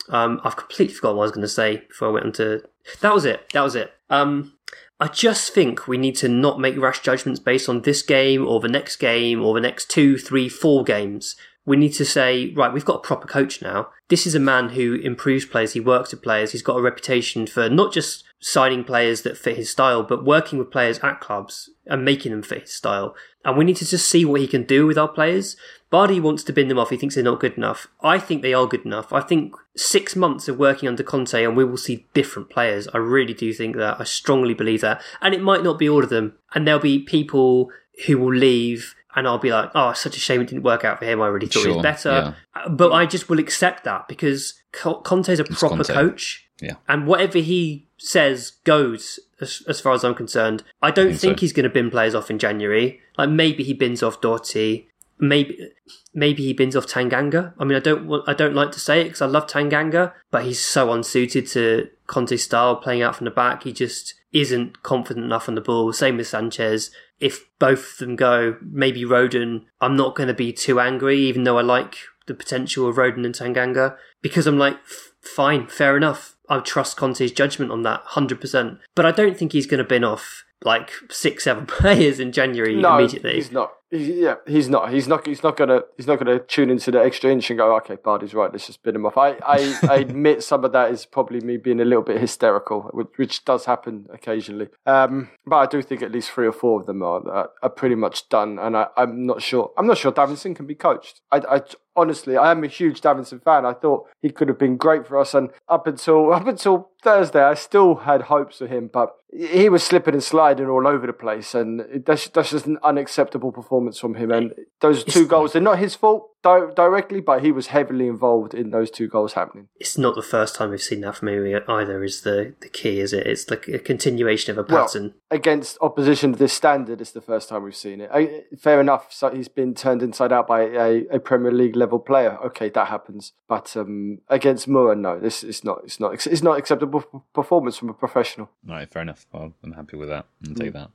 Um, 0.08 0.40
I've 0.44 0.56
completely 0.56 0.94
forgotten 0.94 1.16
what 1.16 1.24
I 1.24 1.26
was 1.26 1.32
going 1.32 1.42
to 1.42 1.48
say 1.48 1.78
before 1.88 2.08
I 2.08 2.12
went 2.12 2.26
on 2.26 2.32
to. 2.32 2.62
That 3.00 3.14
was 3.14 3.24
it. 3.24 3.48
That 3.52 3.62
was 3.62 3.74
it. 3.74 3.92
Um, 4.08 4.55
I 4.98 5.08
just 5.08 5.52
think 5.52 5.86
we 5.86 5.98
need 5.98 6.16
to 6.16 6.28
not 6.28 6.58
make 6.58 6.78
rash 6.78 7.00
judgments 7.00 7.38
based 7.38 7.68
on 7.68 7.82
this 7.82 8.00
game 8.02 8.46
or 8.46 8.60
the 8.60 8.68
next 8.68 8.96
game 8.96 9.44
or 9.44 9.54
the 9.54 9.60
next 9.60 9.90
two, 9.90 10.16
three, 10.16 10.48
four 10.48 10.84
games. 10.84 11.36
We 11.66 11.76
need 11.76 11.92
to 11.94 12.04
say, 12.04 12.52
right, 12.54 12.72
we've 12.72 12.84
got 12.84 12.98
a 12.98 13.06
proper 13.06 13.26
coach 13.26 13.60
now. 13.60 13.88
This 14.08 14.26
is 14.26 14.34
a 14.34 14.40
man 14.40 14.70
who 14.70 14.94
improves 14.94 15.44
players. 15.44 15.72
He 15.72 15.80
works 15.80 16.12
with 16.12 16.22
players. 16.22 16.52
He's 16.52 16.62
got 16.62 16.78
a 16.78 16.82
reputation 16.82 17.46
for 17.46 17.68
not 17.68 17.92
just 17.92 18.24
signing 18.40 18.84
players 18.84 19.22
that 19.22 19.36
fit 19.36 19.56
his 19.56 19.68
style, 19.68 20.02
but 20.02 20.24
working 20.24 20.58
with 20.58 20.70
players 20.70 21.00
at 21.00 21.20
clubs 21.20 21.68
and 21.86 22.04
making 22.04 22.30
them 22.30 22.42
fit 22.42 22.62
his 22.62 22.72
style. 22.72 23.14
And 23.44 23.58
we 23.58 23.64
need 23.64 23.76
to 23.76 23.86
just 23.86 24.08
see 24.08 24.24
what 24.24 24.40
he 24.40 24.46
can 24.46 24.62
do 24.62 24.86
with 24.86 24.96
our 24.96 25.08
players. 25.08 25.56
Bardi 25.90 26.18
wants 26.18 26.42
to 26.44 26.52
bin 26.52 26.68
them 26.68 26.78
off. 26.78 26.90
He 26.90 26.96
thinks 26.96 27.14
they're 27.14 27.24
not 27.24 27.40
good 27.40 27.56
enough. 27.56 27.86
I 28.02 28.18
think 28.18 28.42
they 28.42 28.52
are 28.52 28.66
good 28.66 28.84
enough. 28.84 29.12
I 29.12 29.20
think 29.20 29.54
six 29.76 30.16
months 30.16 30.48
of 30.48 30.58
working 30.58 30.88
under 30.88 31.02
Conte 31.02 31.44
and 31.44 31.56
we 31.56 31.64
will 31.64 31.76
see 31.76 32.06
different 32.12 32.50
players. 32.50 32.88
I 32.92 32.98
really 32.98 33.34
do 33.34 33.52
think 33.52 33.76
that. 33.76 34.00
I 34.00 34.04
strongly 34.04 34.54
believe 34.54 34.80
that. 34.80 35.00
And 35.20 35.34
it 35.34 35.40
might 35.40 35.62
not 35.62 35.78
be 35.78 35.88
all 35.88 36.02
of 36.02 36.10
them. 36.10 36.34
And 36.54 36.66
there'll 36.66 36.80
be 36.80 36.98
people 36.98 37.70
who 38.06 38.18
will 38.18 38.34
leave 38.34 38.94
and 39.14 39.26
I'll 39.26 39.38
be 39.38 39.50
like, 39.50 39.70
oh, 39.74 39.92
such 39.94 40.16
a 40.16 40.20
shame 40.20 40.40
it 40.40 40.48
didn't 40.48 40.64
work 40.64 40.84
out 40.84 40.98
for 40.98 41.06
him. 41.06 41.22
I 41.22 41.28
really 41.28 41.46
thought 41.46 41.62
sure, 41.62 41.70
he 41.70 41.76
was 41.76 41.82
better. 41.82 42.10
Yeah. 42.10 42.60
Uh, 42.60 42.68
but 42.68 42.92
I 42.92 43.06
just 43.06 43.28
will 43.28 43.38
accept 43.38 43.84
that 43.84 44.08
because 44.08 44.54
Conte's 44.72 45.38
a 45.38 45.44
proper 45.44 45.76
Conte. 45.76 45.92
coach. 45.92 46.48
Yeah. 46.60 46.74
And 46.88 47.06
whatever 47.06 47.38
he 47.38 47.86
says 47.96 48.52
goes 48.64 49.18
as, 49.40 49.62
as 49.68 49.80
far 49.80 49.92
as 49.94 50.04
I'm 50.04 50.14
concerned. 50.14 50.62
I 50.82 50.90
don't 50.90 51.08
think 51.08 51.20
think, 51.20 51.38
so. 51.38 51.40
he's 51.40 51.52
going 51.52 51.64
to 51.64 51.70
bin 51.70 51.90
players 51.90 52.14
off 52.14 52.30
in 52.30 52.38
January. 52.38 53.00
Like 53.16 53.30
maybe 53.30 53.64
he 53.64 53.72
bins 53.72 54.02
off 54.02 54.20
Doherty. 54.20 54.88
Maybe 55.18 55.70
maybe 56.14 56.44
he 56.44 56.52
bins 56.52 56.76
off 56.76 56.86
Tanganga. 56.86 57.54
I 57.58 57.64
mean, 57.64 57.76
I 57.76 57.80
don't 57.80 58.06
want, 58.06 58.28
I 58.28 58.34
don't 58.34 58.54
like 58.54 58.72
to 58.72 58.80
say 58.80 59.00
it 59.00 59.04
because 59.04 59.22
I 59.22 59.26
love 59.26 59.46
Tanganga, 59.46 60.12
but 60.30 60.44
he's 60.44 60.62
so 60.62 60.92
unsuited 60.92 61.46
to 61.48 61.88
Conte's 62.06 62.44
style, 62.44 62.76
playing 62.76 63.02
out 63.02 63.16
from 63.16 63.24
the 63.26 63.30
back. 63.30 63.62
He 63.62 63.72
just 63.72 64.14
isn't 64.32 64.82
confident 64.82 65.24
enough 65.24 65.48
on 65.48 65.54
the 65.54 65.60
ball. 65.60 65.92
Same 65.92 66.18
with 66.18 66.26
Sanchez. 66.28 66.90
If 67.18 67.46
both 67.58 67.92
of 67.92 67.98
them 67.98 68.16
go, 68.16 68.56
maybe 68.60 69.04
Rodon. 69.04 69.64
I'm 69.80 69.96
not 69.96 70.14
going 70.14 70.28
to 70.28 70.34
be 70.34 70.52
too 70.52 70.80
angry, 70.80 71.18
even 71.20 71.44
though 71.44 71.58
I 71.58 71.62
like 71.62 71.96
the 72.26 72.34
potential 72.34 72.88
of 72.88 72.96
Rodon 72.96 73.24
and 73.24 73.34
Tanganga, 73.34 73.96
because 74.20 74.46
I'm 74.46 74.58
like, 74.58 74.78
fine, 75.20 75.66
fair 75.68 75.96
enough. 75.96 76.36
I 76.48 76.60
trust 76.60 76.96
Conte's 76.96 77.32
judgment 77.32 77.72
on 77.72 77.82
that, 77.82 78.02
hundred 78.04 78.40
percent. 78.40 78.78
But 78.94 79.06
I 79.06 79.10
don't 79.10 79.36
think 79.36 79.52
he's 79.52 79.66
going 79.66 79.78
to 79.78 79.84
bin 79.84 80.04
off 80.04 80.44
like 80.62 80.90
six, 81.10 81.44
seven 81.44 81.66
players 81.66 82.20
in 82.20 82.32
January 82.32 82.76
no, 82.76 82.98
immediately. 82.98 83.34
he's 83.34 83.52
not. 83.52 83.72
Yeah, 83.90 84.36
he's 84.48 84.68
not. 84.68 84.92
He's 84.92 85.06
not. 85.06 85.24
He's 85.24 85.44
not 85.44 85.56
gonna. 85.56 85.82
He's 85.96 86.08
not 86.08 86.18
gonna 86.18 86.40
tune 86.40 86.70
into 86.70 86.90
the 86.90 87.00
extra 87.00 87.30
inch 87.30 87.50
and 87.50 87.58
go, 87.58 87.76
"Okay, 87.76 87.94
Bardi's 87.94 88.34
right. 88.34 88.50
Let's 88.50 88.66
just 88.66 88.82
bin 88.82 88.96
him 88.96 89.06
off." 89.06 89.16
I, 89.16 89.36
I, 89.46 89.78
I 89.88 89.96
admit 89.98 90.42
some 90.42 90.64
of 90.64 90.72
that 90.72 90.90
is 90.90 91.06
probably 91.06 91.40
me 91.40 91.56
being 91.56 91.80
a 91.80 91.84
little 91.84 92.02
bit 92.02 92.20
hysterical, 92.20 92.90
which, 92.92 93.06
which 93.14 93.44
does 93.44 93.66
happen 93.66 94.06
occasionally. 94.12 94.68
Um, 94.86 95.30
but 95.46 95.56
I 95.56 95.66
do 95.66 95.82
think 95.82 96.02
at 96.02 96.10
least 96.10 96.32
three 96.32 96.48
or 96.48 96.52
four 96.52 96.80
of 96.80 96.86
them 96.86 97.00
are 97.00 97.26
are, 97.28 97.50
are 97.62 97.70
pretty 97.70 97.94
much 97.94 98.28
done, 98.28 98.58
and 98.58 98.76
I, 98.76 98.88
I'm 98.96 99.24
not 99.24 99.40
sure. 99.40 99.70
I'm 99.78 99.86
not 99.86 99.98
sure 99.98 100.10
Davinson 100.10 100.56
can 100.56 100.66
be 100.66 100.74
coached. 100.74 101.20
I, 101.30 101.42
I 101.48 101.60
honestly, 101.94 102.36
I 102.36 102.50
am 102.50 102.64
a 102.64 102.68
huge 102.68 103.00
Davinson 103.00 103.40
fan. 103.40 103.64
I 103.64 103.72
thought 103.72 104.08
he 104.20 104.30
could 104.30 104.48
have 104.48 104.58
been 104.58 104.76
great 104.76 105.06
for 105.06 105.16
us, 105.16 105.32
and 105.32 105.50
up 105.68 105.86
until 105.86 106.32
up 106.32 106.48
until 106.48 106.90
Thursday, 107.04 107.42
I 107.42 107.54
still 107.54 107.94
had 107.94 108.22
hopes 108.22 108.60
of 108.60 108.68
him, 108.68 108.90
but 108.92 109.14
he 109.32 109.68
was 109.68 109.84
slipping 109.84 110.14
and 110.14 110.22
sliding 110.22 110.66
all 110.66 110.88
over 110.88 111.06
the 111.06 111.12
place, 111.12 111.54
and 111.54 112.02
that's 112.04 112.28
that's 112.30 112.50
just 112.50 112.66
an 112.66 112.78
unacceptable 112.82 113.52
performance 113.52 113.75
from 113.98 114.14
him. 114.14 114.30
And 114.30 114.54
those 114.80 115.04
two 115.04 115.26
goals, 115.26 115.52
they're 115.52 115.62
not 115.62 115.78
his 115.78 115.94
fault 115.94 116.30
di- 116.42 116.72
directly, 116.74 117.20
but 117.20 117.42
he 117.42 117.50
was 117.52 117.68
heavily 117.68 118.06
involved 118.06 118.54
in 118.54 118.70
those 118.70 118.90
two 118.90 119.08
goals 119.08 119.32
happening. 119.34 119.68
It's 119.76 119.96
not 119.98 120.14
the 120.14 120.22
first 120.22 120.54
time 120.54 120.70
we've 120.70 120.82
seen 120.82 121.00
that 121.02 121.16
from 121.16 121.28
him 121.28 121.62
either. 121.68 122.02
Is 122.04 122.22
the 122.22 122.54
the 122.60 122.68
key? 122.68 123.00
Is 123.00 123.12
it? 123.12 123.26
It's 123.26 123.50
like 123.50 123.68
a 123.68 123.78
continuation 123.78 124.50
of 124.52 124.58
a 124.58 124.72
Well, 124.72 124.86
pattern. 124.86 125.14
against 125.30 125.78
opposition 125.80 126.32
to 126.32 126.38
this 126.38 126.52
standard, 126.52 127.00
it's 127.00 127.12
the 127.12 127.20
first 127.20 127.48
time 127.48 127.62
we've 127.62 127.74
seen 127.76 128.00
it. 128.00 128.10
I, 128.12 128.44
fair 128.58 128.80
enough, 128.80 129.12
so 129.12 129.30
he's 129.30 129.48
been 129.48 129.74
turned 129.74 130.02
inside 130.02 130.32
out 130.32 130.46
by 130.46 130.62
a, 130.62 131.06
a 131.10 131.18
Premier 131.20 131.52
League 131.52 131.76
level 131.76 131.98
player. 131.98 132.38
Okay, 132.46 132.68
that 132.70 132.88
happens. 132.88 133.32
But 133.48 133.76
um, 133.76 134.18
against 134.28 134.68
Moore, 134.68 134.94
no, 134.94 135.18
this 135.18 135.42
is 135.42 135.64
not. 135.64 135.80
It's 135.84 135.98
not. 136.00 136.26
It's 136.26 136.42
not 136.42 136.58
acceptable 136.58 137.02
performance 137.32 137.76
from 137.76 137.88
a 137.90 137.94
professional. 137.94 138.50
Right, 138.66 138.90
fair 138.90 139.02
enough. 139.02 139.26
Well, 139.32 139.52
I'm 139.64 139.72
happy 139.72 139.96
with 139.96 140.08
that. 140.10 140.26
I'll 140.46 140.54
take 140.54 140.72
that. 140.74 140.90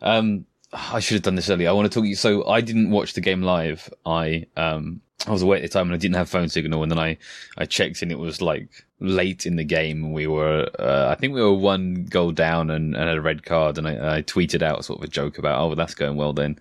Um, 0.00 0.46
I 0.72 1.00
should 1.00 1.14
have 1.14 1.22
done 1.22 1.34
this 1.34 1.50
earlier. 1.50 1.68
I 1.68 1.72
want 1.72 1.90
to 1.90 1.94
talk 1.94 2.04
to 2.04 2.08
you. 2.08 2.14
So 2.16 2.46
I 2.46 2.60
didn't 2.60 2.90
watch 2.90 3.14
the 3.14 3.20
game 3.20 3.42
live. 3.42 3.92
I 4.04 4.46
um 4.56 5.00
I 5.26 5.32
was 5.32 5.42
away 5.42 5.56
at 5.56 5.62
the 5.62 5.68
time 5.68 5.88
and 5.88 5.94
I 5.94 5.98
didn't 5.98 6.16
have 6.16 6.28
phone 6.28 6.48
signal. 6.48 6.82
And 6.82 6.92
then 6.92 6.98
I 6.98 7.18
I 7.56 7.64
checked 7.64 8.02
and 8.02 8.12
it 8.12 8.18
was 8.18 8.40
like 8.40 8.84
late 9.00 9.46
in 9.46 9.56
the 9.56 9.64
game. 9.64 10.04
and 10.04 10.14
We 10.14 10.26
were 10.26 10.68
uh, 10.78 11.08
I 11.10 11.14
think 11.16 11.34
we 11.34 11.42
were 11.42 11.52
one 11.54 12.04
goal 12.04 12.32
down 12.32 12.70
and, 12.70 12.94
and 12.94 13.08
had 13.08 13.16
a 13.16 13.20
red 13.20 13.44
card. 13.44 13.78
And 13.78 13.88
I, 13.88 14.18
I 14.18 14.22
tweeted 14.22 14.62
out 14.62 14.84
sort 14.84 15.00
of 15.00 15.04
a 15.04 15.08
joke 15.08 15.38
about 15.38 15.60
oh 15.60 15.74
that's 15.74 15.94
going 15.94 16.16
well 16.16 16.32
then. 16.32 16.58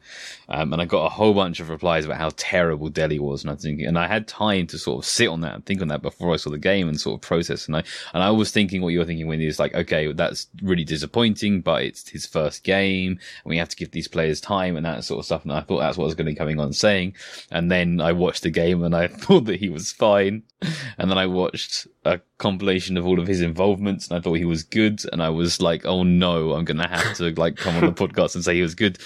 Um, 0.50 0.72
and 0.72 0.82
I 0.82 0.86
got 0.86 1.06
a 1.06 1.10
whole 1.10 1.34
bunch 1.34 1.60
of 1.60 1.70
replies 1.70 2.06
about 2.06 2.18
how 2.18 2.32
terrible 2.38 2.90
Dele 2.90 3.20
was. 3.20 3.44
And 3.44 3.52
I 3.52 3.56
thinking, 3.56 3.86
and 3.86 4.00
I 4.00 4.08
had 4.08 4.28
time 4.28 4.66
to 4.68 4.78
sort 4.78 5.00
of 5.04 5.06
sit 5.06 5.28
on 5.28 5.42
that 5.42 5.56
and 5.56 5.66
think 5.66 5.82
on 5.82 5.90
that 5.90 6.02
before 6.02 6.34
I 6.34 6.38
saw 6.38 6.50
the 6.50 6.58
game 6.58 6.88
and 6.88 7.00
sort 7.00 7.16
of 7.16 7.22
process. 7.22 7.68
And 7.68 7.76
I 7.76 7.84
and 8.14 8.24
I 8.24 8.32
was 8.32 8.52
thinking 8.52 8.82
what 8.82 8.90
you 8.90 9.00
were 9.00 9.06
thinking 9.06 9.28
when 9.28 9.42
is 9.42 9.60
like 9.60 9.76
okay 9.76 10.12
that's 10.14 10.48
really 10.64 10.84
disappointing, 10.84 11.62
but 11.62 11.84
it's 11.84 12.10
his 12.10 12.26
first 12.26 12.64
game 12.64 13.12
and 13.12 13.46
we 13.46 13.58
have 13.58 13.70
to 13.70 13.76
give 13.76 13.92
these 13.92 14.08
players 14.08 14.42
time 14.42 14.76
and 14.78 14.86
that 14.86 15.04
sort 15.04 15.20
of 15.20 15.26
stuff. 15.26 15.44
And 15.44 15.52
I 15.52 15.62
thought 15.62 15.80
that's 15.80 15.98
what 15.98 16.06
I 16.06 16.08
was 16.08 16.16
going 16.16 16.26
to 16.26 16.32
be 16.32 16.36
coming 16.36 16.60
on 16.60 16.74
saying. 16.74 17.14
And 17.52 17.70
then 17.72 18.02
I 18.02 18.14
watched 18.14 18.46
the 18.48 18.52
game 18.52 18.84
and 18.84 18.96
I 18.96 19.08
thought 19.24 19.46
that 19.46 19.60
he 19.60 19.70
was 19.70 19.92
fine. 19.92 20.44
And 20.98 21.12
then 21.12 21.18
I 21.18 21.28
watched 21.28 21.88
a 22.06 22.20
compilation 22.38 22.98
of 22.98 23.06
all 23.06 23.20
of 23.20 23.28
his 23.28 23.42
involvements 23.42 24.08
and 24.08 24.18
I 24.18 24.22
thought 24.22 24.34
he 24.34 24.46
was 24.46 24.64
good. 24.64 25.02
And 25.12 25.22
I 25.22 25.30
was 25.30 25.62
like, 25.62 25.86
oh 25.86 26.04
no, 26.04 26.54
I'm 26.54 26.66
going 26.66 26.78
to 26.78 26.88
have 26.88 27.16
to 27.18 27.32
like 27.32 27.58
come 27.58 27.76
on 27.76 27.86
the 27.86 27.92
podcast 28.08 28.36
and 28.36 28.44
say 28.44 28.56
he 28.56 28.62
was 28.62 28.76
good. 28.76 29.00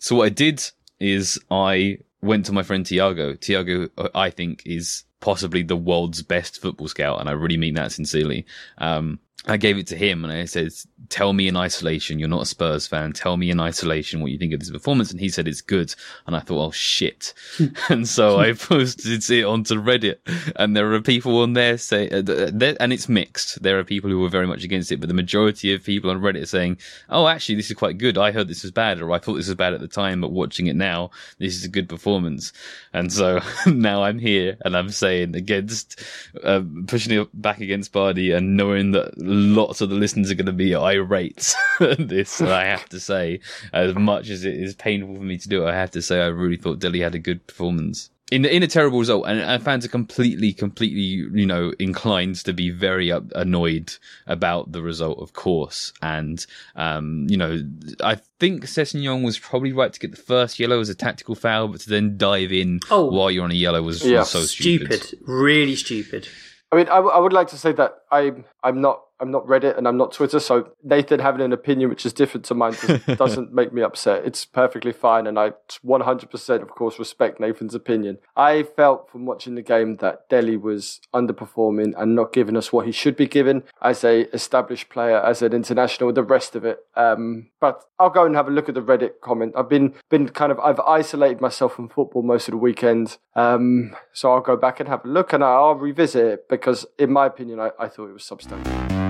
So 0.00 0.16
what 0.16 0.26
I 0.26 0.30
did 0.30 0.62
is 0.98 1.38
I 1.50 1.98
went 2.20 2.46
to 2.46 2.52
my 2.52 2.62
friend 2.62 2.84
Tiago. 2.84 3.34
Tiago, 3.34 3.88
uh, 3.96 4.08
I 4.14 4.30
think, 4.30 4.62
is 4.66 5.04
possibly 5.20 5.62
the 5.62 5.76
world's 5.76 6.22
best 6.22 6.60
football 6.60 6.88
scout, 6.88 7.20
and 7.20 7.28
I 7.28 7.32
really 7.32 7.56
mean 7.56 7.74
that 7.74 7.92
sincerely. 7.92 8.46
Um, 8.78 9.20
I 9.46 9.56
gave 9.56 9.78
it 9.78 9.86
to 9.86 9.96
him 9.96 10.22
and 10.22 10.30
I 10.30 10.44
said, 10.44 10.70
tell 11.08 11.32
me 11.32 11.48
in 11.48 11.56
isolation, 11.56 12.18
you're 12.18 12.28
not 12.28 12.42
a 12.42 12.46
Spurs 12.46 12.86
fan. 12.86 13.14
Tell 13.14 13.38
me 13.38 13.50
in 13.50 13.58
isolation 13.58 14.20
what 14.20 14.30
you 14.30 14.38
think 14.38 14.52
of 14.52 14.60
this 14.60 14.70
performance. 14.70 15.10
And 15.10 15.18
he 15.18 15.30
said 15.30 15.48
it's 15.48 15.62
good. 15.62 15.94
And 16.26 16.36
I 16.36 16.40
thought, 16.40 16.66
oh 16.66 16.70
shit. 16.72 17.32
and 17.88 18.06
so 18.06 18.38
I 18.38 18.52
posted 18.52 19.30
it 19.30 19.44
onto 19.44 19.76
Reddit 19.76 20.18
and 20.56 20.76
there 20.76 20.92
are 20.92 21.00
people 21.00 21.40
on 21.40 21.54
there 21.54 21.78
say, 21.78 22.10
uh, 22.10 22.74
and 22.80 22.92
it's 22.92 23.08
mixed. 23.08 23.62
There 23.62 23.78
are 23.78 23.84
people 23.84 24.10
who 24.10 24.22
are 24.26 24.28
very 24.28 24.46
much 24.46 24.62
against 24.62 24.92
it, 24.92 25.00
but 25.00 25.08
the 25.08 25.14
majority 25.14 25.72
of 25.72 25.84
people 25.84 26.10
on 26.10 26.20
Reddit 26.20 26.42
are 26.42 26.46
saying, 26.46 26.76
oh, 27.08 27.26
actually, 27.26 27.54
this 27.54 27.70
is 27.70 27.76
quite 27.78 27.96
good. 27.96 28.18
I 28.18 28.32
heard 28.32 28.46
this 28.46 28.62
was 28.62 28.72
bad 28.72 29.00
or 29.00 29.10
I 29.10 29.18
thought 29.18 29.36
this 29.36 29.48
was 29.48 29.56
bad 29.56 29.72
at 29.72 29.80
the 29.80 29.88
time, 29.88 30.20
but 30.20 30.32
watching 30.32 30.66
it 30.66 30.76
now, 30.76 31.12
this 31.38 31.56
is 31.56 31.64
a 31.64 31.68
good 31.68 31.88
performance. 31.88 32.52
And 32.92 33.10
so 33.10 33.40
now 33.66 34.02
I'm 34.02 34.18
here 34.18 34.58
and 34.66 34.76
I'm 34.76 34.90
saying 34.90 35.09
against, 35.18 36.02
uh, 36.42 36.62
pushing 36.86 37.20
it 37.20 37.28
back 37.40 37.60
against 37.60 37.92
Bardi 37.92 38.32
and 38.32 38.56
knowing 38.56 38.92
that 38.92 39.16
lots 39.18 39.80
of 39.80 39.90
the 39.90 39.96
listeners 39.96 40.30
are 40.30 40.34
going 40.34 40.46
to 40.46 40.52
be 40.52 40.74
irate 40.74 41.54
at 41.80 42.08
this. 42.08 42.40
I 42.40 42.64
have 42.64 42.88
to 42.90 43.00
say, 43.00 43.40
as 43.72 43.94
much 43.94 44.28
as 44.30 44.44
it 44.44 44.54
is 44.54 44.74
painful 44.74 45.16
for 45.16 45.22
me 45.22 45.38
to 45.38 45.48
do, 45.48 45.64
it, 45.64 45.70
I 45.70 45.74
have 45.74 45.90
to 45.92 46.02
say 46.02 46.20
I 46.20 46.26
really 46.26 46.56
thought 46.56 46.78
Dele 46.78 47.00
had 47.00 47.14
a 47.14 47.18
good 47.18 47.46
performance. 47.46 48.10
In, 48.30 48.44
in 48.44 48.62
a 48.62 48.68
terrible 48.68 49.00
result, 49.00 49.26
and, 49.26 49.40
and 49.40 49.60
fans 49.62 49.84
are 49.84 49.88
completely, 49.88 50.52
completely, 50.52 51.00
you 51.00 51.46
know, 51.46 51.72
inclined 51.80 52.36
to 52.44 52.52
be 52.52 52.70
very 52.70 53.10
up, 53.10 53.24
annoyed 53.34 53.92
about 54.28 54.70
the 54.70 54.82
result, 54.82 55.18
of 55.18 55.32
course. 55.32 55.92
And, 56.00 56.46
um, 56.76 57.26
you 57.28 57.36
know, 57.36 57.58
I 58.04 58.18
think 58.38 58.64
Sessegnon 58.66 59.24
was 59.24 59.36
probably 59.38 59.72
right 59.72 59.92
to 59.92 59.98
get 59.98 60.12
the 60.12 60.16
first 60.22 60.60
yellow 60.60 60.78
as 60.78 60.88
a 60.88 60.94
tactical 60.94 61.34
foul, 61.34 61.68
but 61.68 61.80
to 61.80 61.88
then 61.90 62.16
dive 62.16 62.52
in 62.52 62.78
Oh. 62.88 63.06
while 63.10 63.32
you're 63.32 63.42
on 63.42 63.50
a 63.50 63.54
yellow 63.54 63.82
was, 63.82 64.06
Yeah. 64.06 64.20
was 64.20 64.30
so 64.30 64.42
stupid. 64.42 65.02
stupid, 65.02 65.18
really 65.26 65.74
stupid. 65.74 66.28
I 66.70 66.76
mean, 66.76 66.86
I, 66.86 66.96
w- 66.96 67.12
I 67.12 67.18
would 67.18 67.32
like 67.32 67.48
to 67.48 67.56
say 67.58 67.72
that 67.72 67.96
I'm 68.12 68.44
I'm 68.62 68.80
not 68.80 69.02
I'm 69.20 69.30
not 69.30 69.46
Reddit 69.46 69.76
and 69.76 69.86
I'm 69.86 69.96
not 69.96 70.12
Twitter, 70.12 70.40
so 70.40 70.70
Nathan 70.82 71.20
having 71.20 71.42
an 71.42 71.52
opinion 71.52 71.90
which 71.90 72.06
is 72.06 72.12
different 72.12 72.44
to 72.46 72.54
mine 72.54 72.74
does, 72.86 73.04
doesn't 73.18 73.52
make 73.52 73.72
me 73.72 73.82
upset. 73.82 74.24
It's 74.24 74.44
perfectly 74.44 74.92
fine, 74.92 75.26
and 75.26 75.38
I 75.38 75.52
100% 75.84 76.62
of 76.62 76.68
course 76.70 76.98
respect 76.98 77.40
Nathan's 77.40 77.74
opinion. 77.74 78.18
I 78.36 78.62
felt 78.62 79.10
from 79.10 79.26
watching 79.26 79.54
the 79.54 79.62
game 79.62 79.96
that 79.96 80.28
Dele 80.28 80.56
was 80.56 81.00
underperforming 81.14 81.92
and 81.96 82.14
not 82.14 82.32
giving 82.32 82.56
us 82.56 82.72
what 82.72 82.86
he 82.86 82.92
should 82.92 83.16
be 83.16 83.26
given 83.26 83.64
as 83.82 84.04
a 84.04 84.22
established 84.34 84.88
player, 84.88 85.20
as 85.20 85.42
an 85.42 85.52
international, 85.52 86.12
the 86.12 86.22
rest 86.22 86.56
of 86.56 86.64
it. 86.64 86.80
Um, 86.96 87.50
but 87.60 87.84
I'll 87.98 88.10
go 88.10 88.24
and 88.24 88.34
have 88.34 88.48
a 88.48 88.50
look 88.50 88.68
at 88.68 88.74
the 88.74 88.82
Reddit 88.82 89.20
comment. 89.20 89.52
I've 89.56 89.68
been 89.68 89.94
been 90.08 90.28
kind 90.28 90.50
of 90.50 90.58
I've 90.60 90.80
isolated 90.80 91.40
myself 91.40 91.74
from 91.74 91.88
football 91.88 92.22
most 92.22 92.48
of 92.48 92.52
the 92.52 92.58
weekend, 92.58 93.18
um, 93.36 93.94
so 94.12 94.32
I'll 94.32 94.40
go 94.40 94.56
back 94.56 94.80
and 94.80 94.88
have 94.88 95.04
a 95.04 95.08
look 95.08 95.32
and 95.32 95.44
I'll 95.44 95.74
revisit 95.74 96.24
it 96.24 96.48
because, 96.48 96.86
in 96.98 97.12
my 97.12 97.26
opinion, 97.26 97.60
I, 97.60 97.70
I 97.78 97.88
thought 97.88 98.08
it 98.08 98.14
was 98.14 98.24
substantial. 98.24 99.09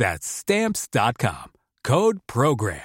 That's 0.00 0.26
Stamps.com. 0.26 1.52
Code 1.84 2.20
PROGRAM. 2.26 2.80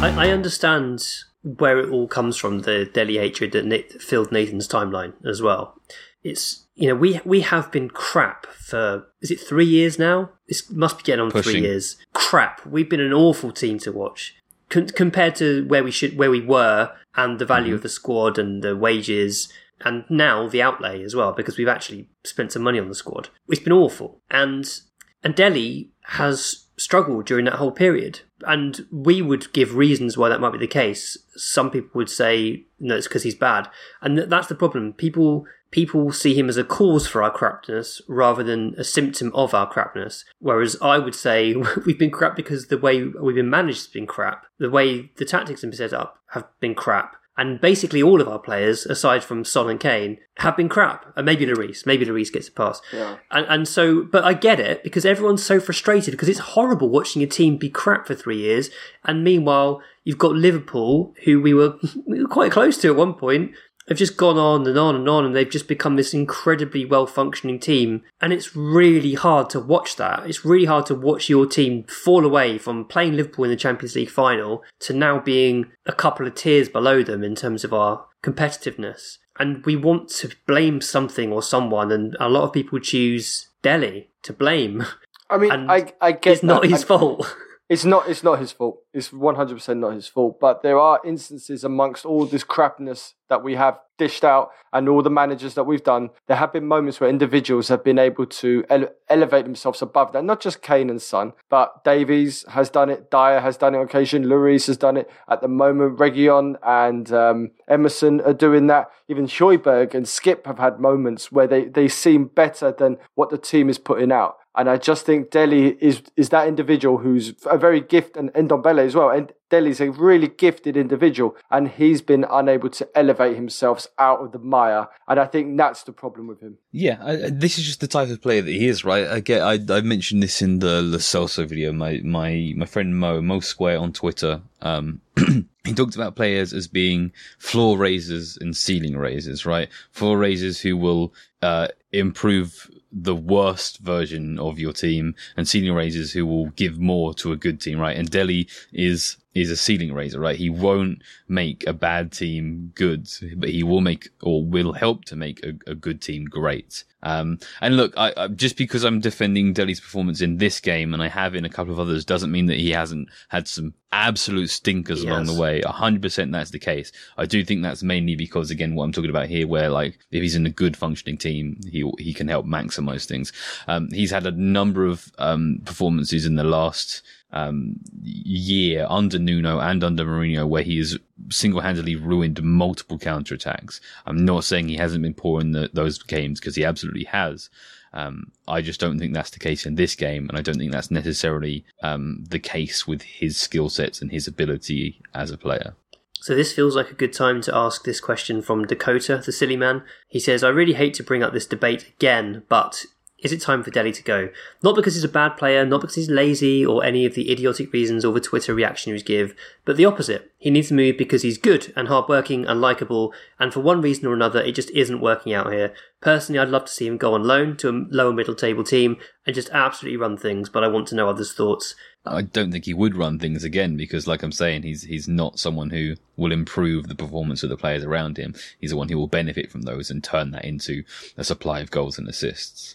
I, 0.00 0.14
I 0.16 0.28
understand 0.30 1.04
where 1.42 1.78
it 1.80 1.90
all 1.90 2.08
comes 2.08 2.38
from, 2.38 2.60
the 2.60 2.86
Dele 2.86 3.18
hatred 3.18 3.52
that 3.52 3.66
Nat- 3.66 4.00
filled 4.00 4.32
Nathan's 4.32 4.66
timeline 4.66 5.12
as 5.26 5.42
well. 5.42 5.78
It's 6.22 6.64
you 6.74 6.88
know 6.88 6.94
we 6.94 7.20
we 7.26 7.42
have 7.42 7.70
been 7.70 7.90
crap 7.90 8.46
for 8.46 9.06
is 9.20 9.30
it 9.30 9.38
three 9.38 9.66
years 9.66 9.98
now? 9.98 10.30
This 10.48 10.70
must 10.70 10.96
be 10.96 11.02
getting 11.02 11.26
on 11.26 11.30
three 11.30 11.60
years. 11.60 11.98
Crap. 12.14 12.64
We've 12.64 12.88
been 12.88 13.00
an 13.00 13.12
awful 13.12 13.52
team 13.52 13.78
to 13.80 13.92
watch 13.92 14.34
Con- 14.72 14.88
compared 14.88 15.34
to 15.36 15.66
where 15.68 15.84
we 15.84 15.90
should 15.90 16.16
where 16.16 16.30
we 16.30 16.40
were 16.40 16.92
and 17.14 17.38
the 17.38 17.44
value 17.44 17.68
mm-hmm. 17.68 17.74
of 17.76 17.82
the 17.82 17.88
squad 17.88 18.38
and 18.38 18.62
the 18.62 18.74
wages 18.74 19.52
and 19.84 20.04
now 20.08 20.48
the 20.48 20.62
outlay 20.62 21.02
as 21.02 21.14
well 21.14 21.32
because 21.32 21.58
we've 21.58 21.68
actually 21.68 22.08
spent 22.24 22.52
some 22.52 22.62
money 22.62 22.78
on 22.78 22.88
the 22.88 22.94
squad. 22.94 23.28
It's 23.48 23.60
been 23.60 23.72
awful 23.72 24.22
and 24.30 24.80
and 25.22 25.34
Dele 25.34 25.90
has 26.04 26.66
struggled 26.76 27.26
during 27.26 27.44
that 27.44 27.54
whole 27.54 27.70
period. 27.70 28.20
And 28.46 28.86
we 28.90 29.22
would 29.22 29.52
give 29.52 29.76
reasons 29.76 30.16
why 30.16 30.28
that 30.28 30.40
might 30.40 30.52
be 30.52 30.58
the 30.58 30.66
case. 30.66 31.16
Some 31.36 31.70
people 31.70 31.90
would 31.94 32.10
say, 32.10 32.66
no, 32.80 32.96
it's 32.96 33.06
because 33.06 33.22
he's 33.22 33.34
bad. 33.34 33.68
And 34.00 34.16
th- 34.16 34.28
that's 34.28 34.48
the 34.48 34.54
problem. 34.54 34.92
People, 34.94 35.46
people 35.72 36.12
see 36.12 36.34
him 36.34 36.48
as 36.48 36.56
a 36.56 36.62
cause 36.62 37.08
for 37.08 37.22
our 37.22 37.30
crapness 37.30 38.00
rather 38.06 38.44
than 38.44 38.74
a 38.78 38.84
symptom 38.84 39.32
of 39.34 39.54
our 39.54 39.68
crapness. 39.68 40.24
Whereas 40.38 40.76
I 40.80 40.98
would 40.98 41.14
say 41.14 41.54
we've 41.86 41.98
been 41.98 42.10
crap 42.10 42.36
because 42.36 42.68
the 42.68 42.78
way 42.78 43.02
we've 43.02 43.34
been 43.34 43.50
managed 43.50 43.78
has 43.78 43.86
been 43.88 44.06
crap. 44.06 44.46
The 44.58 44.70
way 44.70 45.10
the 45.16 45.24
tactics 45.24 45.62
have 45.62 45.70
been 45.70 45.76
set 45.76 45.92
up 45.92 46.18
have 46.28 46.44
been 46.60 46.76
crap. 46.76 47.16
And 47.36 47.60
basically 47.62 48.02
all 48.02 48.20
of 48.20 48.28
our 48.28 48.38
players, 48.38 48.84
aside 48.84 49.24
from 49.24 49.44
Son 49.44 49.70
and 49.70 49.80
Kane, 49.80 50.18
have 50.36 50.54
been 50.54 50.68
crap. 50.68 51.10
And 51.16 51.24
maybe 51.24 51.46
Lloris. 51.46 51.86
Maybe 51.86 52.04
Lloris 52.04 52.30
gets 52.30 52.48
a 52.48 52.52
pass. 52.52 52.82
Yeah. 52.92 53.16
And, 53.30 53.46
and 53.48 53.68
so, 53.68 54.02
but 54.02 54.22
I 54.22 54.34
get 54.34 54.60
it 54.60 54.84
because 54.84 55.06
everyone's 55.06 55.44
so 55.44 55.58
frustrated 55.58 56.12
because 56.12 56.28
it's 56.28 56.38
horrible 56.40 56.90
watching 56.90 57.22
a 57.22 57.26
team 57.26 57.56
be 57.56 57.70
crap 57.70 58.06
for 58.06 58.14
three 58.14 58.36
years. 58.36 58.68
And 59.04 59.24
meanwhile, 59.24 59.80
you've 60.04 60.18
got 60.18 60.32
Liverpool, 60.32 61.14
who 61.24 61.40
we 61.40 61.54
were, 61.54 61.78
we 62.06 62.20
were 62.22 62.28
quite 62.28 62.52
close 62.52 62.76
to 62.78 62.88
at 62.88 62.96
one 62.96 63.14
point, 63.14 63.52
have 63.88 63.98
just 63.98 64.16
gone 64.16 64.38
on 64.38 64.66
and 64.66 64.78
on 64.78 64.94
and 64.94 65.08
on 65.08 65.24
and 65.24 65.34
they've 65.34 65.50
just 65.50 65.66
become 65.68 65.96
this 65.96 66.14
incredibly 66.14 66.84
well 66.84 67.06
functioning 67.06 67.58
team. 67.58 68.02
And 68.20 68.32
it's 68.32 68.54
really 68.56 69.14
hard 69.14 69.50
to 69.50 69.60
watch 69.60 69.96
that. 69.96 70.26
It's 70.26 70.44
really 70.44 70.66
hard 70.66 70.86
to 70.86 70.94
watch 70.94 71.28
your 71.28 71.46
team 71.46 71.84
fall 71.84 72.24
away 72.24 72.58
from 72.58 72.84
playing 72.84 73.14
Liverpool 73.16 73.44
in 73.44 73.50
the 73.50 73.56
Champions 73.56 73.94
League 73.96 74.10
final 74.10 74.62
to 74.80 74.92
now 74.92 75.18
being 75.18 75.72
a 75.86 75.92
couple 75.92 76.26
of 76.26 76.34
tiers 76.34 76.68
below 76.68 77.02
them 77.02 77.24
in 77.24 77.34
terms 77.34 77.64
of 77.64 77.72
our 77.72 78.06
competitiveness. 78.22 79.18
And 79.38 79.64
we 79.64 79.76
want 79.76 80.08
to 80.10 80.30
blame 80.46 80.80
something 80.80 81.32
or 81.32 81.42
someone, 81.42 81.90
and 81.90 82.16
a 82.20 82.28
lot 82.28 82.44
of 82.44 82.52
people 82.52 82.78
choose 82.78 83.48
Dele 83.62 84.08
to 84.24 84.32
blame. 84.32 84.84
I 85.30 85.38
mean, 85.38 85.50
And 85.52 85.72
I 85.72 85.92
I 86.00 86.12
get 86.12 86.34
It's 86.34 86.42
not 86.42 86.62
that. 86.62 86.70
his 86.70 86.84
I- 86.84 86.86
fault. 86.86 87.36
It's 87.68 87.84
not. 87.84 88.08
It's 88.08 88.22
not 88.22 88.38
his 88.38 88.52
fault. 88.52 88.80
It's 88.92 89.12
one 89.12 89.34
hundred 89.34 89.54
percent 89.54 89.80
not 89.80 89.94
his 89.94 90.06
fault. 90.06 90.38
But 90.40 90.62
there 90.62 90.78
are 90.78 91.00
instances 91.04 91.64
amongst 91.64 92.04
all 92.04 92.26
this 92.26 92.44
crapness 92.44 93.14
that 93.30 93.42
we 93.42 93.54
have 93.54 93.78
dished 93.96 94.24
out 94.24 94.50
and 94.74 94.88
all 94.88 95.00
the 95.00 95.08
managers 95.08 95.54
that 95.54 95.64
we've 95.64 95.82
done. 95.82 96.10
There 96.26 96.36
have 96.36 96.52
been 96.52 96.66
moments 96.66 97.00
where 97.00 97.08
individuals 97.08 97.68
have 97.68 97.82
been 97.82 97.98
able 97.98 98.26
to 98.26 98.64
ele- 98.68 98.90
elevate 99.08 99.44
themselves 99.44 99.80
above 99.80 100.12
that. 100.12 100.24
Not 100.24 100.40
just 100.40 100.60
Kane 100.60 100.90
and 100.90 101.00
Son, 101.00 101.32
but 101.48 101.82
Davies 101.82 102.44
has 102.48 102.68
done 102.68 102.90
it. 102.90 103.10
Dier 103.10 103.40
has 103.40 103.56
done 103.56 103.74
it 103.74 103.78
on 103.78 103.84
occasion. 103.84 104.24
Lloris 104.24 104.66
has 104.66 104.76
done 104.76 104.98
it. 104.98 105.10
At 105.30 105.40
the 105.40 105.48
moment, 105.48 105.98
Reguilón 105.98 106.56
and 106.62 107.10
um, 107.12 107.52
Emerson 107.68 108.20
are 108.22 108.34
doing 108.34 108.66
that. 108.66 108.90
Even 109.08 109.26
Højbjerg 109.26 109.94
and 109.94 110.04
Skipp 110.04 110.44
have 110.46 110.58
had 110.58 110.78
moments 110.78 111.32
where 111.32 111.46
they, 111.46 111.64
they 111.66 111.88
seem 111.88 112.26
better 112.26 112.70
than 112.70 112.98
what 113.14 113.30
the 113.30 113.38
team 113.38 113.70
is 113.70 113.78
putting 113.78 114.12
out. 114.12 114.36
And 114.54 114.68
I 114.68 114.76
just 114.76 115.06
think 115.06 115.30
Dele 115.30 115.76
is 115.80 116.02
is 116.16 116.28
that 116.28 116.46
individual 116.46 116.98
who's 116.98 117.34
a 117.46 117.56
very 117.56 117.80
gifted, 117.80 118.16
and 118.16 118.48
Ndombele 118.48 118.84
as 118.84 118.94
well. 118.94 119.08
And 119.08 119.32
Dele's 119.48 119.80
a 119.80 119.90
really 119.90 120.28
gifted 120.28 120.76
individual, 120.76 121.36
and 121.50 121.68
he's 121.68 122.02
been 122.02 122.24
unable 122.30 122.68
to 122.70 122.88
elevate 122.94 123.34
himself 123.34 123.86
out 123.98 124.20
of 124.20 124.32
the 124.32 124.38
mire. 124.38 124.88
And 125.08 125.18
I 125.18 125.24
think 125.24 125.56
that's 125.56 125.84
the 125.84 125.92
problem 125.92 126.26
with 126.26 126.40
him. 126.40 126.58
Yeah, 126.70 126.98
I, 127.02 127.16
this 127.30 127.58
is 127.58 127.64
just 127.64 127.80
the 127.80 127.86
type 127.86 128.10
of 128.10 128.20
player 128.20 128.42
that 128.42 128.50
he 128.50 128.66
is, 128.66 128.84
right? 128.84 129.06
I 129.06 129.20
get, 129.20 129.40
I, 129.40 129.58
I 129.74 129.80
mentioned 129.80 130.22
this 130.22 130.42
in 130.42 130.58
the 130.58 130.82
Lo 130.82 130.98
Celso 130.98 131.46
video. 131.46 131.72
My 131.72 132.00
my 132.04 132.52
my 132.54 132.66
friend 132.66 132.98
Mo 132.98 133.22
Mo 133.22 133.40
Square 133.40 133.78
on 133.78 133.92
Twitter. 133.92 134.42
Um, 134.60 135.00
he 135.64 135.74
talked 135.74 135.94
about 135.94 136.16
players 136.16 136.52
as 136.52 136.68
being 136.68 137.12
floor 137.38 137.78
raisers 137.78 138.36
and 138.38 138.56
ceiling 138.56 138.96
raisers, 138.96 139.46
right? 139.46 139.68
Floor 139.92 140.18
raisers 140.18 140.60
who 140.60 140.76
will 140.76 141.14
uh, 141.40 141.68
improve 141.92 142.70
the 142.92 143.16
worst 143.16 143.78
version 143.78 144.38
of 144.38 144.58
your 144.58 144.72
team 144.72 145.14
and 145.36 145.48
ceiling 145.48 145.72
raisers 145.72 146.12
who 146.12 146.26
will 146.26 146.50
give 146.50 146.78
more 146.78 147.14
to 147.14 147.32
a 147.32 147.36
good 147.36 147.60
team, 147.60 147.78
right? 147.78 147.96
And 147.96 148.10
Dele 148.10 148.46
is 148.72 149.16
is 149.34 149.50
a 149.50 149.56
ceiling 149.56 149.92
raiser, 149.92 150.20
right? 150.20 150.36
He 150.36 150.50
won't 150.50 151.02
make 151.28 151.66
a 151.66 151.72
bad 151.72 152.12
team 152.12 152.72
good, 152.74 153.08
but 153.36 153.48
he 153.48 153.62
will 153.62 153.80
make 153.80 154.08
or 154.22 154.44
will 154.44 154.72
help 154.72 155.04
to 155.06 155.16
make 155.16 155.44
a, 155.44 155.54
a 155.70 155.74
good 155.74 156.02
team 156.02 156.24
great. 156.26 156.84
Um, 157.04 157.38
and 157.60 157.76
look, 157.76 157.94
I, 157.96 158.12
I, 158.16 158.28
just 158.28 158.56
because 158.56 158.84
I'm 158.84 159.00
defending 159.00 159.52
Dele's 159.52 159.80
performance 159.80 160.20
in 160.20 160.36
this 160.36 160.60
game 160.60 160.94
and 160.94 161.02
I 161.02 161.08
have 161.08 161.34
in 161.34 161.44
a 161.44 161.48
couple 161.48 161.72
of 161.72 161.80
others 161.80 162.04
doesn't 162.04 162.30
mean 162.30 162.46
that 162.46 162.58
he 162.58 162.70
hasn't 162.70 163.08
had 163.28 163.48
some 163.48 163.74
absolute 163.90 164.50
stinkers 164.50 165.02
along 165.02 165.26
the 165.26 165.34
way. 165.34 165.60
A 165.62 165.72
hundred 165.72 166.02
percent 166.02 166.30
that's 166.30 166.50
the 166.50 166.60
case. 166.60 166.92
I 167.18 167.26
do 167.26 167.44
think 167.44 167.62
that's 167.62 167.82
mainly 167.82 168.14
because 168.14 168.50
again, 168.50 168.74
what 168.74 168.84
I'm 168.84 168.92
talking 168.92 169.10
about 169.10 169.28
here, 169.28 169.48
where 169.48 169.68
like 169.68 169.98
if 170.12 170.22
he's 170.22 170.36
in 170.36 170.46
a 170.46 170.50
good 170.50 170.76
functioning 170.76 171.18
team, 171.18 171.60
he 171.68 171.90
he 171.98 172.14
can 172.14 172.28
help 172.28 172.46
maximize 172.46 173.04
things. 173.04 173.32
Um, 173.66 173.88
he's 173.90 174.12
had 174.12 174.26
a 174.26 174.30
number 174.30 174.86
of 174.86 175.10
um, 175.18 175.60
performances 175.64 176.24
in 176.24 176.36
the 176.36 176.44
last 176.44 177.02
um, 177.32 177.76
year 178.02 178.86
under 178.88 179.18
Nuno 179.18 179.58
and 179.58 179.82
under 179.82 180.04
Mourinho 180.04 180.46
where 180.46 180.62
he 180.62 180.78
has 180.78 180.98
single-handedly 181.30 181.96
ruined 181.96 182.42
multiple 182.42 182.98
counterattacks. 182.98 183.80
I'm 184.06 184.24
not 184.24 184.44
saying 184.44 184.68
he 184.68 184.76
hasn't 184.76 185.02
been 185.02 185.14
poor 185.14 185.40
in 185.40 185.52
the, 185.52 185.70
those 185.72 186.02
games 186.02 186.40
because 186.40 186.56
he 186.56 186.64
absolutely 186.64 187.04
has. 187.04 187.48
Um, 187.94 188.32
I 188.48 188.62
just 188.62 188.80
don't 188.80 188.98
think 188.98 189.12
that's 189.12 189.30
the 189.30 189.38
case 189.38 189.66
in 189.66 189.74
this 189.74 189.94
game, 189.94 190.28
and 190.28 190.38
I 190.38 190.42
don't 190.42 190.56
think 190.56 190.72
that's 190.72 190.90
necessarily 190.90 191.64
um, 191.82 192.24
the 192.26 192.38
case 192.38 192.86
with 192.86 193.02
his 193.02 193.36
skill 193.36 193.68
sets 193.68 194.00
and 194.00 194.10
his 194.10 194.26
ability 194.26 195.02
as 195.14 195.30
a 195.30 195.36
player. 195.36 195.74
So 196.22 196.34
this 196.34 196.52
feels 196.52 196.76
like 196.76 196.90
a 196.90 196.94
good 196.94 197.12
time 197.12 197.42
to 197.42 197.54
ask 197.54 197.84
this 197.84 198.00
question 198.00 198.42
from 198.42 198.64
Dakota, 198.64 199.20
the 199.24 199.32
silly 199.32 199.56
man. 199.56 199.82
He 200.08 200.20
says, 200.20 200.44
I 200.44 200.48
really 200.50 200.74
hate 200.74 200.94
to 200.94 201.02
bring 201.02 201.22
up 201.22 201.32
this 201.32 201.46
debate 201.46 201.92
again, 201.96 202.44
but 202.48 202.86
is 203.22 203.32
it 203.32 203.40
time 203.40 203.62
for 203.62 203.70
Dele 203.70 203.92
to 203.92 204.02
go? 204.02 204.28
Not 204.62 204.74
because 204.74 204.94
he's 204.94 205.04
a 205.04 205.08
bad 205.08 205.36
player, 205.36 205.64
not 205.64 205.80
because 205.80 205.94
he's 205.94 206.10
lazy 206.10 206.66
or 206.66 206.84
any 206.84 207.06
of 207.06 207.14
the 207.14 207.30
idiotic 207.30 207.72
reasons 207.72 208.04
all 208.04 208.12
the 208.12 208.20
Twitter 208.20 208.54
reactionaries 208.54 209.04
give, 209.04 209.34
but 209.64 209.76
the 209.76 209.84
opposite. 209.84 210.32
He 210.38 210.50
needs 210.50 210.68
to 210.68 210.74
move 210.74 210.98
because 210.98 211.22
he's 211.22 211.38
good 211.38 211.72
and 211.76 211.86
hardworking 211.86 212.46
and 212.46 212.60
likable, 212.60 213.14
and 213.38 213.52
for 213.52 213.60
one 213.60 213.80
reason 213.80 214.06
or 214.06 214.12
another, 214.12 214.42
it 214.42 214.56
just 214.56 214.70
isn't 214.70 215.00
working 215.00 215.32
out 215.32 215.52
here. 215.52 215.72
Personally, 216.00 216.40
I'd 216.40 216.48
love 216.48 216.64
to 216.64 216.72
see 216.72 216.88
him 216.88 216.96
go 216.96 217.14
on 217.14 217.22
loan 217.22 217.56
to 217.58 217.68
a 217.68 217.86
lower 217.90 218.12
middle 218.12 218.34
table 218.34 218.64
team 218.64 218.96
and 219.24 219.36
just 219.36 219.50
absolutely 219.50 219.98
run 219.98 220.16
things, 220.16 220.48
but 220.48 220.64
I 220.64 220.68
want 220.68 220.88
to 220.88 220.96
know 220.96 221.08
others' 221.08 221.32
thoughts. 221.32 221.76
I 222.04 222.22
don't 222.22 222.50
think 222.50 222.64
he 222.64 222.74
would 222.74 222.96
run 222.96 223.20
things 223.20 223.44
again 223.44 223.76
because, 223.76 224.08
like 224.08 224.24
I'm 224.24 224.32
saying, 224.32 224.64
he's 224.64 224.82
he's 224.82 225.06
not 225.06 225.38
someone 225.38 225.70
who 225.70 225.94
will 226.16 226.32
improve 226.32 226.88
the 226.88 226.96
performance 226.96 227.44
of 227.44 227.50
the 227.50 227.56
players 227.56 227.84
around 227.84 228.16
him. 228.16 228.34
He's 228.58 228.70
the 228.70 228.76
one 228.76 228.88
who 228.88 228.98
will 228.98 229.06
benefit 229.06 229.52
from 229.52 229.62
those 229.62 229.92
and 229.92 230.02
turn 230.02 230.32
that 230.32 230.44
into 230.44 230.82
a 231.16 231.22
supply 231.22 231.60
of 231.60 231.70
goals 231.70 231.98
and 231.98 232.08
assists. 232.08 232.74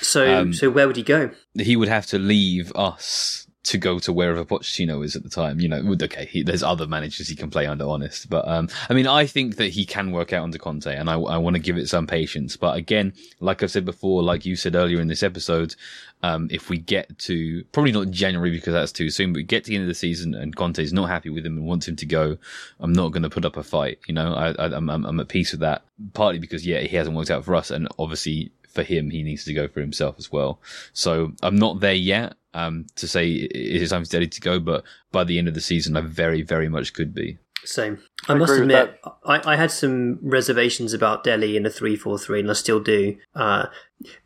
So, 0.00 0.32
um, 0.32 0.52
so 0.52 0.70
where 0.70 0.86
would 0.86 0.96
he 0.96 1.02
go? 1.02 1.30
He 1.58 1.76
would 1.76 1.88
have 1.88 2.06
to 2.06 2.18
leave 2.18 2.72
us 2.74 3.44
to 3.64 3.78
go 3.78 3.98
to 3.98 4.12
wherever 4.12 4.44
Pochettino 4.44 5.02
is 5.04 5.16
at 5.16 5.22
the 5.22 5.30
time. 5.30 5.58
You 5.58 5.68
know, 5.68 5.96
okay, 6.02 6.26
he, 6.26 6.42
there's 6.42 6.62
other 6.62 6.86
managers 6.86 7.28
he 7.28 7.34
can 7.34 7.50
play 7.50 7.66
under, 7.66 7.88
honest. 7.88 8.28
But, 8.28 8.46
um, 8.46 8.68
I 8.90 8.94
mean, 8.94 9.06
I 9.06 9.26
think 9.26 9.56
that 9.56 9.68
he 9.68 9.86
can 9.86 10.12
work 10.12 10.32
out 10.34 10.44
under 10.44 10.58
Conte 10.58 10.94
and 10.94 11.08
I, 11.08 11.14
I 11.14 11.38
want 11.38 11.56
to 11.56 11.62
give 11.62 11.78
it 11.78 11.88
some 11.88 12.06
patience. 12.06 12.56
But 12.56 12.76
again, 12.76 13.14
like 13.40 13.62
I've 13.62 13.70
said 13.70 13.86
before, 13.86 14.22
like 14.22 14.44
you 14.44 14.54
said 14.54 14.74
earlier 14.74 15.00
in 15.00 15.08
this 15.08 15.22
episode, 15.22 15.74
um, 16.22 16.48
if 16.50 16.68
we 16.68 16.76
get 16.76 17.18
to 17.20 17.64
probably 17.72 17.92
not 17.92 18.10
January 18.10 18.50
because 18.50 18.74
that's 18.74 18.92
too 18.92 19.08
soon, 19.08 19.32
but 19.32 19.38
we 19.38 19.44
get 19.44 19.64
to 19.64 19.70
the 19.70 19.76
end 19.76 19.84
of 19.84 19.88
the 19.88 19.94
season 19.94 20.34
and 20.34 20.54
Conte's 20.54 20.92
not 20.92 21.08
happy 21.08 21.30
with 21.30 21.44
him 21.44 21.56
and 21.56 21.66
wants 21.66 21.88
him 21.88 21.96
to 21.96 22.06
go, 22.06 22.36
I'm 22.80 22.92
not 22.92 23.12
going 23.12 23.22
to 23.22 23.30
put 23.30 23.46
up 23.46 23.56
a 23.56 23.62
fight. 23.62 23.98
You 24.06 24.14
know, 24.14 24.34
I, 24.34 24.50
I, 24.52 24.76
I'm, 24.76 24.90
I'm 24.90 25.20
at 25.20 25.28
peace 25.28 25.52
with 25.52 25.60
that. 25.60 25.84
Partly 26.12 26.38
because, 26.38 26.66
yeah, 26.66 26.80
he 26.80 26.96
hasn't 26.96 27.16
worked 27.16 27.30
out 27.30 27.46
for 27.46 27.54
us 27.54 27.70
and 27.70 27.88
obviously 27.98 28.52
for 28.74 28.82
him, 28.82 29.10
he 29.10 29.22
needs 29.22 29.44
to 29.44 29.54
go 29.54 29.68
for 29.68 29.80
himself 29.80 30.16
as 30.18 30.30
well. 30.30 30.60
So 30.92 31.32
I'm 31.42 31.56
not 31.56 31.80
there 31.80 31.94
yet 31.94 32.34
um, 32.54 32.86
to 32.96 33.08
say 33.08 33.28
it 33.30 33.82
is 33.82 33.90
time 33.90 34.04
for 34.04 34.10
Dele 34.10 34.26
to 34.26 34.40
go, 34.40 34.60
but 34.60 34.84
by 35.12 35.24
the 35.24 35.38
end 35.38 35.48
of 35.48 35.54
the 35.54 35.60
season, 35.60 35.96
I 35.96 36.00
very, 36.00 36.42
very 36.42 36.68
much 36.68 36.92
could 36.94 37.14
be. 37.14 37.38
Same. 37.64 37.98
I, 38.28 38.32
I 38.32 38.36
must 38.36 38.52
admit, 38.52 39.00
I, 39.24 39.52
I, 39.52 39.56
had 39.56 39.70
some 39.70 40.18
reservations 40.20 40.92
about 40.92 41.24
Dele 41.24 41.56
in 41.56 41.64
a 41.64 41.70
3 41.70 41.96
4 41.96 42.18
3, 42.18 42.40
and 42.40 42.50
I 42.50 42.52
still 42.52 42.80
do. 42.80 43.16
Uh, 43.34 43.66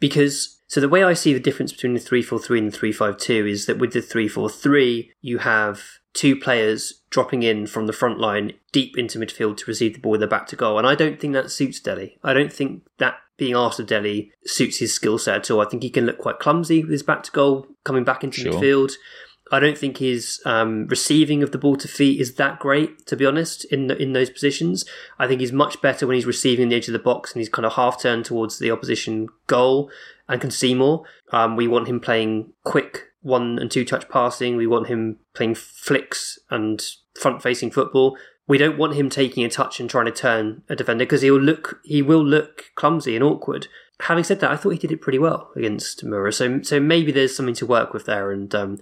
because, 0.01 0.61
so 0.67 0.81
the 0.81 0.89
way 0.89 1.05
I 1.05 1.13
see 1.13 1.33
the 1.33 1.41
difference 1.41 1.73
between 1.73 1.95
the 1.95 2.01
3 2.01 2.21
4 2.21 2.39
3 2.41 2.59
and 2.59 2.73
the 2.73 2.77
3 2.77 2.93
5 2.93 3.17
2 3.17 3.47
is 3.47 3.67
that 3.67 3.79
with 3.79 3.93
the 3.93 4.03
3 4.03 4.27
4 4.27 4.51
3, 4.51 5.13
you 5.23 5.39
have 5.39 5.83
two 6.15 6.37
players 6.37 7.01
dropping 7.11 7.43
in 7.43 7.67
from 7.67 7.87
the 7.87 7.93
front 7.93 8.19
line 8.19 8.53
deep 8.73 8.99
into 8.99 9.19
midfield 9.19 9.57
to 9.57 9.65
receive 9.67 9.95
the 9.95 10.01
ball 10.01 10.13
with 10.13 10.21
their 10.21 10.29
back 10.29 10.47
to 10.49 10.57
goal. 10.57 10.79
And 10.79 10.87
I 10.87 10.95
don't 10.95 11.21
think 11.21 11.33
that 11.35 11.51
suits 11.51 11.81
Dele. 11.81 12.19
I 12.23 12.33
don't 12.33 12.53
think 12.53 12.83
that 12.99 13.19
being 13.37 13.55
asked 13.55 13.79
of 13.79 13.87
Dele 13.87 14.33
suits 14.45 14.79
his 14.79 14.93
skill 14.93 15.19
set 15.19 15.37
at 15.37 15.51
all. 15.51 15.61
I 15.61 15.67
think 15.67 15.83
he 15.83 15.91
can 15.91 16.07
look 16.07 16.19
quite 16.19 16.39
clumsy 16.39 16.83
with 16.83 16.91
his 16.91 17.03
back 17.03 17.23
to 17.25 17.31
goal 17.31 17.67
coming 17.85 18.05
back 18.05 18.25
into 18.25 18.41
sure. 18.41 18.53
midfield. 18.53 18.93
I 19.51 19.61
don't 19.61 19.79
think 19.79 19.97
his 19.97 20.43
um, 20.45 20.87
receiving 20.89 21.43
of 21.43 21.53
the 21.53 21.59
ball 21.59 21.77
to 21.77 21.89
feet 21.89 22.21
is 22.21 22.35
that 22.35 22.59
great, 22.59 23.07
to 23.07 23.17
be 23.17 23.25
honest, 23.25 23.65
in 23.67 23.87
the, 23.87 23.97
in 23.97 24.13
those 24.13 24.29
positions. 24.29 24.85
I 25.19 25.27
think 25.27 25.41
he's 25.41 25.53
much 25.53 25.81
better 25.81 26.07
when 26.07 26.17
he's 26.17 26.27
receiving 26.27 26.69
the 26.69 26.77
edge 26.77 26.89
of 26.89 26.93
the 26.93 26.99
box 26.99 27.33
and 27.33 27.41
he's 27.41 27.49
kind 27.49 27.65
of 27.65 27.75
half 27.75 28.03
turned 28.03 28.27
towards 28.27 28.59
the 28.59 28.71
opposition 28.71 29.29
goal 29.47 29.91
and 30.29 30.41
can 30.41 30.51
see 30.51 30.75
more. 30.75 31.05
Um, 31.33 31.57
we 31.57 31.67
want 31.67 31.89
him 31.89 32.01
playing 32.01 32.53
quick 32.65 33.08
one 33.29 33.59
and 33.59 33.71
two 33.71 33.85
touch 33.85 34.09
passing. 34.09 34.57
We 34.57 34.67
want 34.67 34.89
him 34.89 35.19
playing 35.35 35.55
flicks 35.55 36.39
and 36.51 36.85
front 37.15 37.43
facing 37.43 37.71
football 37.71 38.17
we 38.49 38.59
don't 38.59 38.79
want 38.79 38.95
him 38.95 39.11
taking 39.11 39.45
a 39.45 39.49
touch 39.49 39.79
and 39.79 39.89
trying 39.89 40.07
to 40.07 40.11
turn 40.11 40.63
a 40.69 40.75
defender 40.75 41.05
because 41.05 41.23
he'll 41.23 41.39
look 41.39 41.81
he 41.85 42.03
will 42.03 42.25
look 42.25 42.73
clumsy 42.75 43.15
and 43.15 43.23
awkward. 43.23 43.69
Having 44.01 44.25
said 44.25 44.41
that, 44.41 44.51
I 44.51 44.57
thought 44.57 44.71
he 44.71 44.79
did 44.79 44.93
it 44.93 45.01
pretty 45.01 45.19
well 45.19 45.51
against 45.55 46.03
Mura, 46.05 46.33
so 46.33 46.63
so 46.63 46.81
maybe 46.81 47.13
there's 47.13 47.37
something 47.37 47.55
to 47.57 47.67
work 47.67 47.93
with 47.93 48.07
there, 48.07 48.31
and 48.31 48.53
um, 48.55 48.79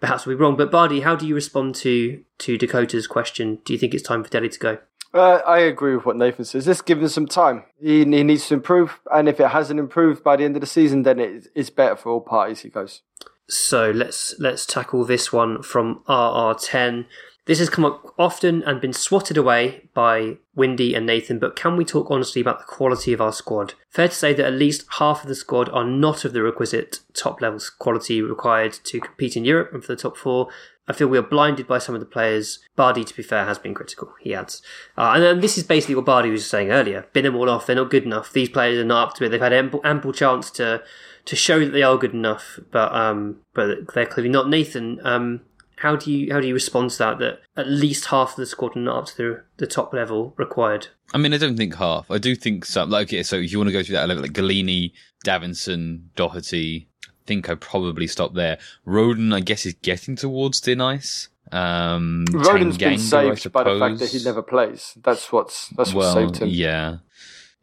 perhaps 0.00 0.24
we'll 0.24 0.36
be 0.36 0.42
wrong. 0.42 0.56
But 0.56 0.70
Bardi, 0.70 1.00
how 1.00 1.16
do 1.16 1.26
you 1.26 1.34
respond 1.34 1.74
to 1.76 2.22
to 2.38 2.56
Dakota's 2.56 3.06
question? 3.06 3.58
Do 3.64 3.72
you 3.72 3.78
think 3.78 3.94
it's 3.94 4.02
time 4.02 4.24
for 4.24 4.30
Dele 4.30 4.48
to 4.48 4.58
go? 4.58 4.78
Uh, 5.12 5.40
I 5.44 5.58
agree 5.58 5.96
with 5.96 6.06
what 6.06 6.16
Nathan 6.16 6.44
says. 6.44 6.68
Let's 6.68 6.82
give 6.82 7.02
him 7.02 7.08
some 7.08 7.26
time. 7.26 7.64
He, 7.80 8.04
he 8.04 8.22
needs 8.22 8.46
to 8.46 8.54
improve, 8.54 9.00
and 9.12 9.28
if 9.28 9.40
it 9.40 9.48
hasn't 9.48 9.80
improved 9.80 10.22
by 10.22 10.36
the 10.36 10.44
end 10.44 10.56
of 10.56 10.60
the 10.60 10.68
season, 10.68 11.02
then 11.02 11.18
it, 11.18 11.48
it's 11.54 11.68
better 11.68 11.96
for 11.96 12.12
all 12.12 12.20
parties. 12.20 12.60
He 12.60 12.68
goes. 12.68 13.02
So 13.50 13.90
let's 13.90 14.34
let's 14.38 14.64
tackle 14.64 15.04
this 15.04 15.32
one 15.32 15.62
from 15.62 16.02
RR10. 16.08 17.06
This 17.46 17.58
has 17.58 17.68
come 17.68 17.84
up 17.84 18.14
often 18.16 18.62
and 18.62 18.80
been 18.80 18.92
swatted 18.92 19.36
away 19.36 19.88
by 19.92 20.36
Windy 20.54 20.94
and 20.94 21.04
Nathan, 21.04 21.40
but 21.40 21.56
can 21.56 21.76
we 21.76 21.84
talk 21.84 22.08
honestly 22.08 22.40
about 22.40 22.60
the 22.60 22.64
quality 22.64 23.12
of 23.12 23.20
our 23.20 23.32
squad? 23.32 23.74
Fair 23.88 24.06
to 24.06 24.14
say 24.14 24.32
that 24.34 24.46
at 24.46 24.52
least 24.52 24.86
half 24.98 25.22
of 25.22 25.28
the 25.28 25.34
squad 25.34 25.68
are 25.70 25.84
not 25.84 26.24
of 26.24 26.32
the 26.32 26.42
requisite 26.44 27.00
top 27.12 27.40
level 27.40 27.58
quality 27.80 28.22
required 28.22 28.72
to 28.84 29.00
compete 29.00 29.36
in 29.36 29.44
Europe 29.44 29.72
and 29.72 29.82
for 29.82 29.96
the 29.96 30.00
top 30.00 30.16
four. 30.16 30.48
I 30.90 30.92
feel 30.92 31.06
we 31.06 31.18
are 31.18 31.22
blinded 31.22 31.68
by 31.68 31.78
some 31.78 31.94
of 31.94 32.00
the 32.00 32.06
players. 32.06 32.58
Bardi, 32.74 33.04
to 33.04 33.16
be 33.16 33.22
fair, 33.22 33.44
has 33.44 33.60
been 33.60 33.74
critical, 33.74 34.12
he 34.20 34.34
adds. 34.34 34.60
Uh, 34.98 35.12
and, 35.14 35.22
and, 35.22 35.42
this 35.42 35.56
is 35.56 35.62
basically 35.62 35.94
what 35.94 36.04
Bardi 36.04 36.30
was 36.30 36.50
saying 36.50 36.72
earlier. 36.72 37.06
Bin 37.12 37.24
them 37.24 37.36
all 37.36 37.48
off, 37.48 37.66
they're 37.66 37.76
not 37.76 37.90
good 37.90 38.02
enough. 38.02 38.32
These 38.32 38.48
players 38.48 38.76
are 38.76 38.84
not 38.84 39.08
up 39.08 39.14
to 39.14 39.24
it. 39.24 39.28
They've 39.28 39.40
had 39.40 39.52
ample, 39.52 39.80
ample 39.84 40.12
chance 40.12 40.50
to 40.52 40.82
to 41.26 41.36
show 41.36 41.60
that 41.60 41.70
they 41.70 41.84
are 41.84 41.96
good 41.96 42.12
enough, 42.12 42.58
but 42.72 42.92
um, 42.92 43.36
but 43.54 43.94
they're 43.94 44.06
clearly 44.06 44.30
not. 44.30 44.48
Nathan, 44.48 45.00
um, 45.04 45.42
how 45.76 45.94
do 45.94 46.10
you 46.10 46.32
how 46.32 46.40
do 46.40 46.48
you 46.48 46.54
respond 46.54 46.90
to 46.90 46.98
that? 46.98 47.18
That 47.20 47.40
at 47.56 47.68
least 47.68 48.06
half 48.06 48.30
of 48.30 48.36
the 48.36 48.46
squad 48.46 48.76
are 48.76 48.80
not 48.80 48.98
up 48.98 49.06
to 49.06 49.16
the, 49.16 49.44
the 49.58 49.66
top 49.68 49.94
level 49.94 50.34
required. 50.36 50.88
I 51.14 51.18
mean, 51.18 51.32
I 51.32 51.38
don't 51.38 51.56
think 51.56 51.76
half. 51.76 52.10
I 52.10 52.18
do 52.18 52.34
think 52.34 52.64
some. 52.64 52.90
Like, 52.90 53.08
okay, 53.08 53.22
so 53.22 53.36
if 53.36 53.52
you 53.52 53.58
want 53.58 53.68
to 53.68 53.72
go 53.72 53.84
through 53.84 53.96
that 53.96 54.08
level, 54.08 54.22
like 54.22 54.32
Gollini, 54.32 54.92
Davinson, 55.24 56.02
Doherty, 56.16 56.89
think 57.30 57.48
I 57.48 57.54
probably 57.54 58.08
stop 58.08 58.34
there. 58.34 58.58
Rodon, 58.84 59.32
I 59.32 59.38
guess, 59.38 59.64
is 59.64 59.74
getting 59.74 60.16
towards 60.16 60.58
thin 60.58 60.80
ice. 60.80 61.28
Um, 61.52 62.26
Rodon's 62.30 62.76
Tanganga, 62.76 62.78
been 62.78 62.98
saved 62.98 63.52
by 63.52 63.62
the 63.62 63.78
fact 63.78 63.98
that 64.00 64.10
he 64.10 64.24
never 64.24 64.42
plays. 64.42 64.94
That's 65.00 65.30
what's 65.30 65.68
that's 65.76 65.94
what 65.94 66.02
well, 66.02 66.14
saved 66.14 66.38
him. 66.38 66.48
Yeah, 66.48 66.96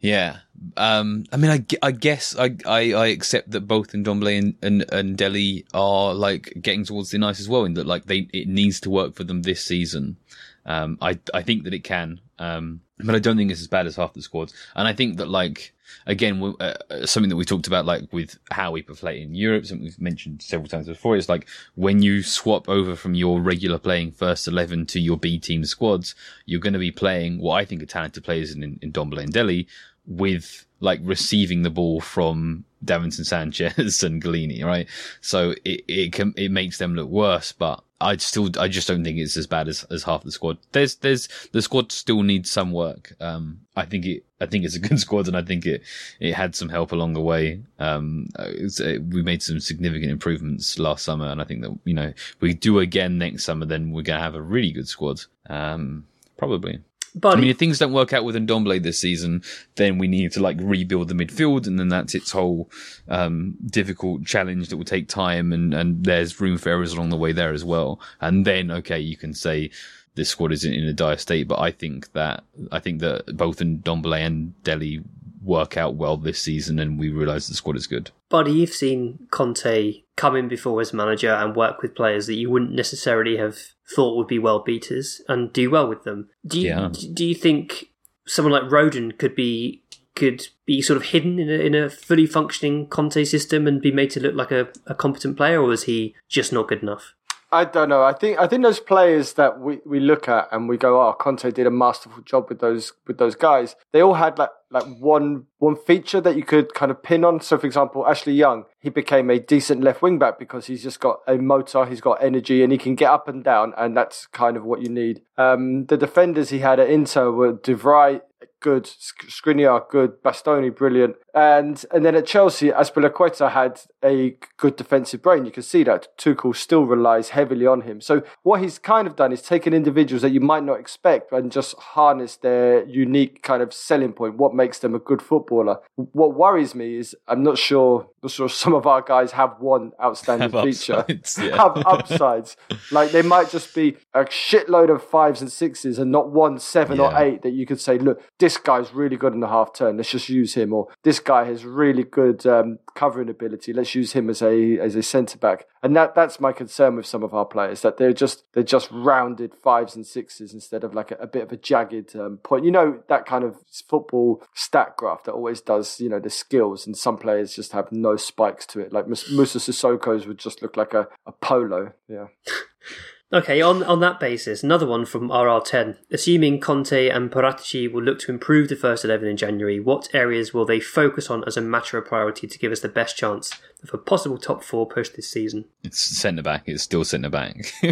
yeah, 0.00 0.38
Um, 0.76 1.24
I 1.32 1.36
mean, 1.36 1.50
I, 1.50 1.64
I 1.82 1.90
guess 1.90 2.36
I, 2.38 2.56
I, 2.64 2.92
I 2.94 3.06
accept 3.08 3.50
that 3.50 3.62
both 3.66 3.92
Ndombele 3.92 4.38
and, 4.38 4.54
and, 4.62 4.92
and 4.92 5.16
Dele 5.18 5.66
are 5.74 6.14
like 6.14 6.54
getting 6.62 6.84
towards 6.84 7.10
the 7.10 7.18
nice 7.18 7.40
as 7.40 7.48
well 7.48 7.64
in 7.64 7.74
that 7.74 7.86
like 7.86 8.04
they, 8.06 8.28
it 8.32 8.46
needs 8.46 8.80
to 8.82 8.90
work 8.90 9.14
for 9.16 9.24
them 9.24 9.42
this 9.42 9.64
season. 9.64 10.16
Um, 10.64 10.98
I, 11.02 11.18
I 11.34 11.42
think 11.42 11.64
that 11.64 11.74
it 11.74 11.82
can. 11.82 12.20
Um, 12.38 12.80
but 13.00 13.14
I 13.14 13.18
don't 13.18 13.36
think 13.36 13.50
it's 13.50 13.60
as 13.60 13.68
bad 13.68 13.86
as 13.86 13.96
half 13.96 14.12
the 14.12 14.22
squads. 14.22 14.52
And 14.74 14.88
I 14.88 14.92
think 14.92 15.18
that 15.18 15.28
like, 15.28 15.72
again, 16.06 16.54
uh, 16.60 16.74
uh, 16.90 17.06
something 17.06 17.28
that 17.28 17.36
we 17.36 17.44
talked 17.44 17.66
about, 17.66 17.86
like 17.86 18.12
with 18.12 18.38
how 18.50 18.72
we 18.72 18.82
play 18.82 19.22
in 19.22 19.34
Europe, 19.34 19.66
something 19.66 19.84
we've 19.84 20.00
mentioned 20.00 20.42
several 20.42 20.68
times 20.68 20.86
before, 20.86 21.16
is 21.16 21.28
like 21.28 21.46
when 21.76 22.02
you 22.02 22.22
swap 22.22 22.68
over 22.68 22.96
from 22.96 23.14
your 23.14 23.40
regular 23.40 23.78
playing 23.78 24.12
first 24.12 24.48
11 24.48 24.86
to 24.86 25.00
your 25.00 25.16
B 25.16 25.38
team 25.38 25.64
squads, 25.64 26.14
you're 26.46 26.60
going 26.60 26.72
to 26.72 26.78
be 26.78 26.90
playing 26.90 27.38
what 27.38 27.54
I 27.54 27.64
think 27.64 27.82
are 27.82 27.86
talented 27.86 28.24
players 28.24 28.52
in, 28.52 28.78
in 28.82 28.92
Ndombele 28.92 29.22
and 29.22 29.32
Dele 29.32 29.66
with 30.06 30.66
like 30.80 31.00
receiving 31.02 31.62
the 31.62 31.70
ball 31.70 32.00
from 32.00 32.64
Davinson 32.84 33.24
Sanchez 33.24 34.02
and 34.02 34.22
Gollini, 34.22 34.64
right? 34.64 34.88
So 35.20 35.54
it, 35.64 35.84
it 35.88 36.12
can, 36.12 36.34
it 36.36 36.50
makes 36.50 36.78
them 36.78 36.94
look 36.94 37.08
worse, 37.08 37.52
but 37.52 37.82
I 38.00 38.16
still, 38.18 38.48
I 38.58 38.68
just 38.68 38.86
don't 38.86 39.02
think 39.02 39.18
it's 39.18 39.36
as 39.36 39.46
bad 39.46 39.66
as, 39.68 39.84
as 39.84 40.04
half 40.04 40.22
the 40.22 40.30
squad. 40.30 40.58
There's, 40.72 40.96
there's, 40.96 41.28
the 41.52 41.62
squad 41.62 41.90
still 41.90 42.22
needs 42.22 42.50
some 42.50 42.70
work. 42.70 43.14
Um, 43.20 43.60
I 43.76 43.84
think 43.84 44.06
it, 44.06 44.24
I 44.40 44.46
think 44.46 44.64
it's 44.64 44.76
a 44.76 44.80
good 44.80 45.00
squad 45.06 45.26
and 45.26 45.36
I 45.36 45.42
think 45.42 45.66
it, 45.66 45.82
it 46.20 46.34
had 46.34 46.54
some 46.54 46.68
help 46.68 46.92
along 46.92 47.14
the 47.14 47.20
way. 47.20 47.60
Um, 47.78 48.28
it's, 48.38 48.80
uh 48.80 48.98
we 49.10 49.22
made 49.22 49.42
some 49.42 49.60
significant 49.60 50.12
improvements 50.12 50.78
last 50.78 51.04
summer 51.04 51.26
and 51.26 51.40
I 51.40 51.44
think 51.44 51.62
that, 51.62 51.76
you 51.84 51.94
know, 51.94 52.12
we 52.40 52.54
do 52.54 52.78
again 52.78 53.18
next 53.18 53.44
summer, 53.44 53.66
then 53.66 53.90
we're 53.90 54.02
going 54.02 54.18
to 54.18 54.24
have 54.24 54.36
a 54.36 54.42
really 54.42 54.70
good 54.70 54.88
squad. 54.88 55.22
Um, 55.48 56.06
probably. 56.36 56.80
But 57.20 57.36
I 57.36 57.40
mean, 57.40 57.50
if 57.50 57.58
things 57.58 57.78
don't 57.78 57.92
work 57.92 58.12
out 58.12 58.24
with 58.24 58.36
Ndombele 58.36 58.82
this 58.82 58.98
season, 58.98 59.42
then 59.76 59.98
we 59.98 60.08
need 60.08 60.32
to 60.32 60.40
like 60.40 60.58
rebuild 60.60 61.08
the 61.08 61.14
midfield, 61.14 61.66
and 61.66 61.78
then 61.78 61.88
that's 61.88 62.14
its 62.14 62.30
whole 62.30 62.70
um, 63.08 63.56
difficult 63.66 64.24
challenge 64.24 64.68
that 64.68 64.76
will 64.76 64.84
take 64.84 65.08
time, 65.08 65.52
and 65.52 65.74
and 65.74 66.04
there's 66.04 66.40
room 66.40 66.58
for 66.58 66.70
errors 66.70 66.92
along 66.92 67.10
the 67.10 67.16
way 67.16 67.32
there 67.32 67.52
as 67.52 67.64
well. 67.64 68.00
And 68.20 68.44
then, 68.44 68.70
okay, 68.70 68.98
you 69.00 69.16
can 69.16 69.34
say 69.34 69.70
this 70.14 70.28
squad 70.28 70.52
is 70.52 70.64
in, 70.64 70.72
in 70.72 70.84
a 70.84 70.92
dire 70.92 71.16
state, 71.16 71.48
but 71.48 71.60
I 71.60 71.70
think 71.70 72.12
that 72.12 72.44
I 72.72 72.80
think 72.80 73.00
that 73.00 73.36
both 73.36 73.58
Ndombele 73.58 74.26
and 74.26 74.62
Dele 74.64 75.02
work 75.48 75.76
out 75.76 75.96
well 75.96 76.16
this 76.16 76.40
season, 76.40 76.78
and 76.78 76.98
we 76.98 77.08
realise 77.08 77.48
the 77.48 77.54
squad 77.54 77.76
is 77.76 77.86
good. 77.86 78.10
Bardi, 78.28 78.52
you've 78.52 78.70
seen 78.70 79.26
Conte 79.30 80.02
come 80.16 80.36
in 80.36 80.46
before 80.46 80.80
as 80.80 80.92
manager 80.92 81.30
and 81.30 81.56
work 81.56 81.82
with 81.82 81.94
players 81.96 82.26
that 82.26 82.34
you 82.34 82.50
wouldn't 82.50 82.72
necessarily 82.72 83.36
have 83.38 83.56
thought 83.94 84.16
would 84.16 84.26
be 84.28 84.38
well 84.38 84.60
beaters 84.60 85.22
and 85.28 85.52
do 85.52 85.70
well 85.70 85.88
with 85.88 86.04
them. 86.04 86.28
Do 86.46 86.60
you 86.60 86.68
Yeah. 86.68 86.90
do 87.14 87.24
you 87.24 87.34
think 87.34 87.86
someone 88.26 88.52
like 88.52 88.70
Rodon 88.70 89.16
could 89.18 89.34
be 89.34 89.82
could 90.14 90.48
be 90.66 90.82
sort 90.82 90.96
of 90.96 91.04
hidden 91.04 91.38
in 91.38 91.48
a, 91.48 91.52
in 91.52 91.74
a 91.76 91.88
fully 91.88 92.26
functioning 92.26 92.88
Conte 92.88 93.24
system 93.24 93.66
and 93.68 93.80
be 93.80 93.92
made 93.92 94.10
to 94.10 94.20
look 94.20 94.34
like 94.34 94.50
a, 94.50 94.68
a 94.86 94.94
competent 94.94 95.36
player, 95.36 95.62
or 95.62 95.72
is 95.72 95.84
he 95.84 96.14
just 96.28 96.52
not 96.52 96.66
good 96.68 96.82
enough? 96.82 97.14
I 97.50 97.64
don't 97.64 97.88
know. 97.88 98.02
I 98.02 98.12
think 98.12 98.38
I 98.38 98.46
think 98.46 98.62
those 98.62 98.80
players 98.80 99.32
that 99.34 99.58
we, 99.58 99.78
we 99.86 100.00
look 100.00 100.28
at 100.28 100.48
and 100.52 100.68
we 100.68 100.76
go, 100.76 101.00
"Oh, 101.00 101.14
Conte 101.14 101.50
did 101.50 101.66
a 101.66 101.70
masterful 101.70 102.22
job 102.22 102.46
with 102.50 102.60
those 102.60 102.92
with 103.06 103.16
those 103.16 103.36
guys." 103.36 103.74
They 103.92 104.02
all 104.02 104.14
had 104.14 104.38
like 104.38 104.50
like 104.70 104.84
one 104.98 105.46
one 105.56 105.76
feature 105.76 106.20
that 106.20 106.36
you 106.36 106.42
could 106.44 106.74
kind 106.74 106.90
of 106.90 107.02
pin 107.02 107.24
on. 107.24 107.40
So, 107.40 107.56
for 107.56 107.66
example, 107.66 108.06
Ashley 108.06 108.34
Young, 108.34 108.66
he 108.78 108.90
became 108.90 109.30
a 109.30 109.38
decent 109.38 109.82
left 109.82 110.02
wing 110.02 110.18
back 110.18 110.38
because 110.38 110.66
he's 110.66 110.82
just 110.82 111.00
got 111.00 111.20
a 111.26 111.38
motor, 111.38 111.86
he's 111.86 112.02
got 112.02 112.22
energy, 112.22 112.62
and 112.62 112.70
he 112.70 112.76
can 112.76 112.94
get 112.94 113.10
up 113.10 113.28
and 113.28 113.42
down, 113.42 113.72
and 113.78 113.96
that's 113.96 114.26
kind 114.26 114.58
of 114.58 114.64
what 114.64 114.82
you 114.82 114.90
need. 114.90 115.22
Um, 115.38 115.86
the 115.86 115.96
defenders 115.96 116.50
he 116.50 116.58
had 116.58 116.78
at 116.78 116.90
Inter 116.90 117.30
were 117.30 117.52
De 117.52 117.74
Vrij, 117.74 118.20
good, 118.60 118.86
Sk- 118.86 119.26
Skriniar, 119.28 119.88
good, 119.88 120.22
Bastoni, 120.22 120.74
brilliant, 120.74 121.16
and 121.34 121.84
and 121.92 122.04
then 122.04 122.14
at 122.14 122.26
Chelsea, 122.26 122.70
Azpilicueta 122.70 123.50
had 123.52 123.80
a 124.04 124.36
good 124.56 124.76
defensive 124.76 125.22
brain. 125.22 125.44
You 125.44 125.50
can 125.52 125.62
see 125.62 125.84
that 125.84 126.08
Tuchel 126.18 126.54
still 126.56 126.84
relies 126.84 127.30
heavily 127.30 127.66
on 127.66 127.82
him. 127.82 128.00
So 128.00 128.22
what 128.42 128.60
he's 128.62 128.78
kind 128.78 129.06
of 129.06 129.16
done 129.16 129.32
is 129.32 129.42
taken 129.42 129.72
individuals 129.74 130.22
that 130.22 130.30
you 130.30 130.40
might 130.40 130.64
not 130.64 130.80
expect 130.80 131.32
and 131.32 131.52
just 131.52 131.76
harness 131.78 132.36
their 132.36 132.84
unique 132.86 133.42
kind 133.42 133.62
of 133.62 133.72
selling 133.72 134.12
point. 134.12 134.36
What 134.36 134.54
makes 134.54 134.78
them 134.80 134.94
a 134.94 134.98
good 134.98 135.22
footballer? 135.22 135.78
What 135.96 136.34
worries 136.34 136.74
me 136.74 136.96
is 136.96 137.14
I'm 137.28 137.42
not 137.42 137.58
sure. 137.58 138.08
Not 138.22 138.32
sure 138.32 138.48
some 138.48 138.74
of 138.74 138.84
our 138.86 139.00
guys 139.02 139.30
have 139.32 139.54
one 139.60 139.92
outstanding 140.02 140.50
Have 140.52 140.64
feature. 140.64 140.94
upsides, 140.94 141.38
yeah. 141.40 141.56
Have 141.56 141.76
upsides. 141.86 142.56
like 142.90 143.12
they 143.12 143.22
might 143.22 143.48
just 143.50 143.72
be 143.74 143.96
a 144.14 144.24
shitload 144.24 144.92
of 144.92 145.04
fives 145.04 145.40
and 145.40 145.52
sixes 145.52 145.98
and 146.00 146.10
not 146.10 146.30
one 146.30 146.58
seven 146.58 146.98
or 146.98 147.16
eight 147.16 147.42
that 147.42 147.50
you 147.52 147.64
could 147.66 147.80
say, 147.80 147.96
look, 147.98 148.20
this 148.40 148.47
guy's 148.56 148.94
really 148.94 149.16
good 149.16 149.34
in 149.34 149.40
the 149.40 149.48
half 149.48 149.72
turn. 149.72 149.96
Let's 149.96 150.10
just 150.10 150.28
use 150.28 150.54
him. 150.54 150.72
Or 150.72 150.88
this 151.02 151.20
guy 151.20 151.44
has 151.44 151.64
really 151.64 152.04
good 152.04 152.46
um, 152.46 152.78
covering 152.94 153.28
ability. 153.28 153.72
Let's 153.72 153.94
use 153.94 154.12
him 154.12 154.30
as 154.30 154.42
a 154.42 154.78
as 154.78 154.94
a 154.94 155.02
centre 155.02 155.38
back. 155.38 155.66
And 155.82 155.94
that 155.96 156.14
that's 156.14 156.40
my 156.40 156.52
concern 156.52 156.96
with 156.96 157.06
some 157.06 157.22
of 157.22 157.34
our 157.34 157.44
players 157.44 157.82
that 157.82 157.96
they're 157.96 158.12
just 158.12 158.44
they're 158.52 158.62
just 158.62 158.90
rounded 158.90 159.54
fives 159.54 159.94
and 159.94 160.06
sixes 160.06 160.54
instead 160.54 160.84
of 160.84 160.94
like 160.94 161.10
a, 161.10 161.16
a 161.16 161.26
bit 161.26 161.42
of 161.42 161.52
a 161.52 161.56
jagged 161.56 162.16
um, 162.16 162.38
point. 162.38 162.64
You 162.64 162.70
know 162.70 163.02
that 163.08 163.26
kind 163.26 163.44
of 163.44 163.56
football 163.88 164.42
stat 164.54 164.96
graph 164.96 165.24
that 165.24 165.32
always 165.32 165.60
does 165.60 166.00
you 166.00 166.08
know 166.08 166.20
the 166.20 166.30
skills, 166.30 166.86
and 166.86 166.96
some 166.96 167.18
players 167.18 167.54
just 167.54 167.72
have 167.72 167.92
no 167.92 168.16
spikes 168.16 168.66
to 168.66 168.80
it. 168.80 168.92
Like 168.92 169.08
Moussa 169.08 169.58
Sissoko's 169.58 170.26
would 170.26 170.38
just 170.38 170.62
look 170.62 170.76
like 170.76 170.94
a, 170.94 171.08
a 171.26 171.32
polo. 171.32 171.92
Yeah. 172.08 172.28
Okay, 173.30 173.60
on 173.60 173.82
on 173.82 174.00
that 174.00 174.18
basis, 174.18 174.62
another 174.62 174.86
one 174.86 175.04
from 175.04 175.28
RR10. 175.28 175.98
Assuming 176.10 176.60
Conte 176.60 177.10
and 177.10 177.30
Paratici 177.30 177.90
will 177.90 178.02
look 178.02 178.18
to 178.20 178.32
improve 178.32 178.70
the 178.70 178.76
first 178.76 179.04
11 179.04 179.28
in 179.28 179.36
January, 179.36 179.78
what 179.78 180.08
areas 180.14 180.54
will 180.54 180.64
they 180.64 180.80
focus 180.80 181.28
on 181.28 181.44
as 181.46 181.54
a 181.54 181.60
matter 181.60 181.98
of 181.98 182.06
priority 182.06 182.46
to 182.46 182.58
give 182.58 182.72
us 182.72 182.80
the 182.80 182.88
best 182.88 183.18
chance 183.18 183.52
of 183.82 183.92
a 183.92 183.98
possible 183.98 184.38
top 184.38 184.64
four 184.64 184.86
push 184.86 185.10
this 185.10 185.30
season? 185.30 185.66
It's 185.84 186.00
centre 186.00 186.42
back. 186.42 186.62
It's 186.64 186.82
still 186.82 187.04
centre 187.04 187.28
back. 187.28 187.56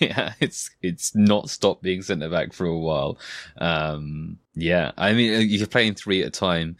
yeah, 0.00 0.32
it's 0.40 0.70
it's 0.80 1.14
not 1.14 1.50
stopped 1.50 1.82
being 1.82 2.00
centre 2.00 2.30
back 2.30 2.54
for 2.54 2.64
a 2.64 2.78
while. 2.78 3.18
Um, 3.58 4.38
yeah, 4.54 4.92
I 4.96 5.12
mean, 5.12 5.34
uh, 5.34 5.38
you're 5.40 5.66
playing 5.66 5.96
three 5.96 6.22
at 6.22 6.28
a 6.28 6.30
time. 6.30 6.76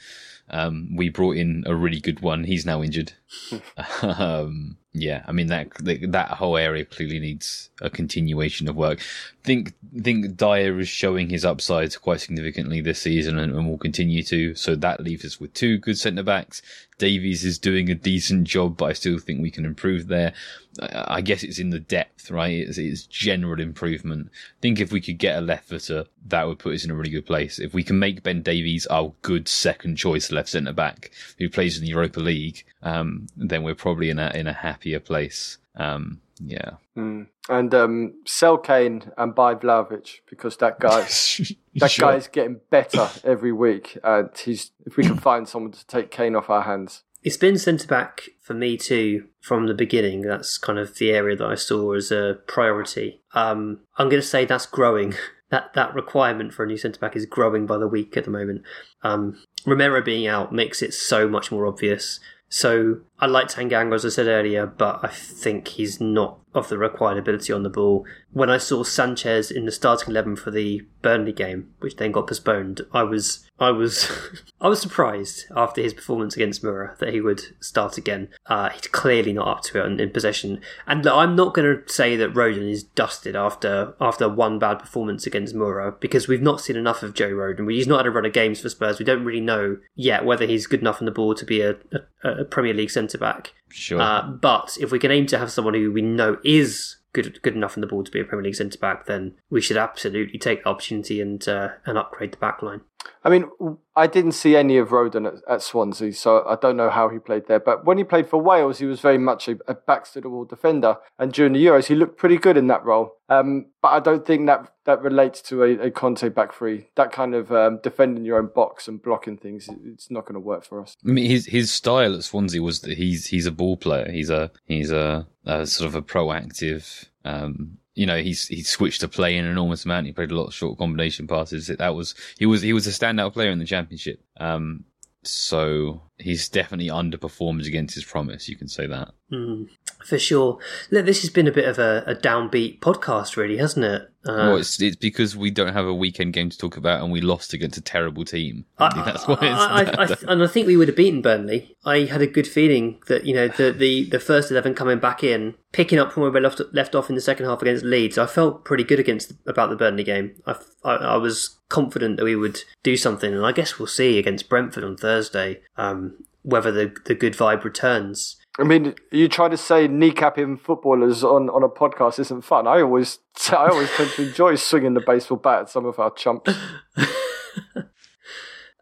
Um, 0.48 0.96
we 0.96 1.10
brought 1.10 1.36
in 1.36 1.64
a 1.66 1.74
really 1.74 2.00
good 2.00 2.20
one. 2.20 2.44
He's 2.44 2.64
now 2.64 2.82
injured. 2.82 3.12
um, 4.02 4.78
yeah, 4.94 5.24
I 5.26 5.32
mean 5.32 5.46
that 5.46 5.68
that 5.80 6.28
whole 6.28 6.58
area 6.58 6.84
clearly 6.84 7.18
needs 7.18 7.70
a 7.80 7.88
continuation 7.88 8.68
of 8.68 8.76
work. 8.76 9.00
Think 9.42 9.72
think 10.02 10.36
Dier 10.36 10.78
is 10.80 10.88
showing 10.88 11.30
his 11.30 11.46
upside 11.46 11.98
quite 12.02 12.20
significantly 12.20 12.82
this 12.82 13.00
season 13.00 13.38
and, 13.38 13.54
and 13.54 13.68
will 13.68 13.78
continue 13.78 14.22
to. 14.24 14.54
So 14.54 14.76
that 14.76 15.00
leaves 15.00 15.24
us 15.24 15.40
with 15.40 15.54
two 15.54 15.78
good 15.78 15.96
centre 15.96 16.22
backs. 16.22 16.60
Davies 17.02 17.44
is 17.44 17.58
doing 17.58 17.90
a 17.90 17.96
decent 17.96 18.44
job, 18.44 18.76
but 18.76 18.84
I 18.84 18.92
still 18.92 19.18
think 19.18 19.42
we 19.42 19.50
can 19.50 19.64
improve 19.64 20.06
there. 20.06 20.32
I 20.80 21.20
guess 21.20 21.42
it's 21.42 21.58
in 21.58 21.70
the 21.70 21.80
depth, 21.80 22.30
right? 22.30 22.60
It's, 22.60 22.78
it's 22.78 23.06
general 23.06 23.60
improvement. 23.60 24.28
I 24.30 24.60
think 24.60 24.78
if 24.78 24.92
we 24.92 25.00
could 25.00 25.18
get 25.18 25.36
a 25.36 25.40
left 25.40 25.68
footer, 25.68 26.04
that 26.28 26.46
would 26.46 26.60
put 26.60 26.76
us 26.76 26.84
in 26.84 26.92
a 26.92 26.94
really 26.94 27.10
good 27.10 27.26
place. 27.26 27.58
If 27.58 27.74
we 27.74 27.82
can 27.82 27.98
make 27.98 28.22
Ben 28.22 28.40
Davies 28.40 28.86
our 28.86 29.12
good 29.22 29.48
second 29.48 29.96
choice 29.96 30.30
left 30.30 30.50
centre 30.50 30.72
back 30.72 31.10
who 31.38 31.48
plays 31.48 31.76
in 31.76 31.82
the 31.82 31.90
Europa 31.90 32.20
League, 32.20 32.64
um, 32.84 33.26
then 33.36 33.64
we're 33.64 33.74
probably 33.74 34.08
in 34.08 34.20
a 34.20 34.30
in 34.32 34.46
a 34.46 34.52
happier 34.52 35.00
place. 35.00 35.58
Um, 35.74 36.20
yeah. 36.38 36.76
Mm. 36.96 37.26
And 37.48 37.74
um, 37.74 38.14
sell 38.26 38.58
Kane 38.58 39.10
and 39.18 39.34
buy 39.34 39.56
Vlahovic 39.56 40.20
because 40.30 40.56
that 40.58 40.78
guy 40.78 41.08
that 41.76 41.90
Sure. 41.90 42.12
guy's 42.12 42.28
getting 42.28 42.60
better 42.70 43.08
every 43.24 43.52
week, 43.52 43.98
and 44.04 44.30
he's 44.36 44.72
if 44.86 44.96
we 44.96 45.04
can 45.04 45.16
find 45.30 45.48
someone 45.48 45.72
to 45.72 45.86
take 45.86 46.10
Kane 46.10 46.36
off 46.36 46.50
our 46.50 46.62
hands. 46.62 47.02
It's 47.22 47.36
been 47.36 47.56
centre 47.56 47.86
back 47.86 48.22
for 48.40 48.52
me 48.54 48.76
too 48.76 49.28
from 49.40 49.66
the 49.68 49.74
beginning. 49.74 50.22
That's 50.22 50.58
kind 50.58 50.78
of 50.78 50.98
the 50.98 51.12
area 51.12 51.36
that 51.36 51.46
I 51.46 51.54
saw 51.54 51.92
as 51.92 52.10
a 52.10 52.38
priority. 52.48 53.22
Um, 53.32 53.80
I'm 53.96 54.08
going 54.08 54.20
to 54.20 54.26
say 54.26 54.44
that's 54.44 54.66
growing. 54.66 55.14
That 55.52 55.74
that 55.74 55.94
requirement 55.94 56.54
for 56.54 56.64
a 56.64 56.66
new 56.66 56.78
centre 56.78 56.98
back 56.98 57.14
is 57.14 57.26
growing 57.26 57.66
by 57.66 57.76
the 57.76 57.86
week 57.86 58.16
at 58.16 58.24
the 58.24 58.30
moment. 58.30 58.62
Um, 59.02 59.38
Romero 59.66 60.00
being 60.00 60.26
out 60.26 60.50
makes 60.50 60.80
it 60.80 60.94
so 60.94 61.28
much 61.28 61.52
more 61.52 61.66
obvious. 61.66 62.20
So 62.48 63.00
I 63.22 63.26
like 63.26 63.46
Tanganga 63.46 63.94
as 63.94 64.04
I 64.04 64.08
said 64.08 64.26
earlier, 64.26 64.66
but 64.66 64.98
I 65.04 65.06
think 65.06 65.68
he's 65.68 66.00
not 66.00 66.40
of 66.54 66.68
the 66.68 66.78
required 66.78 67.18
ability 67.18 67.52
on 67.52 67.62
the 67.62 67.70
ball. 67.70 68.06
When 68.32 68.50
I 68.50 68.58
saw 68.58 68.82
Sanchez 68.82 69.50
in 69.50 69.64
the 69.64 69.72
starting 69.72 70.10
eleven 70.10 70.36
for 70.36 70.50
the 70.50 70.82
Burnley 71.00 71.32
game, 71.32 71.72
which 71.80 71.96
then 71.96 72.12
got 72.12 72.26
postponed, 72.26 72.82
I 72.92 73.02
was 73.02 73.48
I 73.58 73.70
was 73.70 74.10
I 74.60 74.68
was 74.68 74.80
surprised 74.80 75.44
after 75.54 75.82
his 75.82 75.94
performance 75.94 76.34
against 76.34 76.62
Mura 76.62 76.96
that 77.00 77.12
he 77.12 77.20
would 77.20 77.42
start 77.60 77.96
again. 77.98 78.28
Uh, 78.46 78.70
he's 78.70 78.86
clearly 78.88 79.32
not 79.32 79.48
up 79.48 79.62
to 79.64 79.80
it 79.80 79.86
in, 79.86 80.00
in 80.00 80.10
possession, 80.10 80.60
and 80.86 81.04
look, 81.04 81.14
I'm 81.14 81.36
not 81.36 81.54
going 81.54 81.82
to 81.82 81.92
say 81.92 82.16
that 82.16 82.34
Rodon 82.34 82.70
is 82.70 82.82
dusted 82.82 83.36
after 83.36 83.94
after 84.00 84.28
one 84.28 84.58
bad 84.58 84.78
performance 84.78 85.26
against 85.26 85.54
Mura 85.54 85.92
because 85.92 86.28
we've 86.28 86.42
not 86.42 86.60
seen 86.60 86.76
enough 86.76 87.02
of 87.02 87.14
Joe 87.14 87.30
Rodon. 87.30 87.72
He's 87.72 87.86
not 87.86 87.98
had 87.98 88.06
a 88.06 88.10
run 88.10 88.26
of 88.26 88.32
games 88.32 88.60
for 88.60 88.68
Spurs. 88.68 88.98
We 88.98 89.04
don't 89.04 89.24
really 89.24 89.40
know 89.40 89.78
yet 89.94 90.24
whether 90.24 90.46
he's 90.46 90.66
good 90.66 90.80
enough 90.80 91.00
on 91.00 91.06
the 91.06 91.12
ball 91.12 91.34
to 91.34 91.44
be 91.44 91.60
a, 91.60 91.76
a, 92.24 92.28
a 92.28 92.44
Premier 92.44 92.74
League 92.74 92.90
centre 92.90 93.11
back. 93.18 93.52
Sure. 93.68 94.00
Uh, 94.00 94.22
but 94.22 94.76
if 94.80 94.90
we 94.92 94.98
can 94.98 95.10
aim 95.10 95.26
to 95.26 95.38
have 95.38 95.50
someone 95.50 95.74
who 95.74 95.90
we 95.90 96.02
know 96.02 96.38
is 96.44 96.96
good 97.12 97.40
good 97.42 97.54
enough 97.54 97.76
in 97.76 97.80
the 97.80 97.86
ball 97.86 98.04
to 98.04 98.10
be 98.10 98.20
a 98.20 98.24
Premier 98.24 98.44
League 98.44 98.54
centre 98.54 98.78
back, 98.78 99.06
then 99.06 99.34
we 99.50 99.60
should 99.60 99.76
absolutely 99.76 100.38
take 100.38 100.64
the 100.64 100.68
opportunity 100.68 101.20
and 101.20 101.46
uh, 101.48 101.70
and 101.86 101.98
upgrade 101.98 102.32
the 102.32 102.38
back 102.38 102.62
line. 102.62 102.80
I 103.24 103.30
mean, 103.30 103.48
I 103.94 104.06
didn't 104.06 104.32
see 104.32 104.56
any 104.56 104.78
of 104.78 104.88
Rodon 104.88 105.26
at, 105.26 105.34
at, 105.48 105.62
Swansea, 105.62 106.12
so 106.12 106.44
I 106.44 106.56
don't 106.56 106.76
know 106.76 106.90
how 106.90 107.08
he 107.08 107.18
played 107.18 107.46
there. 107.46 107.60
But 107.60 107.84
when 107.84 107.98
he 107.98 108.04
played 108.04 108.28
for 108.28 108.40
Wales, 108.40 108.78
he 108.78 108.86
was 108.86 109.00
very 109.00 109.18
much 109.18 109.48
a, 109.48 109.58
a 109.68 109.74
backs 109.74 110.12
to 110.12 110.20
the 110.20 110.28
wall 110.28 110.44
defender, 110.44 110.96
and 111.18 111.32
during 111.32 111.52
the 111.52 111.64
Euros, 111.64 111.86
he 111.86 111.94
looked 111.94 112.18
pretty 112.18 112.36
good 112.36 112.56
in 112.56 112.66
that 112.66 112.84
role. 112.84 113.16
Um, 113.28 113.66
but 113.80 113.88
I 113.88 114.00
don't 114.00 114.26
think 114.26 114.46
that 114.46 114.72
that 114.84 115.02
relates 115.02 115.40
to 115.42 115.62
a, 115.62 115.86
a 115.86 115.90
Conte 115.90 116.28
back 116.30 116.52
three. 116.52 116.88
That 116.96 117.12
kind 117.12 117.34
of 117.34 117.52
um, 117.52 117.78
defending 117.82 118.24
your 118.24 118.38
own 118.38 118.50
box 118.54 118.88
and 118.88 119.00
blocking 119.00 119.36
things, 119.36 119.68
it's 119.86 120.10
not 120.10 120.24
going 120.24 120.34
to 120.34 120.40
work 120.40 120.64
for 120.64 120.80
us. 120.80 120.96
I 121.06 121.08
mean, 121.08 121.30
his 121.30 121.46
his 121.46 121.72
style 121.72 122.14
at 122.14 122.24
Swansea 122.24 122.62
was 122.62 122.80
that 122.80 122.98
he's 122.98 123.26
he's 123.26 123.46
a 123.46 123.52
ball 123.52 123.76
player. 123.76 124.10
He's 124.10 124.30
a 124.30 124.50
he's 124.64 124.90
a, 124.90 125.26
a 125.46 125.66
sort 125.66 125.88
of 125.88 125.94
a 125.94 126.02
proactive 126.02 127.06
um, 127.24 127.78
you 127.94 128.06
know, 128.06 128.22
he's 128.22 128.46
he 128.46 128.62
switched 128.62 129.00
to 129.00 129.08
play 129.08 129.36
an 129.36 129.44
enormous 129.44 129.84
amount. 129.84 130.06
He 130.06 130.12
played 130.12 130.30
a 130.30 130.36
lot 130.36 130.46
of 130.46 130.54
short 130.54 130.78
combination 130.78 131.26
passes. 131.26 131.66
That 131.66 131.94
was 131.94 132.14
he 132.38 132.46
was 132.46 132.62
he 132.62 132.72
was 132.72 132.86
a 132.86 132.90
standout 132.90 133.32
player 133.32 133.50
in 133.50 133.58
the 133.58 133.64
championship. 133.64 134.22
Um, 134.38 134.84
so 135.24 136.02
he's 136.22 136.48
definitely 136.48 136.88
underperformed 136.88 137.66
against 137.66 137.94
his 137.94 138.04
promise. 138.04 138.48
You 138.48 138.56
can 138.56 138.68
say 138.68 138.86
that. 138.86 139.12
Mm, 139.30 139.68
for 140.04 140.18
sure. 140.18 140.58
Look, 140.90 141.06
this 141.06 141.22
has 141.22 141.30
been 141.30 141.48
a 141.48 141.52
bit 141.52 141.66
of 141.66 141.78
a, 141.78 142.04
a 142.06 142.14
downbeat 142.14 142.80
podcast, 142.80 143.36
really, 143.36 143.56
hasn't 143.56 143.84
it? 143.84 144.02
Uh, 144.24 144.46
well, 144.54 144.56
it's, 144.56 144.80
it's 144.80 144.94
because 144.94 145.36
we 145.36 145.50
don't 145.50 145.72
have 145.72 145.86
a 145.86 145.94
weekend 145.94 146.32
game 146.32 146.48
to 146.48 146.56
talk 146.56 146.76
about, 146.76 147.02
and 147.02 147.10
we 147.10 147.20
lost 147.20 147.54
against 147.54 147.76
a 147.76 147.80
terrible 147.80 148.24
team. 148.24 148.64
I, 148.78 148.86
I 148.86 149.04
that's 149.04 149.26
why. 149.26 149.36
I, 149.40 150.04
I, 150.04 150.16
and 150.28 150.42
I 150.42 150.46
think 150.46 150.66
we 150.66 150.76
would 150.76 150.88
have 150.88 150.96
beaten 150.96 151.22
Burnley. 151.22 151.76
I 151.84 152.00
had 152.00 152.22
a 152.22 152.26
good 152.28 152.46
feeling 152.46 153.00
that 153.08 153.24
you 153.24 153.34
know 153.34 153.48
the 153.48 153.72
the, 153.72 154.04
the 154.04 154.20
first 154.20 154.52
eleven 154.52 154.74
coming 154.74 155.00
back 155.00 155.24
in, 155.24 155.54
picking 155.72 155.98
up 155.98 156.12
from 156.12 156.22
where 156.22 156.30
we 156.30 156.38
left 156.38 156.60
left 156.72 156.94
off 156.94 157.08
in 157.08 157.16
the 157.16 157.20
second 157.20 157.46
half 157.46 157.62
against 157.62 157.84
Leeds. 157.84 158.16
I 158.16 158.26
felt 158.26 158.64
pretty 158.64 158.84
good 158.84 159.00
against 159.00 159.32
about 159.46 159.70
the 159.70 159.76
Burnley 159.76 160.04
game. 160.04 160.40
I, 160.46 160.54
I, 160.84 161.16
was 161.16 161.58
confident 161.68 162.16
that 162.16 162.24
we 162.24 162.36
would 162.36 162.60
do 162.84 162.96
something, 162.96 163.34
and 163.34 163.44
I 163.44 163.50
guess 163.50 163.78
we'll 163.78 163.88
see 163.88 164.18
against 164.20 164.48
Brentford 164.48 164.84
on 164.84 164.96
Thursday 164.96 165.62
um, 165.76 166.11
whether 166.42 166.70
the 166.70 166.94
the 167.06 167.14
good 167.14 167.34
vibe 167.34 167.64
returns. 167.64 168.36
I 168.58 168.64
mean, 168.64 168.94
you 169.10 169.28
try 169.28 169.48
to 169.48 169.56
say 169.56 169.88
kneecapping 169.88 170.60
footballers 170.60 171.24
on, 171.24 171.48
on 171.48 171.62
a 171.62 171.70
podcast 171.70 172.18
isn't 172.18 172.42
fun. 172.42 172.66
I 172.66 172.82
always 172.82 173.18
I 173.50 173.68
always 173.68 173.90
tend 173.96 174.10
to 174.10 174.22
enjoy 174.28 174.56
swinging 174.56 174.94
the 174.94 175.00
baseball 175.00 175.38
bat 175.38 175.60
at 175.60 175.70
some 175.70 175.86
of 175.86 175.98
our 175.98 176.12
chumps. 176.12 176.54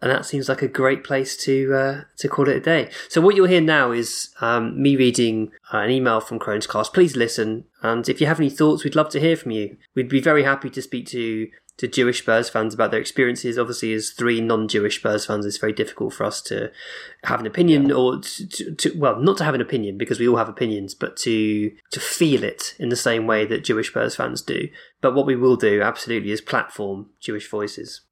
and 0.03 0.11
that 0.11 0.25
seems 0.25 0.49
like 0.49 0.63
a 0.63 0.69
great 0.69 1.05
place 1.05 1.37
to 1.45 1.75
uh, 1.75 2.01
to 2.19 2.29
call 2.29 2.49
it 2.49 2.57
a 2.57 2.61
day. 2.61 2.91
So 3.09 3.21
what 3.21 3.37
you'll 3.37 3.47
hear 3.47 3.61
now 3.61 3.93
is 3.93 4.31
um, 4.41 4.81
me 4.81 4.97
reading 4.97 5.53
uh, 5.73 5.79
an 5.79 5.91
email 5.91 6.21
from 6.21 6.39
Crohn's 6.39 6.67
Cast. 6.67 6.93
Please 6.93 7.17
listen, 7.17 7.65
and 7.83 8.09
if 8.09 8.21
you 8.21 8.27
have 8.27 8.41
any 8.41 8.51
thoughts, 8.51 8.83
we'd 8.83 8.97
love 8.97 9.11
to 9.11 9.21
hear 9.21 9.37
from 9.37 9.53
you. 9.53 9.77
We'd 9.95 10.09
be 10.09 10.21
very 10.21 10.43
happy 10.43 10.71
to 10.71 10.83
speak 10.83 11.07
to 11.09 11.49
to 11.81 11.89
Jewish 11.89 12.19
Spurs 12.21 12.51
fans 12.51 12.75
about 12.75 12.91
their 12.91 13.01
experiences. 13.01 13.59
Obviously, 13.59 13.95
as 13.95 14.11
three 14.11 14.39
non-Jewish 14.39 14.99
Spurs 14.99 15.25
fans, 15.25 15.47
it's 15.47 15.57
very 15.57 15.73
difficult 15.73 16.13
for 16.13 16.25
us 16.25 16.43
to 16.43 16.71
have 17.25 17.41
an 17.41 17.47
opinion, 17.47 17.89
yeah. 17.89 17.95
or 17.95 18.19
to, 18.19 18.49
to, 18.49 18.75
to, 18.75 18.99
well, 18.99 19.19
not 19.19 19.39
to 19.39 19.45
have 19.45 19.55
an 19.55 19.63
opinion 19.63 19.97
because 19.97 20.21
we 20.21 20.29
all 20.29 20.37
have 20.37 20.49
opinions, 20.49 20.95
but 20.95 21.17
to 21.17 21.73
to 21.91 21.99
feel 21.99 22.45
it 22.45 22.75
in 22.79 22.91
the 22.91 22.97
same 22.97 23.27
way 23.27 23.47
that 23.47 23.65
Jewish 23.65 23.89
Spurs 23.89 24.15
fans 24.15 24.43
do. 24.43 24.69
But 25.01 25.15
what 25.15 25.25
we 25.25 25.37
will 25.37 25.57
do, 25.57 25.81
absolutely, 25.81 26.33
is 26.33 26.43
platform 26.43 27.07
Jewish 27.19 27.49
voices. 27.49 28.03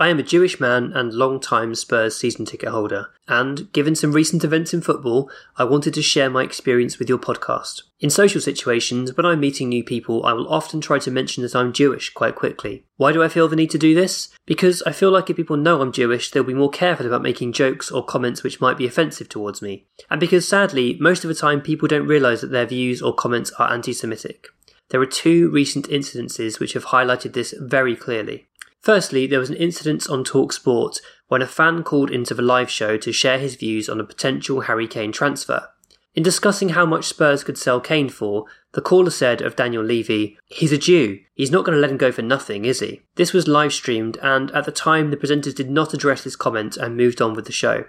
I 0.00 0.10
am 0.10 0.20
a 0.20 0.22
Jewish 0.22 0.60
man 0.60 0.92
and 0.92 1.12
long-time 1.12 1.74
Spurs 1.74 2.16
season 2.16 2.44
ticket 2.44 2.68
holder, 2.68 3.08
and 3.26 3.70
given 3.72 3.96
some 3.96 4.12
recent 4.12 4.44
events 4.44 4.72
in 4.72 4.80
football, 4.80 5.28
I 5.56 5.64
wanted 5.64 5.92
to 5.94 6.02
share 6.02 6.30
my 6.30 6.44
experience 6.44 7.00
with 7.00 7.08
your 7.08 7.18
podcast. 7.18 7.82
In 7.98 8.08
social 8.08 8.40
situations, 8.40 9.16
when 9.16 9.26
I'm 9.26 9.40
meeting 9.40 9.68
new 9.68 9.82
people, 9.82 10.24
I 10.24 10.34
will 10.34 10.48
often 10.48 10.80
try 10.80 11.00
to 11.00 11.10
mention 11.10 11.42
that 11.42 11.56
I'm 11.56 11.72
Jewish 11.72 12.10
quite 12.10 12.36
quickly. 12.36 12.84
Why 12.96 13.10
do 13.10 13.24
I 13.24 13.28
feel 13.28 13.48
the 13.48 13.56
need 13.56 13.72
to 13.72 13.78
do 13.78 13.92
this? 13.92 14.28
Because 14.46 14.84
I 14.86 14.92
feel 14.92 15.10
like 15.10 15.30
if 15.30 15.36
people 15.36 15.56
know 15.56 15.82
I'm 15.82 15.90
Jewish, 15.90 16.30
they'll 16.30 16.44
be 16.44 16.54
more 16.54 16.70
careful 16.70 17.06
about 17.06 17.22
making 17.22 17.52
jokes 17.52 17.90
or 17.90 18.04
comments 18.04 18.44
which 18.44 18.60
might 18.60 18.78
be 18.78 18.86
offensive 18.86 19.28
towards 19.28 19.60
me. 19.60 19.88
And 20.08 20.20
because 20.20 20.46
sadly, 20.46 20.96
most 21.00 21.24
of 21.24 21.28
the 21.28 21.34
time 21.34 21.60
people 21.60 21.88
don't 21.88 22.06
realise 22.06 22.42
that 22.42 22.52
their 22.52 22.66
views 22.66 23.02
or 23.02 23.12
comments 23.12 23.50
are 23.58 23.72
anti 23.72 23.92
Semitic. 23.92 24.46
There 24.90 25.00
are 25.00 25.06
two 25.06 25.50
recent 25.50 25.88
incidences 25.88 26.60
which 26.60 26.74
have 26.74 26.86
highlighted 26.86 27.32
this 27.32 27.52
very 27.58 27.96
clearly. 27.96 28.46
Firstly, 28.80 29.26
there 29.26 29.40
was 29.40 29.50
an 29.50 29.56
incident 29.56 30.08
on 30.08 30.24
Talksport 30.24 31.00
when 31.28 31.42
a 31.42 31.46
fan 31.46 31.82
called 31.82 32.10
into 32.10 32.34
the 32.34 32.42
live 32.42 32.70
show 32.70 32.96
to 32.96 33.12
share 33.12 33.38
his 33.38 33.56
views 33.56 33.88
on 33.88 34.00
a 34.00 34.04
potential 34.04 34.62
Harry 34.62 34.86
Kane 34.86 35.12
transfer. 35.12 35.68
In 36.14 36.22
discussing 36.22 36.70
how 36.70 36.86
much 36.86 37.04
Spurs 37.04 37.44
could 37.44 37.58
sell 37.58 37.80
Kane 37.80 38.08
for, 38.08 38.46
the 38.72 38.80
caller 38.80 39.10
said 39.10 39.40
of 39.40 39.54
Daniel 39.54 39.84
Levy, 39.84 40.36
He's 40.46 40.72
a 40.72 40.78
Jew. 40.78 41.20
He's 41.34 41.50
not 41.50 41.64
going 41.64 41.76
to 41.76 41.80
let 41.80 41.90
him 41.90 41.96
go 41.96 42.10
for 42.10 42.22
nothing, 42.22 42.64
is 42.64 42.80
he? 42.80 43.02
This 43.14 43.32
was 43.32 43.46
live 43.46 43.72
streamed, 43.72 44.16
and 44.22 44.50
at 44.52 44.64
the 44.64 44.72
time, 44.72 45.10
the 45.10 45.16
presenters 45.16 45.54
did 45.54 45.70
not 45.70 45.94
address 45.94 46.24
this 46.24 46.34
comment 46.34 46.76
and 46.76 46.96
moved 46.96 47.22
on 47.22 47.34
with 47.34 47.44
the 47.44 47.52
show. 47.52 47.84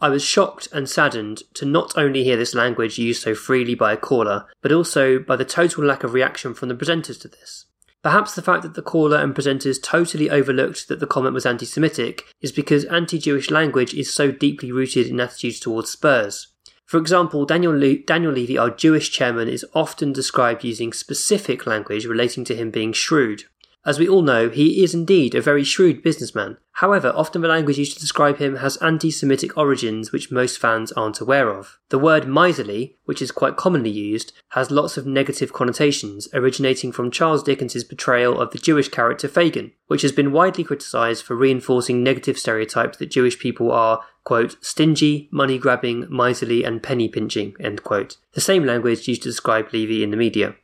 I 0.00 0.08
was 0.08 0.24
shocked 0.24 0.68
and 0.72 0.88
saddened 0.88 1.42
to 1.54 1.64
not 1.64 1.96
only 1.96 2.24
hear 2.24 2.36
this 2.36 2.54
language 2.54 2.98
used 2.98 3.22
so 3.22 3.34
freely 3.34 3.74
by 3.74 3.92
a 3.92 3.96
caller, 3.96 4.46
but 4.60 4.72
also 4.72 5.18
by 5.18 5.36
the 5.36 5.44
total 5.44 5.84
lack 5.84 6.04
of 6.04 6.14
reaction 6.14 6.54
from 6.54 6.68
the 6.68 6.74
presenters 6.74 7.20
to 7.22 7.28
this. 7.28 7.66
Perhaps 8.04 8.34
the 8.34 8.42
fact 8.42 8.62
that 8.62 8.74
the 8.74 8.82
caller 8.82 9.16
and 9.16 9.34
presenters 9.34 9.82
totally 9.82 10.28
overlooked 10.28 10.88
that 10.88 11.00
the 11.00 11.06
comment 11.06 11.32
was 11.32 11.46
anti 11.46 11.64
Semitic 11.64 12.26
is 12.42 12.52
because 12.52 12.84
anti 12.84 13.18
Jewish 13.18 13.50
language 13.50 13.94
is 13.94 14.12
so 14.12 14.30
deeply 14.30 14.70
rooted 14.70 15.06
in 15.06 15.18
attitudes 15.18 15.58
towards 15.58 15.88
Spurs. 15.88 16.48
For 16.84 16.98
example, 16.98 17.46
Daniel, 17.46 17.72
Le- 17.72 17.96
Daniel 17.96 18.32
Levy, 18.32 18.58
our 18.58 18.68
Jewish 18.68 19.10
chairman, 19.10 19.48
is 19.48 19.64
often 19.74 20.12
described 20.12 20.64
using 20.64 20.92
specific 20.92 21.66
language 21.66 22.04
relating 22.04 22.44
to 22.44 22.54
him 22.54 22.70
being 22.70 22.92
shrewd. 22.92 23.44
As 23.86 23.98
we 23.98 24.08
all 24.08 24.22
know, 24.22 24.48
he 24.48 24.82
is 24.82 24.94
indeed 24.94 25.34
a 25.34 25.42
very 25.42 25.62
shrewd 25.62 26.02
businessman. 26.02 26.56
However, 26.78 27.12
often 27.14 27.42
the 27.42 27.48
language 27.48 27.78
used 27.78 27.92
to 27.94 28.00
describe 28.00 28.38
him 28.38 28.56
has 28.56 28.78
anti 28.78 29.10
Semitic 29.10 29.58
origins 29.58 30.10
which 30.10 30.32
most 30.32 30.58
fans 30.58 30.90
aren't 30.92 31.20
aware 31.20 31.50
of. 31.50 31.78
The 31.90 31.98
word 31.98 32.26
miserly, 32.26 32.96
which 33.04 33.20
is 33.20 33.30
quite 33.30 33.56
commonly 33.56 33.90
used, 33.90 34.32
has 34.50 34.70
lots 34.70 34.96
of 34.96 35.06
negative 35.06 35.52
connotations, 35.52 36.28
originating 36.32 36.92
from 36.92 37.10
Charles 37.10 37.42
Dickens's 37.42 37.84
portrayal 37.84 38.40
of 38.40 38.52
the 38.52 38.58
Jewish 38.58 38.88
character 38.88 39.28
Fagin, 39.28 39.72
which 39.86 40.02
has 40.02 40.12
been 40.12 40.32
widely 40.32 40.64
criticised 40.64 41.22
for 41.22 41.36
reinforcing 41.36 42.02
negative 42.02 42.38
stereotypes 42.38 42.96
that 42.98 43.10
Jewish 43.10 43.38
people 43.38 43.70
are, 43.70 44.02
quote, 44.24 44.56
stingy, 44.64 45.28
money 45.30 45.58
grabbing, 45.58 46.06
miserly, 46.08 46.64
and 46.64 46.82
penny 46.82 47.06
pinching, 47.06 47.54
end 47.60 47.84
quote. 47.84 48.16
The 48.32 48.40
same 48.40 48.64
language 48.64 49.06
used 49.06 49.22
to 49.22 49.28
describe 49.28 49.72
Levy 49.72 50.02
in 50.02 50.10
the 50.10 50.16
media. 50.16 50.56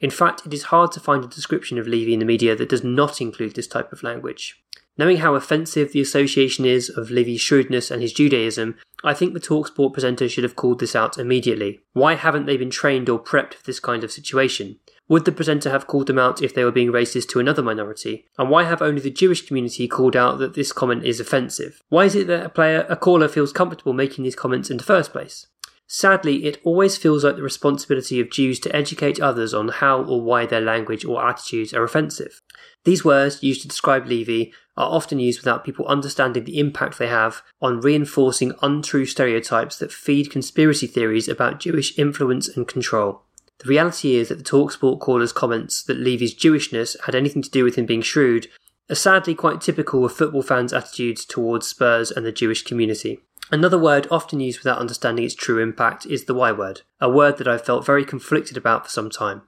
In 0.00 0.10
fact, 0.10 0.46
it 0.46 0.52
is 0.52 0.64
hard 0.64 0.92
to 0.92 1.00
find 1.00 1.24
a 1.24 1.28
description 1.28 1.78
of 1.78 1.86
Levy 1.86 2.12
in 2.12 2.20
the 2.20 2.24
media 2.24 2.54
that 2.56 2.68
does 2.68 2.84
not 2.84 3.20
include 3.20 3.54
this 3.54 3.66
type 3.66 3.92
of 3.92 4.02
language. 4.02 4.62
Knowing 4.96 5.16
how 5.16 5.34
offensive 5.34 5.92
the 5.92 6.00
association 6.00 6.64
is 6.64 6.88
of 6.88 7.10
Levy's 7.10 7.40
shrewdness 7.40 7.90
and 7.90 8.00
his 8.00 8.12
Judaism, 8.12 8.76
I 9.02 9.12
think 9.12 9.34
the 9.34 9.40
Talksport 9.40 9.92
presenter 9.92 10.28
should 10.28 10.44
have 10.44 10.54
called 10.54 10.78
this 10.78 10.94
out 10.94 11.18
immediately. 11.18 11.80
Why 11.92 12.14
haven't 12.14 12.46
they 12.46 12.56
been 12.56 12.70
trained 12.70 13.08
or 13.08 13.18
prepped 13.18 13.54
for 13.54 13.64
this 13.64 13.80
kind 13.80 14.04
of 14.04 14.12
situation? 14.12 14.78
Would 15.08 15.26
the 15.26 15.32
presenter 15.32 15.70
have 15.70 15.86
called 15.86 16.06
them 16.06 16.18
out 16.18 16.42
if 16.42 16.54
they 16.54 16.64
were 16.64 16.72
being 16.72 16.92
racist 16.92 17.28
to 17.30 17.40
another 17.40 17.62
minority? 17.62 18.26
And 18.38 18.48
why 18.48 18.64
have 18.64 18.80
only 18.80 19.00
the 19.00 19.10
Jewish 19.10 19.46
community 19.46 19.86
called 19.86 20.16
out 20.16 20.38
that 20.38 20.54
this 20.54 20.72
comment 20.72 21.04
is 21.04 21.20
offensive? 21.20 21.82
Why 21.88 22.04
is 22.04 22.14
it 22.14 22.26
that 22.28 22.46
a 22.46 22.48
player, 22.48 22.86
a 22.88 22.96
caller 22.96 23.28
feels 23.28 23.52
comfortable 23.52 23.92
making 23.92 24.24
these 24.24 24.36
comments 24.36 24.70
in 24.70 24.78
the 24.78 24.84
first 24.84 25.12
place? 25.12 25.46
Sadly, 25.86 26.46
it 26.46 26.60
always 26.64 26.96
feels 26.96 27.24
like 27.24 27.36
the 27.36 27.42
responsibility 27.42 28.18
of 28.18 28.30
Jews 28.30 28.58
to 28.60 28.74
educate 28.74 29.20
others 29.20 29.52
on 29.52 29.68
how 29.68 30.02
or 30.02 30.22
why 30.22 30.46
their 30.46 30.60
language 30.60 31.04
or 31.04 31.26
attitudes 31.26 31.74
are 31.74 31.84
offensive. 31.84 32.40
These 32.84 33.04
words, 33.04 33.42
used 33.42 33.62
to 33.62 33.68
describe 33.68 34.06
Levy, 34.06 34.52
are 34.76 34.90
often 34.90 35.18
used 35.18 35.40
without 35.40 35.64
people 35.64 35.86
understanding 35.86 36.44
the 36.44 36.58
impact 36.58 36.98
they 36.98 37.06
have 37.06 37.42
on 37.60 37.80
reinforcing 37.80 38.54
untrue 38.62 39.06
stereotypes 39.06 39.78
that 39.78 39.92
feed 39.92 40.30
conspiracy 40.30 40.86
theories 40.86 41.28
about 41.28 41.60
Jewish 41.60 41.98
influence 41.98 42.48
and 42.48 42.66
control. 42.66 43.22
The 43.58 43.68
reality 43.68 44.16
is 44.16 44.28
that 44.28 44.38
the 44.38 44.44
Talksport 44.44 45.00
caller's 45.00 45.32
comments 45.32 45.82
that 45.84 45.98
Levy's 45.98 46.34
Jewishness 46.34 46.96
had 47.04 47.14
anything 47.14 47.42
to 47.42 47.50
do 47.50 47.62
with 47.62 47.76
him 47.76 47.86
being 47.86 48.02
shrewd 48.02 48.48
are 48.90 48.96
sadly 48.96 49.34
quite 49.34 49.60
typical 49.60 50.04
of 50.04 50.12
football 50.12 50.42
fans' 50.42 50.72
attitudes 50.72 51.24
towards 51.24 51.68
Spurs 51.68 52.10
and 52.10 52.26
the 52.26 52.32
Jewish 52.32 52.62
community. 52.62 53.20
Another 53.50 53.78
word 53.78 54.06
often 54.10 54.40
used 54.40 54.60
without 54.60 54.78
understanding 54.78 55.24
its 55.24 55.34
true 55.34 55.58
impact 55.58 56.06
is 56.06 56.24
the 56.24 56.34
Y 56.34 56.50
word, 56.50 56.82
a 57.00 57.10
word 57.10 57.38
that 57.38 57.48
I've 57.48 57.64
felt 57.64 57.84
very 57.84 58.04
conflicted 58.04 58.56
about 58.56 58.84
for 58.84 58.90
some 58.90 59.10
time. 59.10 59.42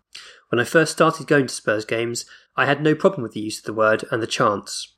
When 0.50 0.60
I 0.60 0.64
first 0.64 0.92
started 0.92 1.26
going 1.26 1.46
to 1.46 1.54
Spurs 1.54 1.84
games, 1.84 2.26
I 2.56 2.66
had 2.66 2.82
no 2.82 2.94
problem 2.94 3.22
with 3.22 3.32
the 3.32 3.40
use 3.40 3.58
of 3.58 3.64
the 3.64 3.72
word 3.72 4.04
and 4.10 4.22
the 4.22 4.26
chants. 4.26 4.94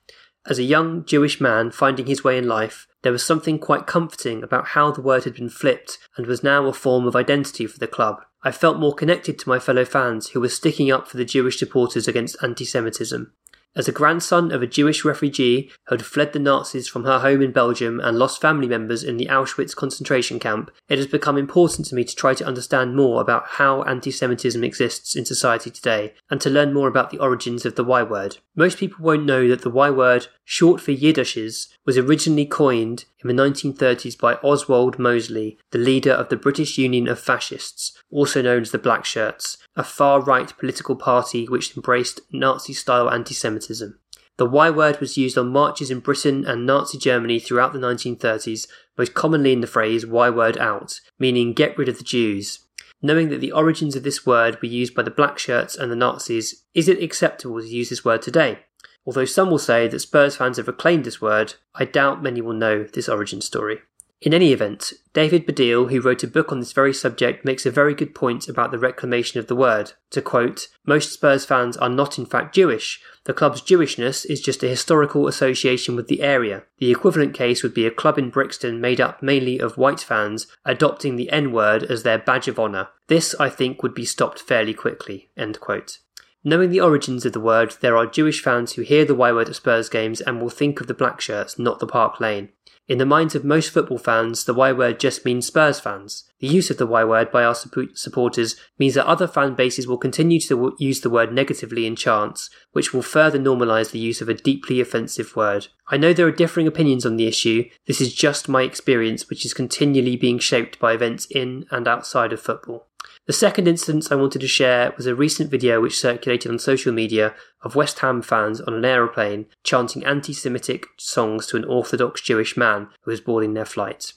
As 0.47 0.59
a 0.59 0.65
young 0.65 1.05
Jewish 1.05 1.41
man 1.41 1.71
finding 1.71 2.07
his 2.07 2.25
way 2.25 2.39
in 2.39 2.49
life, 2.49 2.87
there 3.03 3.13
was 3.13 3.25
something 3.25 3.59
quite 3.59 3.87
comforting 3.87 4.43
about 4.43 4.69
how 4.69 4.91
the 4.91 5.01
word 5.01 5.25
had 5.25 5.35
been 5.35 5.49
flipped 5.49 5.99
and 6.17 6.27
was 6.27 6.43
now 6.43 6.67
a 6.67 6.73
form 6.73 7.07
of 7.07 7.15
identity 7.15 7.67
for 7.67 7.79
the 7.79 7.87
club. 7.87 8.23
I 8.43 8.51
felt 8.51 8.79
more 8.79 8.95
connected 8.95 9.39
to 9.39 9.49
my 9.49 9.59
fellow 9.59 9.85
fans 9.85 10.29
who 10.29 10.41
were 10.41 10.49
sticking 10.49 10.91
up 10.91 11.09
for 11.09 11.17
the 11.17 11.25
Jewish 11.25 11.59
supporters 11.59 12.09
against 12.09 12.37
anti 12.43 12.65
Semitism. 12.65 13.33
As 13.79 13.87
a 13.87 13.93
grandson 13.93 14.51
of 14.51 14.61
a 14.61 14.66
Jewish 14.66 15.05
refugee 15.05 15.70
who 15.87 15.95
had 15.95 16.05
fled 16.05 16.33
the 16.33 16.41
Nazis 16.41 16.89
from 16.89 17.05
her 17.05 17.20
home 17.20 17.41
in 17.41 17.53
Belgium 17.53 18.01
and 18.01 18.18
lost 18.18 18.41
family 18.41 18.66
members 18.66 19.05
in 19.05 19.18
the 19.18 19.26
Auschwitz 19.26 19.72
concentration 19.72 20.41
camp, 20.41 20.72
it 20.89 20.99
has 20.99 21.07
become 21.07 21.39
important 21.39 21.87
to 21.87 21.95
me 21.95 22.03
to 22.03 22.16
try 22.16 22.35
to 22.35 22.45
understand 22.45 22.97
more 22.97 23.20
about 23.20 23.47
how 23.47 23.85
anti 23.85 24.11
Semitism 24.11 24.64
exists 24.64 25.14
in 25.14 25.24
society 25.24 25.70
today 25.70 26.14
and 26.29 26.41
to 26.41 26.51
learn 26.51 26.74
more 26.74 26.89
about 26.89 27.11
the 27.11 27.20
origins 27.20 27.64
of 27.64 27.76
the 27.76 27.85
Y 27.85 28.03
word. 28.03 28.39
Most 28.57 28.79
people 28.79 29.05
won't 29.05 29.24
know 29.24 29.47
that 29.47 29.62
the 29.62 29.70
Y 29.70 29.91
word, 29.91 30.26
short 30.45 30.81
for 30.81 30.91
Yiddishes, 30.91 31.68
was 31.87 31.97
originally 31.97 32.47
coined 32.47 33.05
in 33.23 33.35
the 33.35 33.43
1930s 33.43 34.19
by 34.19 34.35
Oswald 34.37 34.99
Mosley, 34.99 35.59
the 35.71 35.79
leader 35.79 36.12
of 36.12 36.29
the 36.29 36.37
British 36.37 36.79
Union 36.79 37.09
of 37.09 37.19
Fascists, 37.19 37.93
also 38.11 38.43
known 38.43 38.62
as 38.62 38.71
the 38.71 38.79
Black 38.79 39.05
Shirts, 39.05 39.59
a 39.77 39.85
far 39.85 40.21
right 40.21 40.57
political 40.59 40.97
party 40.97 41.47
which 41.47 41.77
embraced 41.77 42.21
Nazi 42.33 42.73
style 42.73 43.11
anti 43.11 43.35
Semitism. 43.35 43.99
The 44.37 44.47
Y 44.47 44.71
word 44.71 45.01
was 45.01 45.16
used 45.16 45.37
on 45.37 45.49
marches 45.49 45.91
in 45.91 45.99
Britain 45.99 46.45
and 46.45 46.64
Nazi 46.64 46.97
Germany 46.97 47.41
throughout 47.41 47.73
the 47.73 47.81
1930s, 47.81 48.69
most 48.97 49.14
commonly 49.14 49.53
in 49.53 49.61
the 49.61 49.66
phrase 49.66 50.07
Y 50.07 50.31
word 50.31 50.57
out, 50.59 51.01
meaning 51.19 51.53
get 51.53 51.77
rid 51.77 51.89
of 51.89 51.99
the 51.99 52.05
Jews. 52.05 52.61
Knowing 53.03 53.29
that 53.31 53.41
the 53.41 53.53
origins 53.53 53.97
of 53.97 54.05
this 54.05 54.25
word 54.25 54.61
were 54.61 54.69
used 54.69 54.95
by 54.95 55.03
the 55.03 55.11
Black 55.11 55.39
Shirts 55.39 55.77
and 55.77 55.91
the 55.91 55.97
Nazis, 55.97 56.64
is 56.75 56.89
it 56.89 57.03
acceptable 57.03 57.61
to 57.61 57.66
use 57.66 57.91
this 57.91 58.05
word 58.05 58.23
today? 58.23 58.61
Although 59.09 59.25
some 59.25 59.51
will 59.51 59.59
say 59.59 59.89
that 59.89 60.01
Spurs 60.01 60.37
fans 60.37 60.59
have 60.59 60.67
reclaimed 60.67 61.07
this 61.07 61.19
word, 61.19 61.55
I 61.75 61.87
doubt 61.87 62.23
many 62.23 62.43
will 62.43 62.53
know 62.53 62.85
this 62.85 63.09
origin 63.09 63.41
story. 63.41 63.79
In 64.21 64.35
any 64.35 64.53
event, 64.53 64.93
David 65.15 65.47
Baddiel, 65.47 65.91
who 65.91 66.03
wrote 66.03 66.23
a 66.23 66.29
book 66.29 66.53
on 66.53 66.61
this 66.61 66.73
very 66.73 66.93
subject, 66.93 67.43
makes 67.43 67.65
a 67.65 67.71
very 67.71 67.95
good 67.95 68.15
point 68.15 68.49
about 68.49 68.71
the 68.71 68.79
reclamation 68.79 69.41
of 69.41 69.47
the 69.47 69.57
word. 69.57 69.93
To 70.11 70.21
quote, 70.21 70.69
most 70.85 71.11
Spurs 71.11 71.47
fans 71.47 71.75
are 71.79 71.89
not 71.89 72.19
in 72.19 72.27
fact 72.27 72.55
Jewish. 72.55 73.01
The 73.25 73.33
club's 73.33 73.63
Jewishness 73.63 74.27
is 74.27 74.43
just 74.43 74.63
a 74.63 74.69
historical 74.69 75.27
association 75.27 75.97
with 75.97 76.09
the 76.09 76.21
area. 76.21 76.65
The 76.77 76.91
equivalent 76.91 77.33
case 77.33 77.63
would 77.63 77.73
be 77.73 77.87
a 77.87 77.91
club 77.91 78.19
in 78.19 78.29
Brixton 78.29 78.79
made 78.79 79.01
up 79.01 79.23
mainly 79.23 79.59
of 79.59 79.79
white 79.79 80.01
fans 80.01 80.49
adopting 80.67 81.17
the 81.17 81.31
N 81.33 81.51
word 81.51 81.83
as 81.85 82.03
their 82.03 82.19
badge 82.19 82.47
of 82.47 82.59
honour. 82.59 82.89
This, 83.07 83.35
I 83.41 83.49
think, 83.49 83.83
would 83.83 83.95
be 83.95 84.05
stopped 84.05 84.41
fairly 84.41 84.75
quickly. 84.75 85.31
End 85.35 85.61
quote. 85.61 86.01
Knowing 86.49 86.71
the 86.71 86.81
origins 86.81 87.27
of 87.27 87.35
the 87.35 87.41
word, 87.41 87.77
there 87.83 87.95
are 87.95 88.07
Jewish 88.07 88.43
fans 88.43 88.73
who 88.73 88.81
hear 88.81 89.05
the 89.05 89.15
Y 89.15 89.31
word 89.31 89.51
at 89.51 89.57
Spurs 89.57 89.91
games 89.91 90.23
and 90.23 90.41
will 90.41 90.49
think 90.49 90.81
of 90.81 90.87
the 90.87 90.95
black 90.95 91.21
shirts, 91.21 91.59
not 91.59 91.79
the 91.79 91.87
Park 91.87 92.21
Lane. 92.21 92.49
In 92.89 92.97
the 92.97 93.05
minds 93.05 93.35
of 93.35 93.45
most 93.45 93.69
football 93.69 93.99
fans, 93.99 94.47
the 94.47 94.55
Y 94.55 94.73
word 94.73 94.99
just 94.99 95.27
means 95.27 95.47
Spurs 95.47 95.79
fans. 95.79 96.25
The 96.41 96.47
use 96.47 96.71
of 96.71 96.79
the 96.79 96.87
Y 96.87 97.05
word 97.05 97.31
by 97.31 97.45
our 97.45 97.55
supporters 97.55 98.57
means 98.79 98.95
that 98.95 99.07
other 99.07 99.29
fan 99.29 99.57
bases 99.57 99.87
will 99.87 99.99
continue 99.99 100.41
to 100.41 100.75
use 100.79 101.03
the 101.03 101.11
word 101.11 101.35
negatively 101.35 101.87
in 101.87 101.97
chants, 101.97 102.49
which 102.73 102.95
will 102.95 103.03
further 103.03 103.39
normalise 103.39 103.91
the 103.91 103.99
use 103.99 104.23
of 104.23 104.31
a 104.31 104.35
deeply 104.35 104.81
offensive 104.81 105.37
word. 105.37 105.67
I 105.89 105.99
know 105.99 106.15
there 106.15 106.29
are 106.29 106.33
differing 106.33 106.67
opinions 106.67 107.05
on 107.05 107.17
the 107.17 107.27
issue. 107.27 107.69
This 107.87 108.01
is 108.01 108.15
just 108.15 108.49
my 108.49 108.63
experience, 108.63 109.29
which 109.29 109.45
is 109.45 109.53
continually 109.53 110.17
being 110.17 110.39
shaped 110.39 110.79
by 110.79 110.95
events 110.95 111.27
in 111.27 111.67
and 111.71 111.87
outside 111.87 112.33
of 112.33 112.41
football. 112.41 112.87
The 113.29 113.35
second 113.35 113.68
instance 113.68 114.11
I 114.11 114.14
wanted 114.14 114.41
to 114.41 114.49
share 114.49 114.95
was 114.97 115.07
a 115.07 115.14
recent 115.14 115.51
video 115.51 115.83
which 115.83 116.01
circulated 116.01 116.51
on 116.51 116.59
social 116.59 116.95
media 116.95 117.35
of 117.61 117.76
West 117.76 117.99
Ham 117.99 118.22
fans 118.22 118.59
on 118.62 118.72
an 118.72 118.87
aeroplane 118.87 119.45
chanting 119.62 120.03
anti 120.03 120.33
Semitic 120.33 120.87
songs 120.97 121.47
to 121.49 121.59
an 121.59 121.66
Orthodox 121.66 122.22
Jewish 122.22 122.57
man 122.57 122.89
who 123.03 123.11
was 123.11 123.20
boarding 123.20 123.53
their 123.53 123.66
flight. 123.66 124.14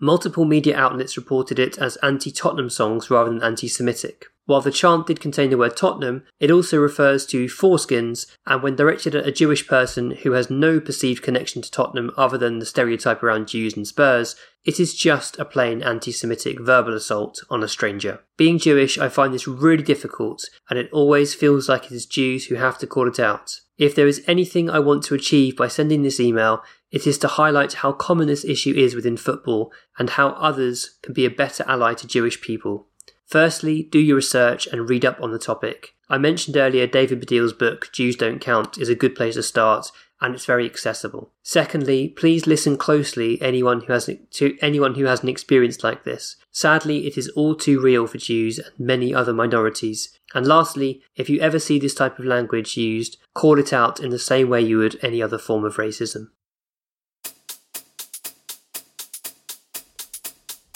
Multiple 0.00 0.46
media 0.46 0.78
outlets 0.78 1.18
reported 1.18 1.58
it 1.58 1.76
as 1.76 1.96
anti 1.96 2.30
Tottenham 2.30 2.70
songs 2.70 3.10
rather 3.10 3.28
than 3.28 3.42
anti 3.42 3.68
Semitic. 3.68 4.28
While 4.46 4.60
the 4.60 4.70
chant 4.70 5.06
did 5.06 5.20
contain 5.20 5.48
the 5.48 5.56
word 5.56 5.74
Tottenham, 5.74 6.24
it 6.38 6.50
also 6.50 6.78
refers 6.78 7.24
to 7.26 7.46
foreskins, 7.46 8.26
and 8.46 8.62
when 8.62 8.76
directed 8.76 9.14
at 9.14 9.26
a 9.26 9.32
Jewish 9.32 9.66
person 9.66 10.10
who 10.10 10.32
has 10.32 10.50
no 10.50 10.80
perceived 10.80 11.22
connection 11.22 11.62
to 11.62 11.70
Tottenham 11.70 12.10
other 12.16 12.36
than 12.36 12.58
the 12.58 12.66
stereotype 12.66 13.22
around 13.22 13.48
Jews 13.48 13.74
and 13.74 13.86
Spurs, 13.86 14.36
it 14.62 14.78
is 14.78 14.94
just 14.94 15.38
a 15.38 15.46
plain 15.46 15.82
anti 15.82 16.12
Semitic 16.12 16.60
verbal 16.60 16.94
assault 16.94 17.42
on 17.48 17.62
a 17.62 17.68
stranger. 17.68 18.20
Being 18.36 18.58
Jewish, 18.58 18.98
I 18.98 19.08
find 19.08 19.32
this 19.32 19.48
really 19.48 19.82
difficult, 19.82 20.44
and 20.68 20.78
it 20.78 20.90
always 20.92 21.34
feels 21.34 21.68
like 21.68 21.86
it 21.86 21.92
is 21.92 22.04
Jews 22.04 22.46
who 22.46 22.56
have 22.56 22.76
to 22.78 22.86
call 22.86 23.08
it 23.08 23.18
out. 23.18 23.60
If 23.78 23.94
there 23.94 24.06
is 24.06 24.22
anything 24.26 24.68
I 24.68 24.78
want 24.78 25.04
to 25.04 25.14
achieve 25.14 25.56
by 25.56 25.68
sending 25.68 26.02
this 26.02 26.20
email, 26.20 26.62
it 26.90 27.06
is 27.06 27.18
to 27.18 27.28
highlight 27.28 27.72
how 27.74 27.92
common 27.92 28.28
this 28.28 28.44
issue 28.44 28.74
is 28.74 28.94
within 28.94 29.16
football 29.16 29.72
and 29.98 30.10
how 30.10 30.28
others 30.28 30.98
can 31.02 31.12
be 31.12 31.24
a 31.24 31.30
better 31.30 31.64
ally 31.66 31.94
to 31.94 32.06
Jewish 32.06 32.40
people. 32.40 32.86
Firstly, 33.26 33.82
do 33.82 33.98
your 33.98 34.16
research 34.16 34.66
and 34.66 34.88
read 34.88 35.04
up 35.04 35.20
on 35.20 35.32
the 35.32 35.38
topic. 35.38 35.94
I 36.08 36.18
mentioned 36.18 36.56
earlier 36.56 36.86
David 36.86 37.20
Baddiel's 37.20 37.52
book, 37.52 37.88
Jews 37.92 38.16
Don't 38.16 38.40
Count, 38.40 38.78
is 38.78 38.88
a 38.88 38.94
good 38.94 39.14
place 39.14 39.34
to 39.34 39.42
start 39.42 39.90
and 40.20 40.34
it's 40.34 40.46
very 40.46 40.64
accessible. 40.64 41.32
Secondly, 41.42 42.08
please 42.08 42.46
listen 42.46 42.78
closely 42.78 43.40
anyone 43.42 43.80
who 43.82 43.92
has 43.92 44.08
to 44.30 44.58
anyone 44.60 44.94
who 44.94 45.04
has 45.04 45.22
an 45.22 45.28
experience 45.28 45.84
like 45.84 46.04
this. 46.04 46.36
Sadly, 46.50 47.06
it 47.06 47.18
is 47.18 47.28
all 47.30 47.54
too 47.54 47.80
real 47.80 48.06
for 48.06 48.18
Jews 48.18 48.58
and 48.58 48.72
many 48.78 49.14
other 49.14 49.34
minorities. 49.34 50.18
And 50.34 50.46
lastly, 50.46 51.02
if 51.16 51.28
you 51.28 51.40
ever 51.40 51.58
see 51.58 51.78
this 51.78 51.94
type 51.94 52.18
of 52.18 52.24
language 52.24 52.76
used, 52.76 53.18
call 53.34 53.58
it 53.58 53.72
out 53.72 54.00
in 54.00 54.10
the 54.10 54.18
same 54.18 54.48
way 54.48 54.62
you 54.62 54.78
would 54.78 54.98
any 55.02 55.22
other 55.22 55.38
form 55.38 55.64
of 55.64 55.76
racism. 55.76 56.30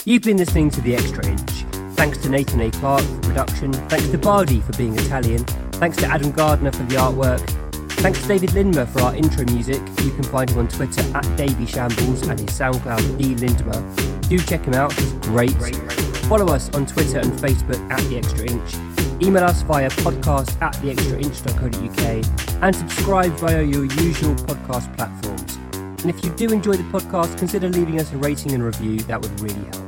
You've 0.04 0.22
been 0.22 0.38
listening 0.38 0.70
to 0.70 0.80
The 0.80 0.94
Extra 0.94 1.26
Inch. 1.26 1.57
Thanks 1.98 2.18
to 2.18 2.28
Nathan 2.28 2.60
A. 2.60 2.70
Clark 2.70 3.02
for 3.02 3.20
production. 3.22 3.72
Thanks 3.72 4.08
to 4.10 4.18
Bardi 4.18 4.60
for 4.60 4.72
being 4.76 4.96
Italian. 4.96 5.44
Thanks 5.82 5.96
to 5.96 6.06
Adam 6.06 6.30
Gardner 6.30 6.70
for 6.70 6.84
the 6.84 6.94
artwork. 6.94 7.40
Thanks 7.94 8.22
to 8.22 8.28
David 8.28 8.50
Lindmer 8.50 8.86
for 8.86 9.00
our 9.00 9.16
intro 9.16 9.44
music. 9.46 9.82
You 10.04 10.12
can 10.12 10.22
find 10.22 10.48
him 10.48 10.58
on 10.58 10.68
Twitter 10.68 11.02
at 11.16 11.24
Davy 11.36 11.66
Shambles 11.66 12.22
and 12.28 12.38
his 12.38 12.50
SoundCloud 12.50 13.18
D 13.18 13.34
Lindmer. 13.34 14.28
Do 14.28 14.38
check 14.38 14.64
him 14.64 14.74
out, 14.74 14.92
he's 14.92 15.12
great. 15.24 15.50
Follow 16.28 16.54
us 16.54 16.72
on 16.72 16.86
Twitter 16.86 17.18
and 17.18 17.32
Facebook 17.32 17.80
at 17.90 18.00
The 18.08 18.18
Extra 18.18 18.48
Inch. 18.48 18.74
Email 19.20 19.42
us 19.42 19.62
via 19.62 19.90
podcast 19.90 20.62
at 20.62 20.74
theextrainch.co.uk 20.74 22.62
and 22.62 22.76
subscribe 22.76 23.32
via 23.40 23.64
your 23.64 23.86
usual 23.86 24.36
podcast 24.36 24.96
platforms. 24.96 25.56
And 26.00 26.08
if 26.08 26.24
you 26.24 26.30
do 26.36 26.52
enjoy 26.52 26.74
the 26.74 26.84
podcast, 26.84 27.36
consider 27.38 27.68
leaving 27.68 27.98
us 27.98 28.12
a 28.12 28.18
rating 28.18 28.52
and 28.52 28.62
review, 28.62 28.98
that 29.00 29.20
would 29.20 29.40
really 29.40 29.64
help. 29.64 29.87